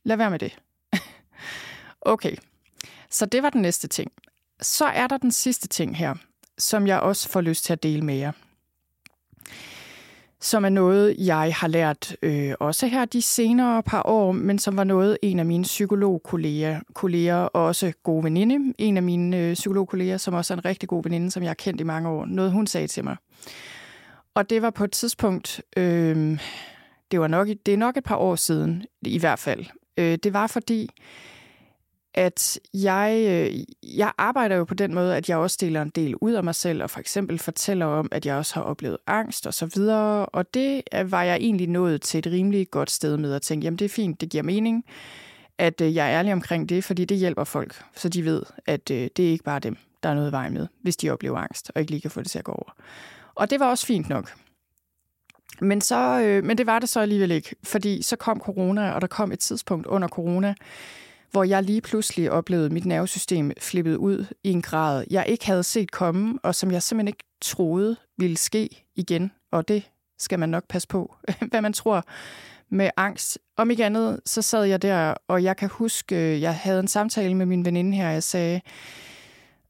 Lad 0.04 0.18
være 0.18 0.30
med 0.30 0.40
det. 0.40 0.58
okay, 2.02 2.36
så 3.10 3.26
det 3.26 3.44
var 3.44 3.50
den 3.50 3.62
næste 3.62 3.88
ting. 3.88 4.12
Så 4.62 4.86
er 4.86 5.08
der 5.08 5.18
den 5.18 5.32
sidste 5.32 5.68
ting 5.68 5.98
her, 5.98 6.16
som 6.58 6.88
jeg 6.88 7.00
også 7.00 7.30
får 7.30 7.42
lyst 7.42 7.66
til 7.66 7.74
at 7.74 7.84
dele 7.84 8.02
med 8.02 8.16
jer 8.16 8.32
som 10.46 10.66
er 10.66 10.70
noget, 10.70 11.16
jeg 11.18 11.54
har 11.56 11.68
lært 11.68 12.16
øh, 12.22 12.54
også 12.60 12.88
her 12.88 13.06
de 13.06 13.22
senere 13.22 13.84
par 13.84 14.02
år, 14.06 14.32
men 14.32 14.60
som 14.60 14.78
var 14.78 14.84
noget, 14.84 15.18
en 15.22 15.40
af 15.40 15.46
mine 15.46 15.64
psykologkolleger, 15.64 16.80
kolleger, 16.94 17.36
og 17.36 17.66
også 17.66 17.94
gode 18.04 18.24
veninde, 18.24 18.74
en 18.78 18.98
af 18.98 19.04
mine 19.04 19.38
øh, 19.38 19.54
psykologkolleger, 19.54 20.18
som 20.18 20.34
også 20.34 20.54
er 20.54 20.58
en 20.58 20.66
rigtig 20.66 20.90
god 20.90 21.04
veninde, 21.04 21.32
som 21.32 21.44
jeg 21.44 21.50
har 21.50 21.56
kendt 21.56 21.82
i 21.82 21.84
mange 21.84 22.10
år, 22.10 22.26
noget 22.26 22.52
hun 22.52 22.68
sagde 22.68 22.88
til 22.88 23.04
mig. 23.04 23.16
Og 24.36 24.50
det 24.50 24.62
var 24.62 24.70
på 24.70 24.84
et 24.84 24.92
tidspunkt, 24.92 25.62
øh, 25.78 26.40
det, 27.12 27.20
var 27.20 27.28
nok, 27.28 27.48
det 27.66 27.74
er 27.74 27.78
nok 27.78 27.98
et 27.98 28.04
par 28.04 28.18
år 28.18 28.36
siden 28.36 28.84
i 29.02 29.20
hvert 29.20 29.40
fald. 29.40 29.66
Øh, 29.98 30.18
det 30.24 30.34
var 30.34 30.48
fordi, 30.48 30.90
at 32.18 32.60
jeg, 32.74 33.26
øh, 33.28 33.60
jeg 33.98 34.12
arbejder 34.18 34.56
jo 34.56 34.64
på 34.64 34.74
den 34.74 34.94
måde, 34.94 35.18
at 35.18 35.30
jeg 35.30 35.38
også 35.38 35.58
deler 35.62 35.82
en 35.82 35.90
del 35.90 36.16
ud 36.16 36.34
af 36.34 36.44
mig 36.44 36.56
selv, 36.56 36.84
og 36.84 36.90
for 36.90 37.00
eksempel 37.00 37.40
fortæller 37.40 37.86
om, 37.86 38.10
at 38.12 38.26
jeg 38.26 38.36
også 38.36 38.54
har 38.54 38.62
oplevet 38.62 38.98
angst 39.08 39.48
og 39.48 39.54
så 39.54 39.66
videre. 39.66 40.26
Og 40.26 40.54
det 40.54 40.82
var 41.06 41.24
jeg 41.24 41.36
egentlig 41.36 41.68
nået 41.68 42.02
til 42.02 42.18
et 42.18 42.28
rimelig 42.28 42.72
godt 42.72 42.92
sted 42.92 43.18
med 43.18 43.34
at 43.34 43.42
tænke, 43.42 43.66
jamen 43.66 43.80
det 43.80 43.86
er 43.86 43.90
fint, 43.90 44.22
det 44.22 44.30
giver 44.30 44.44
mening, 44.44 44.86
at 45.58 45.82
øh, 45.82 45.96
jeg 45.96 46.12
er 46.12 46.20
ærlig 46.20 46.34
omkring 46.34 46.70
det, 46.70 46.84
fordi 46.84 47.06
det 47.06 47.18
hjælper 47.18 47.44
folk, 47.44 47.84
så 47.96 48.10
de 48.10 48.26
ved, 48.26 48.44
at 48.66 48.92
øh, 48.92 49.10
det 49.18 49.26
er 49.26 49.32
ikke 49.32 49.44
bare 49.44 49.60
dem, 49.60 49.78
der 50.04 50.10
er 50.10 50.14
noget 50.14 50.32
vej 50.32 50.50
med, 50.50 50.68
hvis 50.82 50.98
de 50.98 51.10
oplever 51.10 51.38
angst, 51.38 51.72
og 51.76 51.82
ikke 51.82 51.92
lige 51.92 52.02
kan 52.02 52.12
få 52.12 52.22
det 52.22 52.32
til 52.32 52.40
at 52.40 52.46
gå 52.46 52.52
over. 52.52 52.76
Og 53.36 53.50
det 53.50 53.60
var 53.60 53.70
også 53.70 53.86
fint 53.86 54.10
nok. 54.10 54.34
Men, 55.62 55.82
så, 55.82 56.22
øh, 56.22 56.44
men 56.44 56.58
det 56.58 56.66
var 56.66 56.80
det 56.80 56.90
så 56.90 57.00
alligevel 57.00 57.32
ikke, 57.32 57.56
fordi 57.64 58.02
så 58.02 58.16
kom 58.16 58.40
corona, 58.40 58.92
og 58.92 59.02
der 59.02 59.08
kom 59.08 59.32
et 59.32 59.40
tidspunkt 59.40 59.88
under 59.88 60.08
corona, 60.08 60.56
hvor 61.32 61.44
jeg 61.44 61.64
lige 61.64 61.82
pludselig 61.82 62.32
oplevede 62.32 62.70
mit 62.70 62.86
nervesystem 62.86 63.52
flippet 63.60 63.96
ud 63.96 64.26
i 64.44 64.52
en 64.52 64.62
grad, 64.62 65.06
jeg 65.10 65.26
ikke 65.28 65.46
havde 65.46 65.64
set 65.64 65.92
komme, 65.92 66.40
og 66.44 66.56
som 66.56 66.72
jeg 66.72 66.84
simpelthen 66.84 67.08
ikke 67.08 67.24
troede 67.42 67.96
ville 68.18 68.38
ske 68.38 68.86
igen. 68.96 69.32
Og 69.52 69.68
det 69.68 69.84
skal 70.20 70.40
man 70.40 70.50
nok 70.50 70.64
passe 70.70 70.88
på, 70.88 71.16
hvad 71.50 71.62
man 71.62 71.74
tror 71.74 72.04
med 72.70 72.90
angst. 72.98 73.40
Om 73.58 73.72
ikke 73.72 73.86
andet, 73.86 74.20
så 74.26 74.42
sad 74.42 74.64
jeg 74.64 74.82
der, 74.82 75.14
og 75.28 75.44
jeg 75.44 75.58
kan 75.58 75.70
huske, 75.70 76.16
øh, 76.16 76.42
jeg 76.42 76.56
havde 76.56 76.80
en 76.80 76.88
samtale 76.88 77.36
med 77.36 77.46
min 77.46 77.66
veninde 77.66 77.98
her, 77.98 78.08
og 78.08 78.14
jeg 78.14 78.24
sagde, 78.24 78.62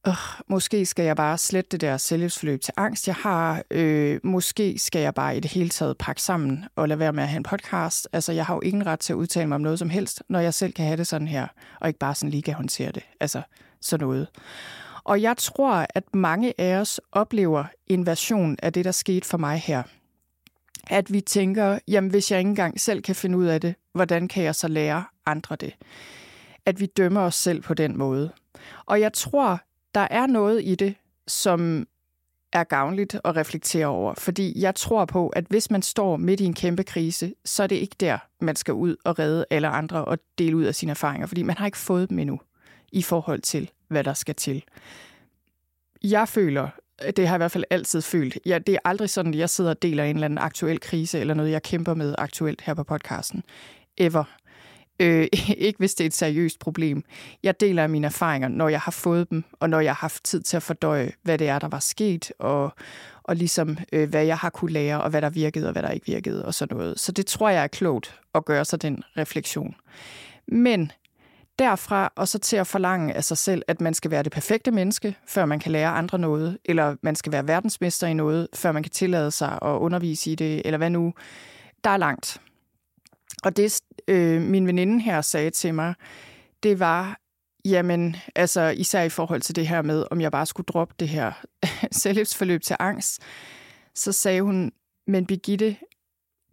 øh, 0.07 0.13
måske 0.47 0.85
skal 0.85 1.05
jeg 1.05 1.15
bare 1.15 1.37
slette 1.37 1.69
det 1.69 1.81
der 1.81 1.97
selvhjælpsforløb 1.97 2.61
til 2.61 2.73
angst, 2.77 3.07
jeg 3.07 3.15
har. 3.15 3.63
Øh, 3.71 4.19
måske 4.23 4.79
skal 4.79 5.01
jeg 5.01 5.13
bare 5.13 5.37
i 5.37 5.39
det 5.39 5.51
hele 5.51 5.69
taget 5.69 5.97
pakke 5.97 6.21
sammen 6.21 6.65
og 6.75 6.87
lade 6.87 6.99
være 6.99 7.13
med 7.13 7.23
at 7.23 7.29
have 7.29 7.37
en 7.37 7.43
podcast. 7.43 8.07
Altså, 8.13 8.31
jeg 8.31 8.45
har 8.45 8.53
jo 8.55 8.61
ingen 8.61 8.85
ret 8.85 8.99
til 8.99 9.13
at 9.13 9.17
udtale 9.17 9.47
mig 9.47 9.55
om 9.55 9.61
noget 9.61 9.79
som 9.79 9.89
helst, 9.89 10.23
når 10.29 10.39
jeg 10.39 10.53
selv 10.53 10.73
kan 10.73 10.85
have 10.85 10.97
det 10.97 11.07
sådan 11.07 11.27
her, 11.27 11.47
og 11.81 11.87
ikke 11.87 11.99
bare 11.99 12.15
sådan 12.15 12.29
lige 12.29 12.43
kan 12.43 12.53
håndtere 12.53 12.91
det. 12.91 13.03
Altså, 13.19 13.41
sådan 13.81 14.07
noget. 14.07 14.27
Og 15.03 15.21
jeg 15.21 15.37
tror, 15.37 15.85
at 15.95 16.03
mange 16.13 16.53
af 16.57 16.75
os 16.75 17.01
oplever 17.11 17.63
en 17.87 18.05
version 18.05 18.57
af 18.63 18.73
det, 18.73 18.85
der 18.85 18.91
skete 18.91 19.27
for 19.27 19.37
mig 19.37 19.57
her. 19.57 19.83
At 20.87 21.13
vi 21.13 21.21
tænker, 21.21 21.79
jamen 21.87 22.09
hvis 22.09 22.31
jeg 22.31 22.39
ikke 22.39 22.49
engang 22.49 22.81
selv 22.81 23.01
kan 23.01 23.15
finde 23.15 23.37
ud 23.37 23.45
af 23.45 23.61
det, 23.61 23.75
hvordan 23.93 24.27
kan 24.27 24.43
jeg 24.43 24.55
så 24.55 24.67
lære 24.67 25.03
andre 25.25 25.55
det? 25.55 25.73
At 26.65 26.79
vi 26.79 26.85
dømmer 26.85 27.21
os 27.21 27.35
selv 27.35 27.61
på 27.61 27.73
den 27.73 27.97
måde. 27.97 28.31
Og 28.85 29.01
jeg 29.01 29.13
tror, 29.13 29.59
der 29.95 30.07
er 30.11 30.27
noget 30.27 30.61
i 30.63 30.75
det, 30.75 30.95
som 31.27 31.87
er 32.53 32.63
gavnligt 32.63 33.19
at 33.25 33.35
reflektere 33.35 33.85
over. 33.85 34.13
Fordi 34.13 34.61
jeg 34.61 34.75
tror 34.75 35.05
på, 35.05 35.29
at 35.29 35.45
hvis 35.49 35.71
man 35.71 35.81
står 35.81 36.17
midt 36.17 36.39
i 36.39 36.45
en 36.45 36.53
kæmpe 36.53 36.83
krise, 36.83 37.33
så 37.45 37.63
er 37.63 37.67
det 37.67 37.75
ikke 37.75 37.95
der, 37.99 38.17
man 38.41 38.55
skal 38.55 38.73
ud 38.73 38.95
og 39.03 39.19
redde 39.19 39.45
alle 39.49 39.67
andre 39.67 40.05
og 40.05 40.17
dele 40.37 40.57
ud 40.57 40.63
af 40.63 40.75
sine 40.75 40.91
erfaringer, 40.91 41.27
fordi 41.27 41.43
man 41.43 41.57
har 41.57 41.65
ikke 41.65 41.77
fået 41.77 42.09
dem 42.09 42.19
endnu 42.19 42.39
i 42.91 43.01
forhold 43.01 43.41
til, 43.41 43.71
hvad 43.87 44.03
der 44.03 44.13
skal 44.13 44.35
til. 44.35 44.63
Jeg 46.03 46.27
føler, 46.27 46.69
det 47.15 47.27
har 47.27 47.35
jeg 47.35 47.37
i 47.37 47.43
hvert 47.43 47.51
fald 47.51 47.63
altid 47.69 48.01
følt. 48.01 48.37
Ja, 48.45 48.59
det 48.59 48.75
er 48.75 48.79
aldrig 48.85 49.09
sådan, 49.09 49.33
at 49.33 49.39
jeg 49.39 49.49
sidder 49.49 49.69
og 49.69 49.81
deler 49.81 50.03
en 50.03 50.15
eller 50.15 50.25
anden 50.25 50.37
aktuel 50.37 50.79
krise, 50.79 51.19
eller 51.19 51.33
noget, 51.33 51.51
jeg 51.51 51.63
kæmper 51.63 51.93
med 51.93 52.15
aktuelt 52.17 52.61
her 52.61 52.73
på 52.73 52.83
podcasten. 52.83 53.43
Ever. 53.97 54.23
Øh, 54.99 55.27
ikke 55.57 55.77
hvis 55.77 55.95
det 55.95 56.03
er 56.03 56.07
et 56.07 56.13
seriøst 56.13 56.59
problem. 56.59 57.03
Jeg 57.43 57.59
deler 57.59 57.87
mine 57.87 58.07
erfaringer, 58.07 58.47
når 58.47 58.69
jeg 58.69 58.79
har 58.79 58.91
fået 58.91 59.29
dem, 59.29 59.43
og 59.59 59.69
når 59.69 59.79
jeg 59.79 59.91
har 59.91 60.01
haft 60.01 60.23
tid 60.23 60.41
til 60.41 60.57
at 60.57 60.63
fordøje, 60.63 61.11
hvad 61.23 61.37
det 61.37 61.47
er, 61.47 61.59
der 61.59 61.67
var 61.67 61.79
sket, 61.79 62.31
og, 62.39 62.73
og 63.23 63.35
ligesom, 63.35 63.77
øh, 63.91 64.09
hvad 64.09 64.25
jeg 64.25 64.37
har 64.37 64.49
kunne 64.49 64.71
lære, 64.71 65.01
og 65.01 65.09
hvad 65.09 65.21
der 65.21 65.29
virkede, 65.29 65.67
og 65.67 65.71
hvad 65.71 65.83
der 65.83 65.89
ikke 65.89 66.05
virkede, 66.05 66.45
og 66.45 66.53
sådan 66.53 66.77
noget. 66.77 66.99
Så 66.99 67.11
det 67.11 67.25
tror 67.25 67.49
jeg 67.49 67.63
er 67.63 67.67
klogt 67.67 68.19
at 68.35 68.45
gøre 68.45 68.65
sig 68.65 68.81
den 68.81 69.03
refleksion. 69.17 69.75
Men 70.47 70.91
derfra 71.59 72.13
og 72.15 72.27
så 72.27 72.39
til 72.39 72.57
at 72.57 72.67
forlange 72.67 73.13
af 73.13 73.23
sig 73.23 73.37
selv, 73.37 73.61
at 73.67 73.81
man 73.81 73.93
skal 73.93 74.11
være 74.11 74.23
det 74.23 74.31
perfekte 74.31 74.71
menneske, 74.71 75.15
før 75.27 75.45
man 75.45 75.59
kan 75.59 75.71
lære 75.71 75.89
andre 75.89 76.19
noget, 76.19 76.57
eller 76.65 76.95
man 77.01 77.15
skal 77.15 77.31
være 77.31 77.47
verdensmester 77.47 78.07
i 78.07 78.13
noget, 78.13 78.47
før 78.53 78.71
man 78.71 78.83
kan 78.83 78.91
tillade 78.91 79.31
sig 79.31 79.59
at 79.61 79.67
undervise 79.67 80.31
i 80.31 80.35
det, 80.35 80.61
eller 80.65 80.77
hvad 80.77 80.89
nu, 80.89 81.13
der 81.83 81.89
er 81.89 81.97
langt. 81.97 82.41
Og 83.45 83.57
det, 83.57 83.81
øh, 84.07 84.41
min 84.41 84.67
veninde 84.67 85.01
her 85.01 85.21
sagde 85.21 85.49
til 85.49 85.73
mig, 85.73 85.93
det 86.63 86.79
var, 86.79 87.19
jamen, 87.65 88.15
altså 88.35 88.61
især 88.61 89.01
i 89.03 89.09
forhold 89.09 89.41
til 89.41 89.55
det 89.55 89.67
her 89.67 89.81
med, 89.81 90.05
om 90.11 90.21
jeg 90.21 90.31
bare 90.31 90.45
skulle 90.45 90.65
droppe 90.65 90.95
det 90.99 91.09
her 91.09 91.31
selvhjælpsforløb 92.01 92.61
til 92.61 92.75
angst, 92.79 93.21
så 93.95 94.11
sagde 94.11 94.41
hun, 94.41 94.71
men 95.07 95.25
Birgitte, 95.25 95.77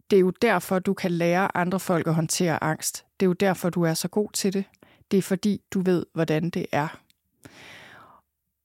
det 0.09 0.15
er 0.17 0.19
jo 0.19 0.29
derfor, 0.29 0.79
du 0.79 0.93
kan 0.93 1.11
lære 1.11 1.57
andre 1.57 1.79
folk 1.79 2.07
at 2.07 2.15
håndtere 2.15 2.63
angst. 2.63 3.05
Det 3.19 3.25
er 3.25 3.27
jo 3.29 3.33
derfor, 3.33 3.69
du 3.69 3.81
er 3.81 3.93
så 3.93 4.07
god 4.07 4.29
til 4.33 4.53
det. 4.53 4.65
Det 5.11 5.17
er 5.17 5.21
fordi, 5.21 5.61
du 5.71 5.81
ved, 5.81 6.05
hvordan 6.13 6.49
det 6.49 6.65
er. 6.71 6.99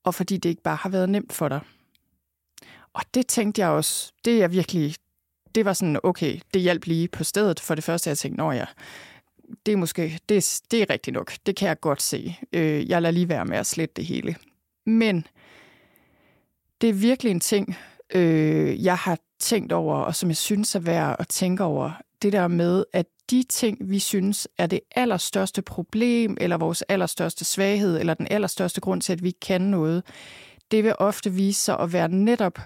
Og 0.04 0.14
fordi 0.14 0.36
det 0.36 0.48
ikke 0.48 0.62
bare 0.62 0.76
har 0.76 0.88
været 0.88 1.08
nemt 1.08 1.32
for 1.32 1.48
dig. 1.48 1.60
Og 2.92 3.02
det 3.14 3.26
tænkte 3.26 3.60
jeg 3.60 3.68
også, 3.68 4.12
det 4.24 4.42
er 4.42 4.48
virkelig, 4.48 4.94
det 5.54 5.64
var 5.64 5.72
sådan, 5.72 6.00
okay, 6.02 6.40
det 6.54 6.62
hjalp 6.62 6.84
lige 6.84 7.08
på 7.08 7.24
stedet. 7.24 7.60
For 7.60 7.74
det 7.74 7.84
første, 7.84 8.10
jeg 8.10 8.18
tænkte, 8.18 8.36
når 8.36 8.52
jeg, 8.52 8.66
det 9.66 9.72
er 9.72 9.76
måske, 9.76 10.18
det 10.28 10.36
er, 10.36 10.60
det 10.70 10.82
er 10.82 10.90
rigtigt 10.90 11.14
nok. 11.14 11.32
Det 11.46 11.56
kan 11.56 11.68
jeg 11.68 11.80
godt 11.80 12.02
se. 12.02 12.36
Øh, 12.52 12.88
jeg 12.88 13.02
lader 13.02 13.12
lige 13.12 13.28
være 13.28 13.44
med 13.44 13.58
at 13.58 13.66
slette 13.66 13.94
det 13.96 14.06
hele. 14.06 14.36
Men 14.86 15.26
det 16.80 16.88
er 16.88 16.94
virkelig 16.94 17.30
en 17.30 17.40
ting, 17.40 17.76
øh, 18.14 18.84
jeg 18.84 18.96
har 18.96 19.18
tænkt 19.38 19.72
over, 19.72 19.96
og 19.96 20.14
som 20.14 20.28
jeg 20.28 20.36
synes 20.36 20.74
er 20.74 20.80
værd 20.80 21.16
at 21.18 21.28
tænke 21.28 21.64
over. 21.64 21.90
Det 22.22 22.32
der 22.32 22.48
med, 22.48 22.84
at 22.92 23.06
de 23.30 23.42
ting, 23.42 23.90
vi 23.90 23.98
synes 23.98 24.48
er 24.58 24.66
det 24.66 24.80
allerstørste 24.96 25.62
problem, 25.62 26.36
eller 26.40 26.56
vores 26.56 26.82
allerstørste 26.82 27.44
svaghed, 27.44 28.00
eller 28.00 28.14
den 28.14 28.26
allerstørste 28.30 28.80
grund 28.80 29.02
til, 29.02 29.12
at 29.12 29.22
vi 29.22 29.30
kan 29.30 29.60
noget, 29.60 30.02
det 30.70 30.84
vil 30.84 30.94
ofte 30.98 31.32
vise 31.32 31.60
sig 31.60 31.78
at 31.78 31.92
være 31.92 32.08
netop 32.08 32.58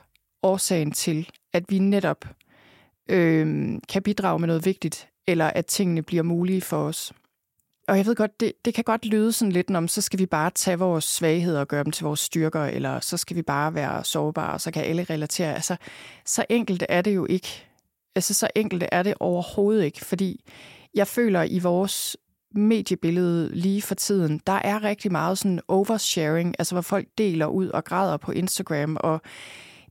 årsagen 0.42 0.92
til, 0.92 1.28
at 1.52 1.64
vi 1.68 1.78
netop 1.78 2.24
øh, 3.10 3.72
kan 3.88 4.02
bidrage 4.02 4.38
med 4.38 4.46
noget 4.46 4.64
vigtigt, 4.66 5.08
eller 5.26 5.46
at 5.46 5.66
tingene 5.66 6.02
bliver 6.02 6.22
mulige 6.22 6.60
for 6.60 6.76
os. 6.76 7.12
Og 7.88 7.96
jeg 7.96 8.06
ved 8.06 8.14
godt, 8.14 8.40
det, 8.40 8.52
det 8.64 8.74
kan 8.74 8.84
godt 8.84 9.06
lyde 9.06 9.32
sådan 9.32 9.52
lidt 9.52 9.70
om, 9.70 9.88
så 9.88 10.00
skal 10.00 10.18
vi 10.18 10.26
bare 10.26 10.50
tage 10.50 10.78
vores 10.78 11.04
svagheder 11.04 11.60
og 11.60 11.68
gøre 11.68 11.84
dem 11.84 11.92
til 11.92 12.04
vores 12.04 12.20
styrker, 12.20 12.64
eller 12.64 13.00
så 13.00 13.16
skal 13.16 13.36
vi 13.36 13.42
bare 13.42 13.74
være 13.74 14.04
sårbare, 14.04 14.52
og 14.52 14.60
så 14.60 14.70
kan 14.70 14.84
alle 14.84 15.04
relatere. 15.04 15.54
Altså, 15.54 15.76
så 16.26 16.44
enkelt 16.48 16.84
er 16.88 17.02
det 17.02 17.14
jo 17.14 17.26
ikke. 17.26 17.66
Altså, 18.14 18.34
så 18.34 18.48
enkelt 18.54 18.84
er 18.92 19.02
det 19.02 19.14
overhovedet 19.20 19.84
ikke, 19.84 20.04
fordi 20.04 20.44
jeg 20.94 21.06
føler 21.06 21.42
i 21.42 21.58
vores 21.58 22.16
mediebillede 22.54 23.54
lige 23.54 23.82
for 23.82 23.94
tiden, 23.94 24.40
der 24.46 24.52
er 24.52 24.84
rigtig 24.84 25.12
meget 25.12 25.38
sådan 25.38 25.60
oversharing, 25.68 26.54
altså 26.58 26.74
hvor 26.74 26.82
folk 26.82 27.08
deler 27.18 27.46
ud 27.46 27.68
og 27.68 27.84
græder 27.84 28.16
på 28.16 28.32
Instagram, 28.32 28.96
og 29.00 29.20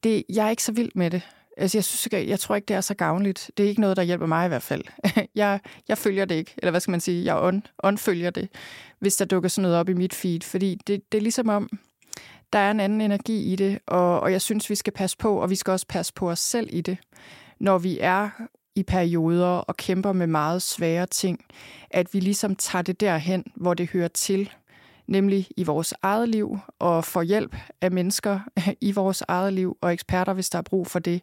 det, 0.03 0.23
jeg 0.29 0.45
er 0.45 0.49
ikke 0.49 0.63
så 0.63 0.71
vild 0.71 0.91
med 0.95 1.11
det. 1.11 1.21
Altså, 1.61 1.77
jeg, 1.77 1.83
synes, 1.83 2.07
jeg, 2.11 2.27
jeg 2.27 2.39
tror 2.39 2.55
ikke, 2.55 2.65
det 2.65 2.75
er 2.75 2.81
så 2.81 2.93
gavnligt. 2.93 3.51
Det 3.57 3.65
er 3.65 3.69
ikke 3.69 3.81
noget, 3.81 3.97
der 3.97 4.03
hjælper 4.03 4.25
mig 4.25 4.45
i 4.45 4.47
hvert 4.47 4.61
fald. 4.61 4.83
jeg, 5.35 5.59
jeg 5.87 5.97
følger 5.97 6.25
det 6.25 6.35
ikke, 6.35 6.53
eller 6.57 6.71
hvad 6.71 6.81
skal 6.81 6.91
man 6.91 7.01
sige, 7.01 7.25
jeg 7.25 7.35
on, 7.35 7.63
unfølger 7.83 8.29
det, 8.29 8.49
hvis 8.99 9.15
der 9.15 9.25
dukker 9.25 9.49
sådan 9.49 9.61
noget 9.61 9.77
op 9.77 9.89
i 9.89 9.93
mit 9.93 10.13
feed, 10.13 10.41
fordi 10.41 10.75
det, 10.87 11.11
det 11.11 11.17
er 11.17 11.21
ligesom 11.21 11.49
om, 11.49 11.69
der 12.53 12.59
er 12.59 12.71
en 12.71 12.79
anden 12.79 13.01
energi 13.01 13.53
i 13.53 13.55
det, 13.55 13.79
og, 13.87 14.19
og 14.19 14.31
jeg 14.31 14.41
synes, 14.41 14.69
vi 14.69 14.75
skal 14.75 14.93
passe 14.93 15.17
på, 15.17 15.41
og 15.41 15.49
vi 15.49 15.55
skal 15.55 15.71
også 15.71 15.85
passe 15.89 16.13
på 16.13 16.29
os 16.29 16.39
selv 16.39 16.69
i 16.71 16.81
det. 16.81 16.97
Når 17.59 17.77
vi 17.77 17.97
er 18.01 18.29
i 18.75 18.83
perioder 18.83 19.47
og 19.47 19.77
kæmper 19.77 20.11
med 20.11 20.27
meget 20.27 20.61
svære 20.61 21.05
ting, 21.05 21.45
at 21.91 22.13
vi 22.13 22.19
ligesom 22.19 22.55
tager 22.55 22.83
det 22.83 22.99
derhen, 22.99 23.43
hvor 23.55 23.73
det 23.73 23.89
hører 23.89 24.07
til, 24.07 24.49
nemlig 25.07 25.47
i 25.57 25.63
vores 25.63 25.93
eget 26.01 26.29
liv, 26.29 26.59
og 26.79 27.05
får 27.05 27.21
hjælp 27.21 27.55
af 27.81 27.91
mennesker 27.91 28.39
i 28.81 28.91
vores 28.91 29.23
eget 29.27 29.53
liv, 29.53 29.77
og 29.81 29.93
eksperter, 29.93 30.33
hvis 30.33 30.49
der 30.49 30.57
er 30.57 30.63
brug 30.63 30.87
for 30.87 30.99
det, 30.99 31.21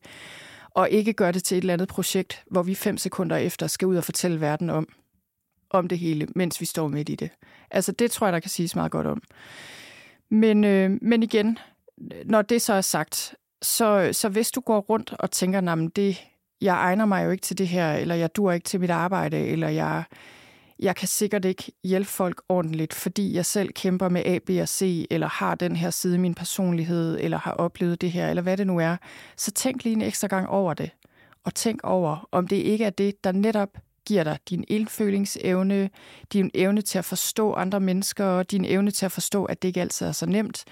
og 0.71 0.91
ikke 0.91 1.13
gør 1.13 1.31
det 1.31 1.45
til 1.45 1.59
et 1.59 1.63
eller 1.63 1.73
andet 1.73 1.89
projekt, 1.89 2.43
hvor 2.51 2.63
vi 2.63 2.75
fem 2.75 2.97
sekunder 2.97 3.37
efter 3.37 3.67
skal 3.67 3.89
ud 3.89 3.97
og 3.97 4.05
fortælle 4.05 4.41
verden 4.41 4.71
om, 4.71 4.89
om 5.71 5.89
det 5.89 5.99
hele, 5.99 6.29
mens 6.37 6.61
vi 6.61 6.67
står 6.67 6.89
midt 6.89 7.09
i 7.09 7.15
det. 7.15 7.31
Altså 7.71 7.93
det 7.93 8.11
tror 8.11 8.27
jeg, 8.27 8.33
der 8.33 8.41
kan 8.41 8.51
siges 8.51 8.77
meget 8.77 8.93
godt 8.93 9.07
om. 9.07 9.23
Men, 10.31 10.65
øh, 10.65 10.91
men 11.03 11.23
igen, 11.23 11.59
når 12.25 12.43
det 12.43 12.63
så 12.63 12.73
er 12.73 12.81
sagt, 12.81 13.35
så, 13.63 14.09
så 14.13 14.29
hvis 14.29 14.51
du 14.51 14.61
går 14.61 14.81
rundt 14.81 15.15
og 15.19 15.31
tænker, 15.31 15.73
at 15.73 15.97
det, 15.97 16.25
jeg 16.61 16.75
egner 16.75 17.07
mig 17.07 17.25
jo 17.25 17.31
ikke 17.31 17.43
til 17.43 17.59
det 17.59 17.69
her, 17.69 17.93
eller 17.93 18.15
jeg 18.15 18.37
dur 18.37 18.53
ikke 18.53 18.65
til 18.65 18.81
mit 18.81 18.91
arbejde, 18.91 19.39
eller 19.39 19.69
jeg, 19.69 20.05
jeg 20.79 20.97
kan 20.97 21.09
sikkert 21.09 21.45
ikke 21.45 21.73
hjælpe 21.85 22.11
folk 22.11 22.43
ordentligt, 22.49 22.95
fordi 22.95 23.35
jeg 23.35 23.47
selv 23.47 23.73
kæmper 23.73 24.09
med 24.09 24.23
A, 24.27 24.39
B 24.39 24.51
og 24.51 24.69
C, 24.69 25.07
eller 25.11 25.27
har 25.29 25.55
den 25.55 25.77
her 25.77 25.91
side 25.91 26.15
i 26.15 26.19
min 26.19 26.35
personlighed, 26.35 27.19
eller 27.21 27.39
har 27.39 27.53
oplevet 27.53 28.01
det 28.01 28.13
her, 28.13 28.29
eller 28.29 28.43
hvad 28.43 28.57
det 28.57 28.67
nu 28.67 28.79
er, 28.79 28.97
så 29.37 29.51
tænk 29.51 29.85
lige 29.85 29.93
en 29.93 30.03
ekstra 30.03 30.29
gang 30.29 30.49
over 30.49 30.75
det. 30.75 30.91
Og 31.45 31.55
tænk 31.55 31.81
over, 31.85 32.29
om 32.33 32.49
det 32.49 32.57
ikke 32.57 32.85
er 32.85 32.91
det, 32.91 33.25
der 33.25 33.33
netop 33.33 33.69
giver 34.07 34.25
dig 34.25 34.39
din 34.51 34.65
indfølingsevne, 34.69 35.91
din 36.33 36.51
evne 36.55 36.83
til 36.83 36.99
at 36.99 37.05
forstå 37.05 37.53
andre 37.53 37.81
mennesker, 37.81 38.43
din 38.43 38.65
evne 38.65 38.91
til 38.91 39.07
at 39.07 39.13
forstå, 39.13 39.45
at 39.45 39.63
det 39.63 39.69
ikke 39.69 39.81
altid 39.81 40.07
er 40.07 40.13
så 40.13 40.27
nemt, 40.27 40.65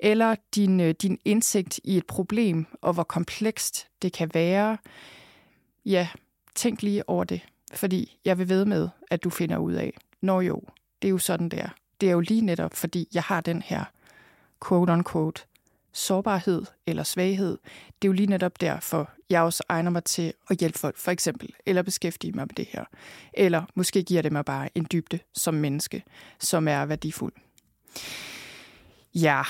eller 0.00 0.36
din, 0.54 0.80
øh, 0.80 0.94
din 1.02 1.18
indsigt 1.24 1.80
i 1.84 1.96
et 1.96 2.06
problem, 2.06 2.66
og 2.82 2.92
hvor 2.92 3.02
komplekst 3.02 3.88
det 4.02 4.12
kan 4.12 4.30
være. 4.34 4.78
Ja, 5.84 6.08
tænk 6.54 6.82
lige 6.82 7.08
over 7.08 7.24
det, 7.24 7.40
fordi 7.72 8.18
jeg 8.24 8.38
vil 8.38 8.48
ved 8.48 8.64
med, 8.64 8.88
at 9.10 9.24
du 9.24 9.30
finder 9.30 9.58
ud 9.58 9.72
af, 9.72 9.96
når 10.20 10.40
jo, 10.40 10.62
det 11.02 11.08
er 11.08 11.12
jo 11.12 11.18
sådan 11.18 11.48
der. 11.48 11.68
Det 12.00 12.08
er 12.08 12.12
jo 12.12 12.20
lige 12.20 12.40
netop, 12.40 12.74
fordi 12.74 13.08
jeg 13.14 13.22
har 13.22 13.40
den 13.40 13.62
her 13.62 13.84
quote-unquote 14.64 15.46
sårbarhed 15.92 16.62
eller 16.86 17.02
svaghed. 17.02 17.58
Det 18.02 18.08
er 18.08 18.08
jo 18.08 18.12
lige 18.12 18.26
netop 18.26 18.60
derfor, 18.60 19.10
jeg 19.30 19.42
også 19.42 19.62
egner 19.68 19.90
mig 19.90 20.04
til 20.04 20.32
at 20.50 20.58
hjælpe 20.58 20.78
folk, 20.78 20.96
for 20.96 21.10
eksempel, 21.10 21.54
eller 21.66 21.82
beskæftige 21.82 22.32
mig 22.32 22.46
med 22.46 22.54
det 22.54 22.66
her. 22.66 22.84
Eller 23.34 23.64
måske 23.74 24.02
giver 24.02 24.22
det 24.22 24.32
mig 24.32 24.44
bare 24.44 24.68
en 24.74 24.86
dybde 24.92 25.18
som 25.34 25.54
menneske, 25.54 26.02
som 26.38 26.68
er 26.68 26.84
værdifuld. 26.84 27.32
Ja, 29.14 29.42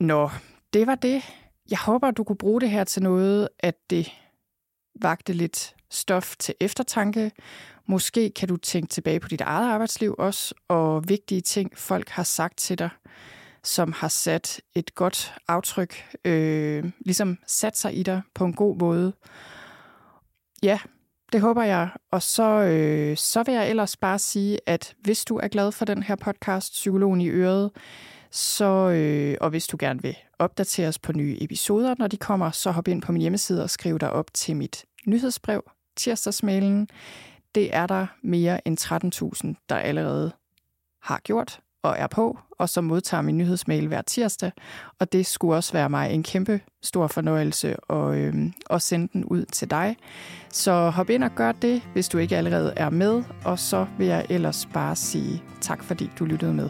Nå, 0.00 0.30
det 0.72 0.86
var 0.86 0.94
det. 0.94 1.22
Jeg 1.70 1.78
håber, 1.78 2.10
du 2.10 2.24
kunne 2.24 2.36
bruge 2.36 2.60
det 2.60 2.70
her 2.70 2.84
til 2.84 3.02
noget, 3.02 3.48
at 3.58 3.76
det 3.90 4.12
vagte 5.00 5.32
lidt 5.32 5.74
stof 5.90 6.36
til 6.36 6.54
eftertanke. 6.60 7.32
Måske 7.86 8.30
kan 8.30 8.48
du 8.48 8.56
tænke 8.56 8.88
tilbage 8.88 9.20
på 9.20 9.28
dit 9.28 9.40
eget 9.40 9.70
arbejdsliv 9.70 10.14
også, 10.18 10.54
og 10.68 11.08
vigtige 11.08 11.40
ting, 11.40 11.78
folk 11.78 12.08
har 12.08 12.22
sagt 12.22 12.58
til 12.58 12.78
dig, 12.78 12.90
som 13.64 13.92
har 13.92 14.08
sat 14.08 14.60
et 14.74 14.94
godt 14.94 15.34
aftryk, 15.48 16.04
øh, 16.24 16.84
ligesom 17.00 17.38
sat 17.46 17.76
sig 17.76 17.98
i 17.98 18.02
dig 18.02 18.22
på 18.34 18.44
en 18.44 18.52
god 18.52 18.76
måde. 18.76 19.12
Ja, 20.62 20.78
det 21.32 21.40
håber 21.40 21.62
jeg. 21.62 21.88
Og 22.12 22.22
så, 22.22 22.42
øh, 22.42 23.16
så 23.16 23.42
vil 23.42 23.54
jeg 23.54 23.70
ellers 23.70 23.96
bare 23.96 24.18
sige, 24.18 24.58
at 24.66 24.94
hvis 25.00 25.24
du 25.24 25.36
er 25.36 25.48
glad 25.48 25.72
for 25.72 25.84
den 25.84 26.02
her 26.02 26.16
podcast, 26.16 26.72
Psykologen 26.72 27.20
i 27.20 27.28
Øret, 27.28 27.70
så, 28.30 28.90
øh, 28.90 29.36
og 29.40 29.50
hvis 29.50 29.66
du 29.66 29.76
gerne 29.80 30.02
vil 30.02 30.16
opdatere 30.38 30.88
os 30.88 30.98
på 30.98 31.12
nye 31.12 31.36
episoder, 31.40 31.94
når 31.98 32.06
de 32.06 32.16
kommer, 32.16 32.50
så 32.50 32.70
hop 32.70 32.88
ind 32.88 33.02
på 33.02 33.12
min 33.12 33.20
hjemmeside 33.20 33.62
og 33.62 33.70
skriv 33.70 33.98
dig 33.98 34.12
op 34.12 34.34
til 34.34 34.56
mit 34.56 34.84
nyhedsbrev, 35.06 35.62
tirsdagsmailen. 35.96 36.88
Det 37.54 37.74
er 37.74 37.86
der 37.86 38.06
mere 38.22 38.68
end 38.68 38.78
13.000, 39.54 39.64
der 39.68 39.76
allerede 39.76 40.32
har 41.02 41.20
gjort 41.24 41.60
og 41.82 41.96
er 41.98 42.06
på, 42.06 42.38
og 42.58 42.68
som 42.68 42.84
modtager 42.84 43.22
min 43.22 43.38
nyhedsmail 43.38 43.86
hver 43.86 44.02
tirsdag. 44.02 44.52
Og 44.98 45.12
det 45.12 45.26
skulle 45.26 45.56
også 45.56 45.72
være 45.72 45.90
mig 45.90 46.12
en 46.12 46.22
kæmpe 46.22 46.60
stor 46.82 47.06
fornøjelse 47.06 47.76
at, 47.90 48.14
øh, 48.14 48.34
at 48.70 48.82
sende 48.82 49.08
den 49.12 49.24
ud 49.24 49.44
til 49.44 49.70
dig. 49.70 49.96
Så 50.52 50.90
hop 50.90 51.10
ind 51.10 51.24
og 51.24 51.30
gør 51.34 51.52
det, 51.52 51.82
hvis 51.92 52.08
du 52.08 52.18
ikke 52.18 52.36
allerede 52.36 52.72
er 52.76 52.90
med, 52.90 53.24
og 53.44 53.58
så 53.58 53.86
vil 53.98 54.06
jeg 54.06 54.26
ellers 54.28 54.66
bare 54.66 54.96
sige 54.96 55.42
tak, 55.60 55.84
fordi 55.84 56.10
du 56.18 56.24
lyttede 56.24 56.54
med. 56.54 56.68